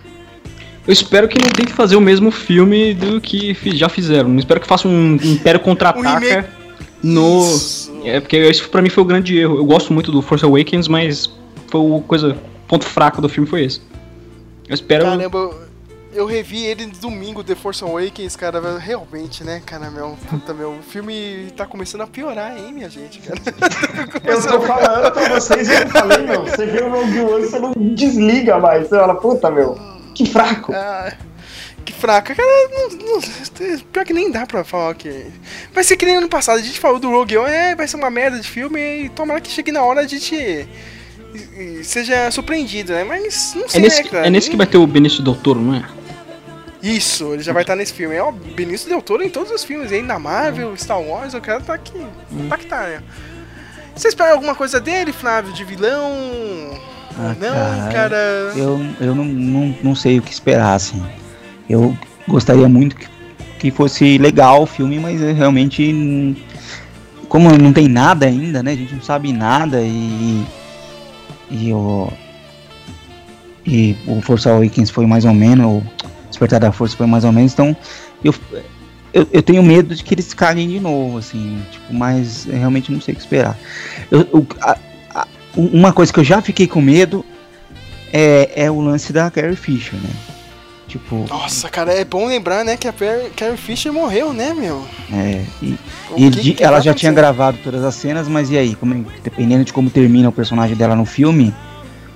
[0.85, 4.27] Eu espero que não tente fazer o mesmo filme do que já fizeram.
[4.27, 6.49] Não espero que faça um Império Um Contra-Ataca remake.
[7.01, 7.41] no...
[8.03, 9.57] É, porque isso pra mim foi o grande erro.
[9.57, 11.29] Eu gosto muito do Force Awakens, mas
[11.67, 12.37] foi o coisa...
[12.67, 13.81] ponto fraco do filme foi esse.
[14.67, 15.03] Eu espero...
[15.05, 15.63] Caramba, eu-
[16.13, 20.83] eu revi ele domingo, The Force Awakens, cara, realmente, né, cara, meu, puta, meu, o
[20.83, 23.39] filme tá começando a piorar, hein, minha gente, cara.
[24.23, 26.43] Eu tô falando pra vocês, eu falei, meu.
[26.45, 28.87] Você vê o Rogue One, você não desliga mais.
[28.87, 29.75] Você fala, puta, meu,
[30.13, 30.71] que fraco.
[30.75, 31.13] Ah,
[31.83, 35.25] que fraca, cara, não, não- pior que nem dá pra falar que...
[35.73, 37.97] Vai ser que nem ano passado, a gente falou do Rogue One, é, vai ser
[37.97, 40.67] uma merda de filme, e tomara que chegue na hora a gente...
[41.83, 43.03] Seja surpreendido, né?
[43.03, 44.27] Mas não É sei, nesse, né, cara?
[44.27, 45.83] é nesse que vai ter o Benício Del Toro, não é?
[46.81, 48.13] Isso, ele já vai estar nesse filme.
[48.15, 51.41] É o Benício Del Toro em todos os filmes, aí na Marvel, Star Wars, o
[51.41, 52.05] cara tá aqui.
[52.49, 53.01] Tá que tá, né?
[53.95, 56.11] Você espera alguma coisa dele, Flávio, de vilão?
[57.17, 58.17] Ah, não, cara.
[58.55, 61.03] Eu, eu não, não, não sei o que esperar, assim.
[61.69, 63.07] Eu gostaria muito que,
[63.59, 66.35] que fosse legal o filme, mas eu realmente.
[67.29, 68.71] Como não tem nada ainda, né?
[68.71, 70.43] A gente não sabe nada e.
[71.49, 72.11] E o.
[73.65, 75.65] E o Force Awakens foi mais ou menos.
[75.65, 75.83] O
[76.29, 77.53] Despertar da Força foi mais ou menos.
[77.53, 77.75] Então,
[78.23, 78.33] eu,
[79.13, 81.61] eu, eu tenho medo de que eles caguem de novo, assim.
[81.71, 83.57] Tipo, mas eu realmente não sei o que esperar.
[84.11, 84.77] Eu, o- a-
[85.15, 87.23] a- uma coisa que eu já fiquei com medo
[88.11, 90.09] é, é o lance da Carrie Fisher, né?
[90.93, 92.93] Tipo, Nossa, cara, é bom lembrar, né, que a
[93.35, 94.85] Carrie Fisher morreu, né, meu?
[95.11, 95.75] é, e,
[96.15, 98.75] e que que ela já tinha gravado todas as cenas, mas e aí?
[98.75, 101.51] Como, dependendo de como termina o personagem dela no filme,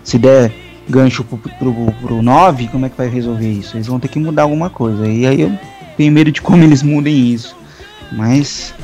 [0.03, 0.51] se der
[0.87, 3.75] gancho pro, pro, pro 9, como é que vai resolver isso?
[3.75, 5.07] Eles vão ter que mudar alguma coisa.
[5.07, 5.57] E aí eu
[5.97, 7.57] tenho medo de como eles mudem isso.
[8.11, 8.75] Mas.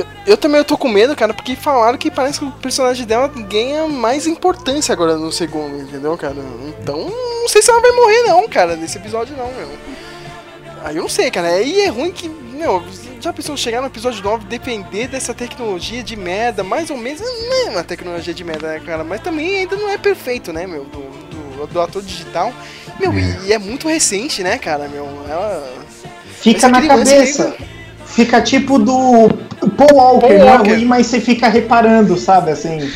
[0.00, 3.06] Eu, eu também eu tô com medo, cara, porque falaram que parece que o personagem
[3.06, 6.36] dela ganha mais importância agora no segundo, entendeu, cara?
[6.80, 7.10] Então,
[7.40, 9.68] não sei se ela vai morrer, não, cara, nesse episódio, não, meu.
[10.82, 11.48] Aí eu não sei, cara.
[11.48, 12.82] Aí é ruim que, meu,
[13.20, 17.66] já pensou chegar no episódio 9 depender dessa tecnologia de merda, mais ou menos, não
[17.66, 19.04] é uma tecnologia de merda, né, cara?
[19.04, 22.52] Mas também ainda não é perfeito, né, meu, do, do, do ator digital.
[22.98, 25.06] Meu, e, e é muito recente, né, cara, meu?
[25.28, 25.70] Ela.
[26.40, 27.56] Fica Essa na criança cabeça.
[28.10, 29.28] Fica tipo do
[29.76, 32.90] Paul Walker, Paul não é ruim, mas você fica reparando, sabe, assim.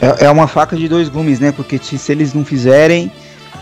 [0.00, 1.52] É, é uma faca de dois gumes, né?
[1.52, 3.10] Porque se, se eles não fizerem,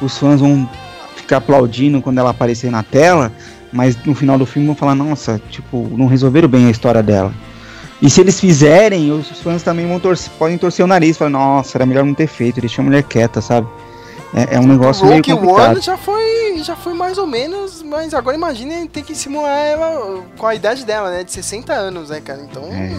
[0.01, 0.69] os fãs vão
[1.17, 3.33] ficar aplaudindo quando ela aparecer na tela,
[3.73, 7.33] mas no final do filme vão falar, nossa, tipo, não resolveram bem a história dela.
[8.01, 11.79] E se eles fizerem, os fãs também vão torcer, podem torcer o nariz, falar, nossa,
[11.79, 13.67] era melhor não ter feito, deixa a mulher quieta, sabe?
[14.35, 15.73] É, é um negócio meio Rogue complicado.
[15.73, 20.23] One já foi, já foi mais ou menos, mas agora imagine ter que simular ela
[20.39, 21.25] com a idade dela, né?
[21.25, 22.41] De 60 anos, né, cara?
[22.43, 22.65] Então.
[22.65, 22.97] É.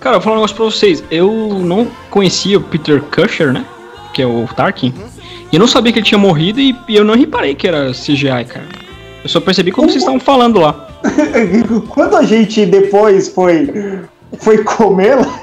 [0.00, 1.02] Cara, eu vou falar um negócio pra vocês.
[1.10, 1.30] Eu
[1.60, 3.64] não conhecia o Peter Cusher, né?
[4.12, 4.92] Que é o Tarkin.
[5.50, 7.92] E eu não sabia que ele tinha morrido e, e eu não reparei que era
[7.92, 8.68] CGI, cara.
[9.22, 10.88] Eu só percebi quando vocês estavam falando lá.
[11.88, 13.70] Quando a gente depois foi,
[14.38, 15.40] foi comer lá,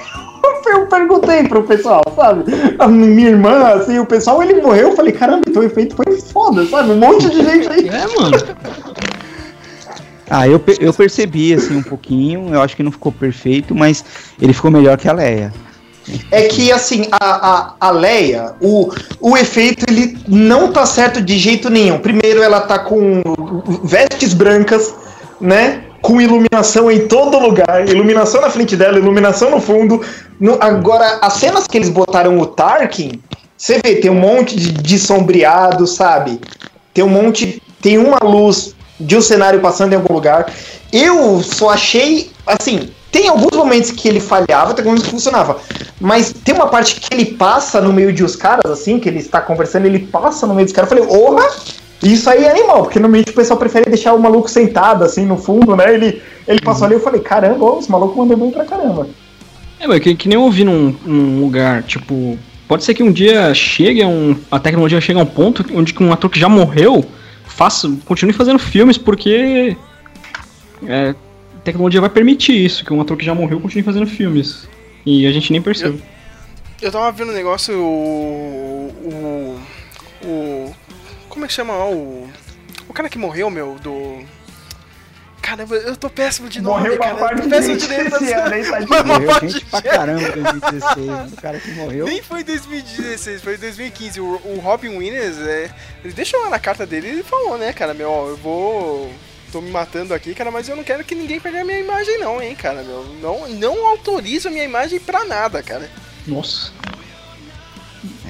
[0.72, 2.45] eu perguntei pro pessoal, sabe?
[2.80, 6.19] A minha irmã, assim, o pessoal, ele morreu, eu falei, caramba, então o efeito foi
[6.19, 6.91] foda, sabe?
[6.91, 7.89] Um monte de gente aí.
[7.89, 8.38] É, mano.
[10.30, 14.03] Ah, eu, eu percebi, assim, um pouquinho, eu acho que não ficou perfeito, mas
[14.41, 15.53] ele ficou melhor que a Leia.
[16.31, 18.89] É que, assim, a, a, a Leia, o,
[19.19, 21.99] o efeito, ele não tá certo de jeito nenhum.
[21.99, 23.22] Primeiro, ela tá com
[23.84, 24.93] vestes brancas,
[25.39, 25.84] né?
[26.02, 27.88] Com iluminação em todo lugar.
[27.88, 30.02] Iluminação na frente dela, iluminação no fundo.
[30.40, 33.22] No- agora, as cenas que eles botaram o Tarkin,
[33.57, 36.40] você vê, tem um monte de, de sombreado, sabe?
[36.94, 37.61] Tem um monte.
[37.82, 40.52] Tem uma luz de um cenário passando em algum lugar.
[40.91, 42.32] Eu só achei.
[42.48, 45.57] Assim, tem alguns momentos que ele falhava, tem alguns que funcionava.
[45.99, 49.19] Mas tem uma parte que ele passa no meio de os caras, assim, que ele
[49.19, 50.91] está conversando, ele passa no meio dos caras.
[50.91, 51.48] Eu falei, orra!
[52.03, 55.38] Isso aí é animal, porque normalmente o pessoal prefere deixar o maluco sentado, assim, no
[55.38, 55.94] fundo, né?
[55.94, 59.07] Ele, ele passou ali eu falei, caramba, ó, esse maluco mandou bem pra caramba.
[59.80, 62.38] É, mas que, que nem eu ouvi num, num lugar, tipo.
[62.68, 64.36] Pode ser que um dia chegue a um.
[64.49, 67.06] A tecnologia chegue a um ponto onde que um ator que já morreu
[67.45, 69.76] faça, continue fazendo filmes porque.
[70.88, 71.10] É,
[71.56, 74.68] a tecnologia vai permitir isso, que um ator que já morreu continue fazendo filmes.
[75.06, 76.02] E a gente nem percebe.
[76.82, 77.76] Eu tava vendo um negócio.
[77.78, 78.91] O.
[79.03, 79.60] O.
[80.23, 80.76] o
[81.32, 81.74] como é que chama?
[81.86, 82.30] O.
[82.88, 84.24] O cara que morreu, meu, do.
[85.41, 87.16] Caramba, eu tô péssimo de nome, Morreu uma cara.
[87.16, 88.86] parte eu tô de péssimo de nome.
[88.86, 92.06] uma Morreu parte gente de pra caramba em 2016, o cara que morreu.
[92.06, 94.22] Nem foi em 2016, foi em 2015.
[94.22, 95.72] O, o Robin Williams, é,
[96.06, 99.12] ele deixou lá na carta dele ele falou, né, cara, meu, ó, eu vou.
[99.52, 102.20] tô me matando aqui, cara, mas eu não quero que ninguém pegue a minha imagem,
[102.20, 103.03] não, hein, cara, meu.
[103.20, 105.90] Não, não autorizo a minha imagem pra nada, cara.
[106.28, 106.72] Nossa.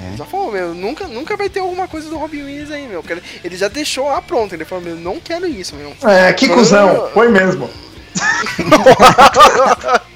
[0.07, 3.03] Ele Já falou, meu, nunca, nunca vai ter alguma coisa do Robin Williams aí, meu.
[3.43, 5.93] Ele já deixou lá pronto, ele falou, meu, não quero isso, meu.
[6.09, 7.69] É, que cuzão, foi mesmo.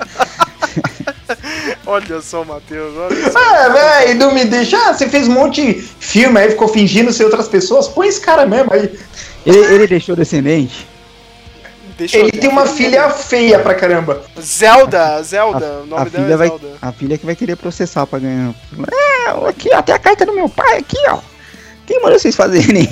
[1.86, 3.40] Olha só, Matheus, olha só.
[3.40, 4.78] Ah, velho, não me deixa.
[4.78, 7.88] Ah, você fez um monte de filme aí, ficou fingindo ser outras pessoas.
[7.88, 8.92] Põe esse cara mesmo aí.
[9.46, 10.88] Ele, ele deixou descendente?
[11.98, 14.22] Deixa Ele tem uma a filha feia pra caramba.
[14.40, 16.68] Zelda, Zelda, o nome a dela filha é vai, Zelda.
[16.82, 18.54] a filha que vai querer processar pra ganhar.
[18.92, 21.20] É, aqui, tem a carta do meu pai aqui, ó.
[21.86, 22.88] Quem mandou vocês fazerem?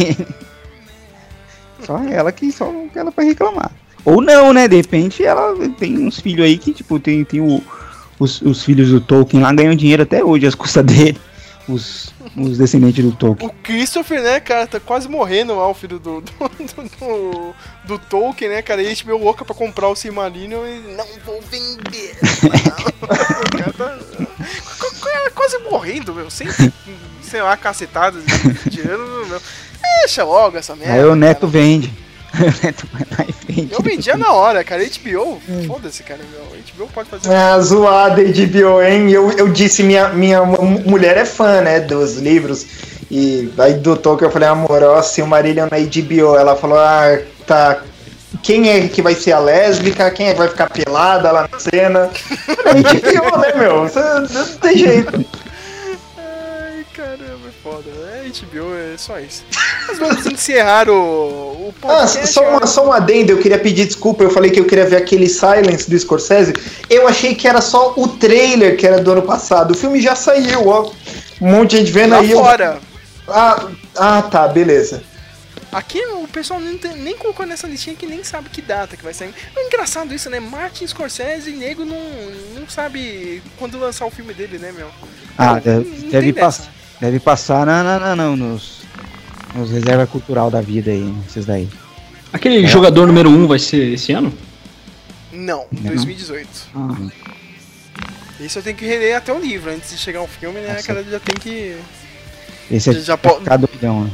[1.85, 3.71] só ela que só ela vai reclamar.
[4.05, 4.67] Ou não, né?
[4.67, 7.61] De repente ela tem uns filhos aí que, tipo, tem, tem o,
[8.19, 11.19] os, os filhos do Tolkien lá ganham dinheiro até hoje às custas dele.
[11.67, 13.49] Os, os descendentes do Tolkien.
[13.49, 17.99] O Christopher, né, cara, tá quase morrendo lá, o filho do, do, do, do, do
[17.99, 18.81] Tolkien, né, cara?
[18.81, 22.17] E a gente meio louca pra comprar o Silmarillion e não vou vender.
[23.01, 23.97] o cara tá
[24.79, 26.47] qu- quase morrendo, meu, sem,
[27.21, 29.41] sei lá, cacetadas de, de ano, meu.
[30.01, 30.93] Deixa logo essa merda.
[30.93, 31.51] Aí o Neto cara.
[31.51, 31.93] vende.
[33.71, 34.83] Eu vendia na hora, cara.
[34.83, 36.41] HBO, foda-se, cara, meu.
[36.75, 37.31] HBO pode fazer.
[37.33, 39.11] Ah, zoada HBO, hein?
[39.11, 42.65] Eu, eu disse, minha, minha mu- mulher é fã, né, dos livros.
[43.11, 46.35] E aí do Tolkien eu falei, amor, ó, Silmarillion na HBO.
[46.35, 47.81] Ela falou, ah, tá.
[48.41, 50.09] Quem é que vai ser a lésbica?
[50.09, 52.09] Quem é que vai ficar pelada lá na cena?
[52.65, 53.83] HBO, né, meu?
[53.83, 55.25] Não tem jeito.
[58.41, 59.43] HBO, é só isso.
[59.87, 62.27] Mas vamos encerrar o, o Ah, podcast.
[62.27, 64.97] só, uma, só um adendo, eu queria pedir desculpa, eu falei que eu queria ver
[64.97, 66.53] aquele Silence do Scorsese.
[66.89, 69.71] Eu achei que era só o trailer que era do ano passado.
[69.71, 70.91] O filme já saiu, ó.
[71.41, 72.31] Um monte de gente vendo Lá aí.
[72.31, 72.79] eu- fora.
[73.27, 75.03] Ah, ah, tá, beleza.
[75.71, 79.03] Aqui o pessoal nem, tem- nem colocou nessa listinha que nem sabe que data que
[79.03, 79.33] vai sair.
[79.55, 80.39] É engraçado isso, né?
[80.39, 81.97] Martin Scorsese e nego não,
[82.55, 84.87] não sabe quando lançar o filme dele, né, meu?
[85.35, 86.69] Ah, Não, deve, não deve, tem pass- dessa.
[86.99, 88.81] Deve passar na, na, na- não, nos,
[89.55, 91.67] nos reserva cultural da vida aí, esses daí.
[92.31, 94.33] Aquele jogador número 1 um vai ser esse ano?
[95.31, 95.83] Não, Não?
[95.93, 96.47] 2018.
[96.75, 96.95] Ah,
[98.39, 100.73] Isso eu tenho que reler até o livro antes de chegar ao filme, né?
[100.73, 100.83] Nossa.
[100.87, 101.75] Cara, já tem que.
[102.71, 104.11] Esse é Já já po- ficar doidão, né?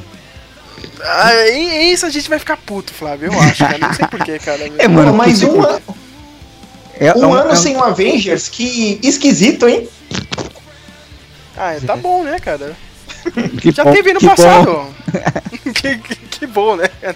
[1.02, 3.78] Ah, e- isso a gente vai ficar puto, Flávio, eu acho, cara.
[3.78, 4.60] Não sei porquê, cara.
[4.80, 5.80] É, mano, um, an-
[7.00, 9.88] É, um é um- ano é um- sem o Avengers, que esquisito, hein?
[11.60, 12.76] Ah, tá bom, né, cara?
[13.62, 14.36] que Já bom- teve no que bom.
[14.36, 14.96] passado.
[15.76, 16.88] que, que, que bom, né?
[17.02, 17.16] cara?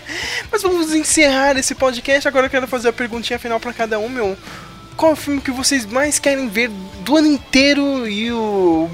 [0.51, 2.27] Mas vamos encerrar esse podcast.
[2.27, 4.37] Agora eu quero fazer a perguntinha final pra cada um, meu.
[4.97, 6.69] Qual o filme que vocês mais querem ver
[7.03, 8.89] do ano inteiro e o.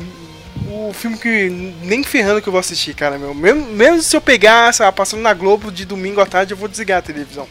[0.72, 1.50] O filme que
[1.82, 3.34] nem ferrando que eu vou assistir, cara, meu.
[3.34, 6.68] Mesmo, mesmo se eu pegar, lá, passando na Globo de domingo à tarde, eu vou
[6.70, 7.48] desligar a televisão.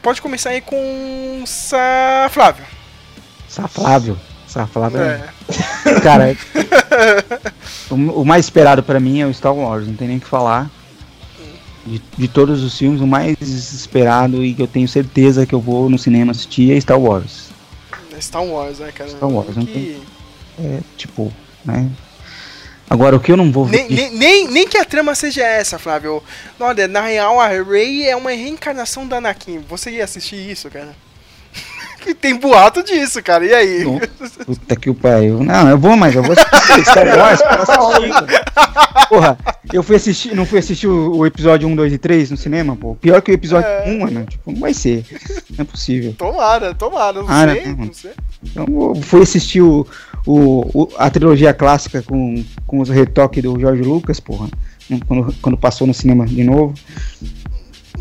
[0.00, 2.64] Pode começar aí com Sa Flávio.
[4.52, 5.00] Saflável.
[5.00, 5.24] Saflável.
[5.96, 6.00] É.
[6.02, 6.36] Cara,
[7.90, 10.26] o, o mais esperado pra mim é o Star Wars, não tem nem o que
[10.26, 10.70] falar.
[11.84, 15.60] De, de todos os filmes, o mais esperado e que eu tenho certeza que eu
[15.60, 17.50] vou no cinema assistir é Star Wars.
[18.20, 19.10] Star Wars, né, cara?
[19.10, 20.00] Star Wars, não Que-
[20.60, 21.32] É, tipo,
[21.64, 21.90] né?
[22.88, 23.86] Agora, o que eu não vou ver.
[23.88, 26.22] Nem, nem, nem, nem que a trama seja essa, Flávio.
[26.60, 29.60] Olha, na real, a Rey é uma reencarnação da Anakin.
[29.68, 30.94] Você ia assistir isso, cara?
[32.02, 33.44] Que tem boato disso, cara.
[33.44, 33.84] E aí?
[33.84, 33.98] Não.
[34.44, 35.42] Puta que o pariu.
[35.42, 37.40] Não, eu vou, mas eu vou assistir Star Wars.
[39.08, 39.38] Porra,
[39.72, 42.76] eu fui assistir, não fui assistir o, o episódio 1, 2 e 3 no cinema,
[42.76, 42.94] pô.
[42.94, 43.84] Pior que o episódio É.
[43.90, 44.24] 1, mano.
[44.26, 45.04] Tipo, não vai ser.
[45.50, 46.14] Não é possível.
[46.16, 47.22] Tomara, tomara.
[47.22, 47.76] Não Ah, sei, não.
[47.86, 48.10] não sei.
[48.44, 49.86] Então eu fui assistir o,
[50.26, 54.48] o, o- a trilogia clássica com, com os retoques do George Lucas, porra.
[55.06, 56.74] Quando, quando passou no cinema de novo.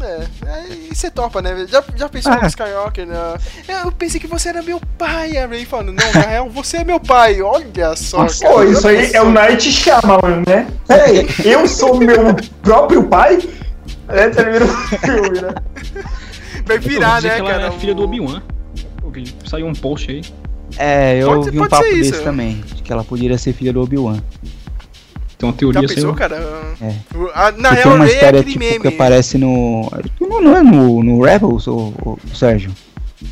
[0.04, 1.66] É, aí você topa, né?
[1.70, 2.40] Já, já pensou Ah.
[2.42, 3.16] no Skywalker, né?
[3.84, 6.84] Eu pensei que você era meu pai, a Rey falando, não, na real, você é
[6.84, 7.42] meu pai.
[7.42, 8.54] Olha só, Nossa, cara.
[8.56, 10.68] Pô, isso aí é o Night Shyamalan, né?
[10.88, 13.40] Peraí, eu sou meu próprio pai?
[14.08, 15.54] É, termina o filme, né?
[16.66, 17.68] Vai virar, né, que ela cara?
[17.68, 18.42] é filha do Obi-Wan.
[19.46, 20.22] Saiu um post aí.
[20.78, 22.62] É, eu Pode- vi um papo desse também.
[22.62, 24.22] De que ela poderia ser filha do Obi-Wan.
[25.42, 26.14] Tem uma Já teoria pensou, saiu.
[26.16, 26.36] cara?
[26.82, 26.96] É.
[27.34, 28.80] A- na real, tem uma é história aquele tipo, meme.
[28.82, 29.92] que aparece no.
[30.20, 32.72] Não, não é no, no Rebels, o, o Sérgio?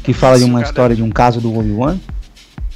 [0.03, 0.69] Que fala Isso, de uma cara.
[0.72, 1.98] história de um caso do Obi-Wan?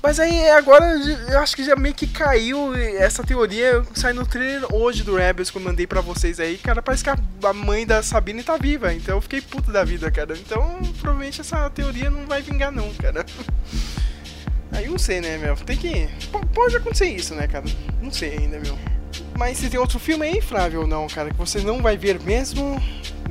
[0.01, 0.83] Mas aí agora
[1.31, 3.81] eu acho que já meio que caiu essa teoria.
[3.93, 6.57] Sai no trailer hoje do Rebels que eu mandei pra vocês aí.
[6.57, 8.93] Cara, parece que a, a mãe da Sabine tá viva.
[8.93, 10.33] Então eu fiquei puto da vida, cara.
[10.37, 10.61] Então
[10.99, 13.25] provavelmente essa teoria não vai vingar, não, cara.
[14.73, 15.55] Aí eu não sei, né, meu?
[15.55, 15.89] Tem que.
[16.07, 17.63] p- Pode acontecer isso, né, cara?
[18.01, 18.75] Não sei ainda, meu.
[19.37, 22.19] Mas se tem outro filme aí, Flávio, ou não, cara, que você não vai ver
[22.23, 22.81] mesmo.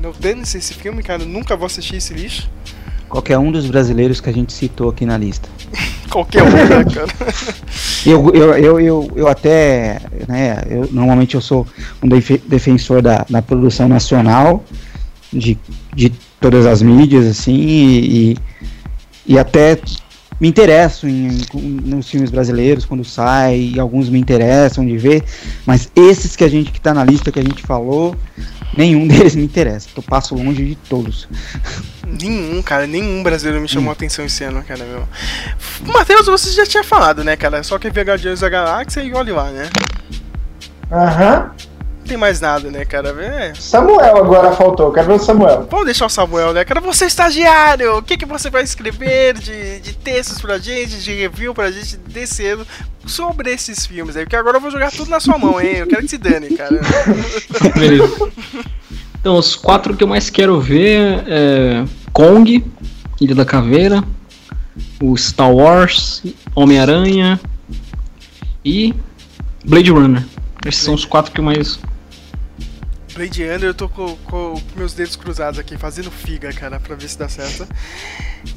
[0.00, 1.24] Não dane-se esse filme, cara.
[1.24, 2.50] Nunca vou assistir esse lixo.
[3.08, 5.48] Qualquer um dos brasileiros que a gente citou aqui na lista.
[6.10, 7.12] Qualquer um, né, cara?
[8.04, 11.64] Eu, eu, eu, eu, eu até, né, eu, normalmente eu sou
[12.02, 14.64] um defe- defensor da, da produção nacional,
[15.32, 15.56] de,
[15.94, 16.10] de
[16.40, 18.36] todas as mídias, assim, e, e,
[19.24, 19.78] e até
[20.40, 25.22] me interesso em, em- nos filmes brasileiros quando sai, e alguns me interessam de ver,
[25.66, 28.16] mas esses que a gente que tá na lista que a gente falou,
[28.76, 31.28] nenhum deles me interessa, eu passo longe de todos.
[32.06, 35.08] Nenhum, cara, nenhum brasileiro me chamou a atenção esse ano, cara, meu.
[35.92, 37.62] Matheus, você já tinha falado, né, cara?
[37.62, 39.70] Só que ver Guardiões da Galáxia e olhe lá, né?
[40.90, 41.50] Aham.
[42.02, 43.10] Não tem mais nada, né, cara?
[43.22, 43.54] É.
[43.54, 45.68] Samuel agora faltou, quero ver o Samuel.
[45.70, 46.64] Vamos deixar o Samuel, né?
[46.64, 47.96] Cara, você é estagiário!
[47.98, 51.96] O que, que você vai escrever de, de textos pra gente, de review pra gente
[51.96, 52.66] desse ano
[53.06, 54.24] sobre esses filmes aí?
[54.24, 55.76] Porque agora eu vou jogar tudo na sua mão, hein?
[55.76, 56.80] Eu quero que se dane, cara.
[57.78, 58.32] Beleza.
[59.20, 62.64] Então, os quatro que eu mais quero ver é Kong,
[63.20, 64.02] Ilha da Caveira,
[65.00, 66.24] o Star Wars,
[66.56, 67.40] Homem-Aranha
[68.64, 68.92] e
[69.64, 70.24] Blade Runner.
[70.66, 71.78] Esses são os quatro que eu mais.
[73.14, 77.08] Blade Runner, eu tô com, com meus dedos cruzados aqui, fazendo figa, cara, pra ver
[77.08, 77.66] se dá certo.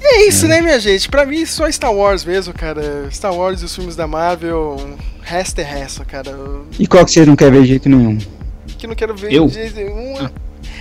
[0.01, 1.09] E é isso, né, minha gente?
[1.09, 3.09] Pra mim, só Star Wars mesmo, cara.
[3.11, 6.31] Star Wars e os filmes da Marvel, resto é resto, cara.
[6.79, 8.17] E qual que você não quer ver de jeito nenhum?
[8.77, 9.47] Que não quero ver Eu?
[9.47, 10.29] de jeito nenhum.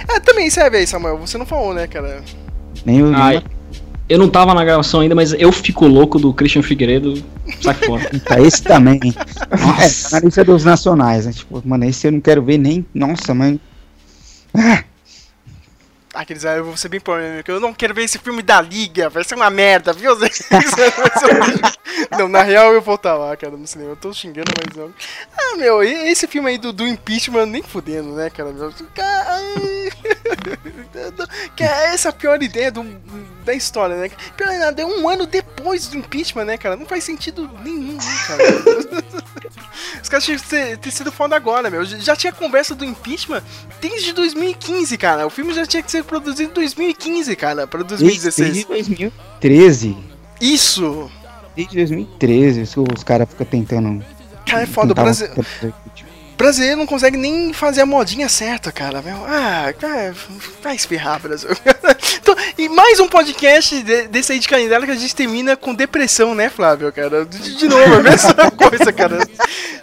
[0.08, 1.18] Ah, também, você vai ver aí, Samuel.
[1.18, 2.22] Você não falou, né, cara?
[2.84, 3.14] Nem o.
[3.14, 3.42] Ai,
[4.08, 7.22] eu não tava na gravação ainda, mas eu fico louco do Christian Figueiredo.
[7.60, 8.10] Sai fora.
[8.24, 9.00] Tá, esse também.
[9.02, 11.32] é, na lista dos nacionais, né?
[11.32, 12.86] Tipo, mano, esse eu não quero ver nem.
[12.94, 13.60] Nossa, mãe.
[14.54, 14.84] Ah,
[16.14, 17.50] Aqueles aí eu vou ser bem polêmico.
[17.50, 20.12] Eu não quero ver esse filme da Liga, vai ser uma merda, viu?
[22.16, 23.90] não, na real eu vou estar lá, cara, no cinema.
[23.90, 24.94] Eu tô xingando, mas não.
[25.36, 28.52] Ah, meu, e esse filme aí do, do impeachment, nem fudendo, né, cara?
[28.52, 29.90] Meu, Ca- ai.
[31.56, 32.84] Que é essa a pior ideia do,
[33.44, 34.10] da história, né?
[34.36, 36.76] Pior é nada, é um ano depois do impeachment, né, cara?
[36.76, 38.42] Não faz sentido nenhum, né, cara?
[40.02, 41.84] Os caras tinham que ter, ter sido foda agora, meu.
[41.84, 43.42] Já tinha conversa do impeachment
[43.80, 45.26] desde 2015, cara.
[45.26, 48.64] O filme já tinha que ser produzido em 2015, cara, pra desde 2016.
[48.66, 49.96] 2013.
[50.40, 51.10] Isso!
[51.56, 54.04] Desde 2013, isso os caras ficam tentando.
[54.46, 54.92] Cara, é foda.
[54.92, 55.74] O tentavam- Brasi-
[56.36, 59.00] brasileiro não consegue nem fazer a modinha certa, cara.
[59.02, 59.16] Meu.
[59.26, 59.72] Ah,
[60.62, 61.50] vai se ferrar, Brasil.
[62.24, 65.74] Então, e mais um podcast de- desse aí de candidato que a gente termina com
[65.74, 67.22] depressão, né, Flávio, cara?
[67.26, 69.18] De, de novo, a mesma coisa, cara.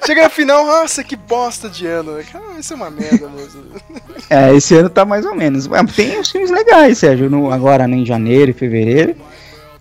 [0.04, 2.14] Chega no final, nossa, que bosta de ano.
[2.14, 2.24] né?
[2.32, 3.64] Cara, isso é uma merda mesmo.
[4.28, 5.70] É, esse ano tá mais ou menos.
[5.96, 7.30] Tem uns filmes legais, Sérgio.
[7.30, 9.16] No, agora em janeiro e fevereiro.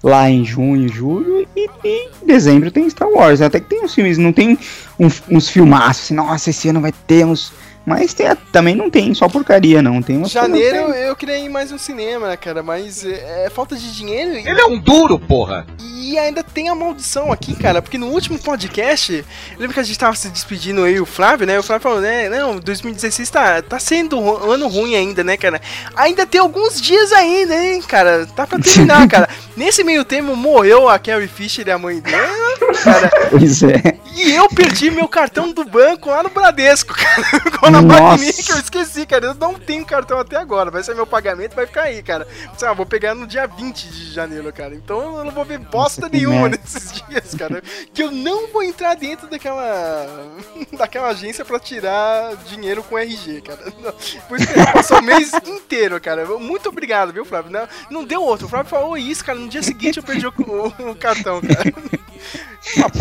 [0.03, 3.41] Lá em junho, julho e, e em dezembro tem Star Wars.
[3.43, 4.59] Até que tem uns filmes, não tem
[4.99, 7.53] um- uns filmaços assim, nossa, esse ano vai ter uns.
[7.87, 10.01] Mas tem- também não tem só porcaria, não.
[10.03, 12.63] Tem Janeiro coisas- eu queria ir mais no cinema, né, cara?
[12.63, 14.33] Mas é, é falta de dinheiro.
[14.35, 15.67] e- Ele é um duro, porra.
[15.81, 19.25] E ainda tem a maldição aqui, cara, porque no último podcast,
[19.59, 21.59] lembra que a gente tava se despedindo aí, o Flávio, né?
[21.59, 22.29] O Flávio falou, né?
[22.29, 25.61] Não, 2016 tá, tá sendo um ano ruim ainda, né, cara?
[25.97, 28.27] Ainda tem alguns dias ainda, hein, cara?
[28.35, 29.29] Tá pra terminar, cara.
[29.57, 33.11] Nesse meio tempo morreu a Carrie Fisher e a mãe dela, cara.
[33.31, 33.99] Pois é.
[34.17, 37.41] E eu perdi meu cartão do banco lá no Bradesco, cara.
[37.73, 38.03] Com a Nossa.
[38.13, 39.27] maquininha que eu esqueci, cara.
[39.27, 40.71] Eu não tenho cartão até agora.
[40.71, 42.27] Vai ser meu pagamento, vai ficar aí, cara.
[42.57, 44.75] Sei lá, vou pegar no dia 20 de janeiro, cara.
[44.75, 47.63] Então eu não vou ver bosta que nenhuma nesses dias, cara.
[47.95, 50.07] Que eu não vou entrar dentro daquela.
[50.77, 53.61] daquela agência pra tirar dinheiro com RG, cara.
[54.29, 56.25] Por isso que passou o mês inteiro, cara.
[56.39, 57.51] Muito obrigado, viu, Flávio?
[57.51, 58.47] Não, não deu outro.
[58.47, 59.39] O Flávio falou isso, cara.
[59.39, 61.73] No dia seguinte eu perdi o, o- o cartão, cara.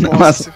[0.00, 0.52] Uma bosta.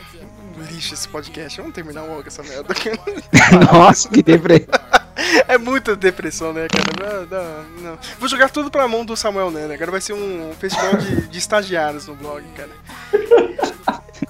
[0.71, 1.61] Lixo esse podcast.
[1.61, 2.75] Vamos terminar logo essa merda.
[3.73, 4.67] Nossa, que deprê.
[5.47, 6.85] É muita depressão, né, cara?
[7.01, 7.99] Não, não, não.
[8.19, 9.75] Vou jogar tudo pra mão do Samuel Nene.
[9.75, 12.71] Agora vai ser um festival de, de estagiários no blog, cara.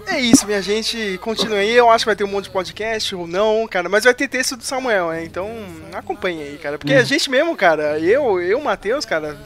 [0.07, 1.19] É isso, minha gente.
[1.23, 1.75] Continue aí.
[1.75, 3.89] Eu acho que vai ter um monte de podcast ou não, cara.
[3.89, 5.25] Mas vai ter texto do Samuel, né?
[5.25, 5.49] Então
[5.93, 6.79] acompanhe aí, cara.
[6.79, 9.37] Porque a gente mesmo, cara, eu, eu, Matheus, cara,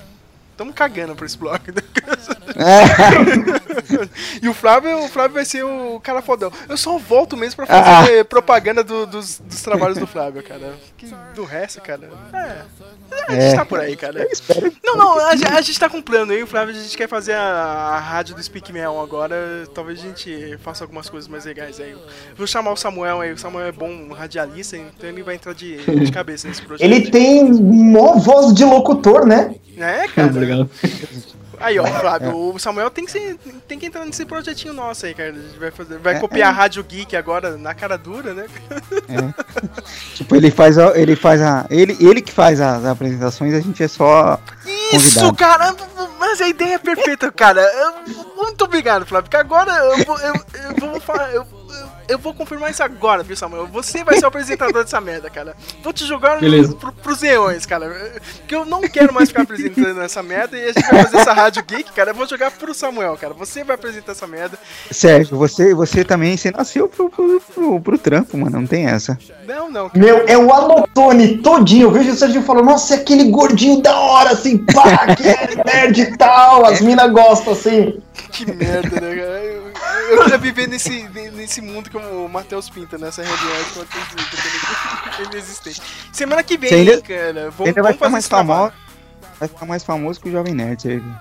[0.59, 1.61] estamos cagando pra esse blog.
[4.43, 6.51] e o Flávio, o Flávio vai ser o cara fodão.
[6.69, 10.75] Eu só volto mesmo pra fazer propaganda do- dos, dos trabalhos do Flávio, cara.
[10.97, 12.11] Que do resto, cara.
[12.33, 12.63] É.
[13.29, 13.55] A gente É.
[13.55, 14.27] tá por aí, cara.
[14.85, 16.97] Não, não, a, gente- a gente tá com um plano aí, o Flávio, a gente
[16.97, 19.37] quer fazer a, a rádio do Speak Mel agora.
[19.75, 21.95] Talvez a gente faça algumas coisas mais legais aí.
[22.37, 25.77] Vou chamar o Samuel aí, o Samuel é bom radialista, então ele vai entrar de,
[25.85, 26.85] de cabeça nesse projeto.
[26.85, 29.55] Ele tem mó voz de locutor, né?
[29.77, 30.29] É, cara.
[31.61, 33.37] Aí, ó, Flávio, o Samuel tem que, ser,
[33.67, 35.31] tem que entrar nesse projetinho nosso aí, cara.
[35.31, 38.47] A gente vai, fazer, vai copiar a Rádio Geek agora na cara dura, né?
[40.15, 43.83] Tipo, ele faz a, ele faz a, ele, ele que faz as apresentações, a gente
[43.83, 44.39] é só
[44.93, 45.35] Isso, convidado.
[45.37, 45.77] cara!
[46.19, 47.61] Mas a ideia é perfeita, cara.
[47.63, 49.25] Eu- muito obrigado, Flávio.
[49.25, 51.33] Porque agora eu vou, eu, eu vou falar.
[51.33, 51.47] Eu,
[52.09, 53.67] eu, vou confirmar isso agora, viu, Samuel?
[53.67, 55.57] Você vai ser o apresentador dessa merda, cara.
[55.83, 56.75] Vou te jogar Beleza.
[56.75, 58.21] pro, pros leões, cara.
[58.47, 61.33] Que eu não quero mais ficar apresentando essa merda e a gente vai fazer essa
[61.33, 62.11] rádio geek, cara.
[62.11, 63.35] Eu vou jogar pro Samuel, cara.
[63.35, 64.59] Você vai apresentar essa merda.
[64.91, 69.19] Sérgio, você, você também, você nasceu pro, pro, pro, pro trampo, mano, não tem essa.
[69.47, 70.05] Não, não, cara.
[70.05, 71.89] Meu, é o Alotone todinho.
[71.89, 75.63] Eu vejo o Serginho falando, nossa, é aquele gordinho da hora, assim, pá, que é
[75.65, 76.65] nerd e tal.
[76.65, 78.01] As minas gostam, assim.
[78.33, 79.58] Que merda, né, cara?
[80.09, 84.05] Eu, queria viver nesse, nesse mundo que o Matheus pinta, nessa realidade que o Matheus
[84.09, 85.83] pinta, que é inexistente.
[86.13, 88.73] Semana que vem, ainda- cara, vamos, Ele vai vamos ficar fazer mais famoso.
[89.39, 91.15] Vai ficar mais famoso que o Jovem Nerd, você viu?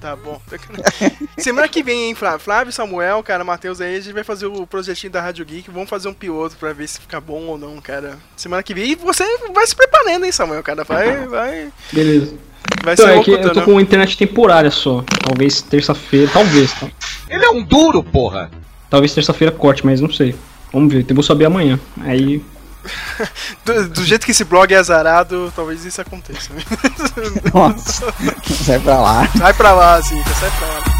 [0.00, 0.40] Tá bom.
[1.36, 2.38] Semana que vem, hein, Flávio?
[2.40, 5.70] Flávio, Samuel, cara, Matheus aí, a gente vai fazer o projetinho da Rádio Geek.
[5.70, 8.16] Vamos fazer um piloto pra ver se fica bom ou não, cara.
[8.36, 8.92] Semana que vem.
[8.92, 10.82] E você vai se preparando, hein, Samuel, cara?
[10.84, 11.72] Vai, vai.
[11.92, 12.34] Beleza.
[12.84, 13.64] Vai Então, ser é que eu tô né?
[13.66, 15.02] com internet temporária só.
[15.24, 16.30] Talvez terça-feira.
[16.32, 16.86] Talvez, tá?
[17.28, 18.50] Ele é um duro, porra.
[18.88, 20.34] Talvez terça-feira corte, mas não sei.
[20.72, 21.78] Vamos ver, eu vou saber amanhã.
[22.02, 22.42] Aí.
[23.64, 26.50] Do, do jeito que esse blog é azarado, talvez isso aconteça.
[27.52, 28.14] Nossa,
[28.64, 29.28] sai pra lá.
[29.36, 30.95] sai pra lá, Zica, sai pra lá.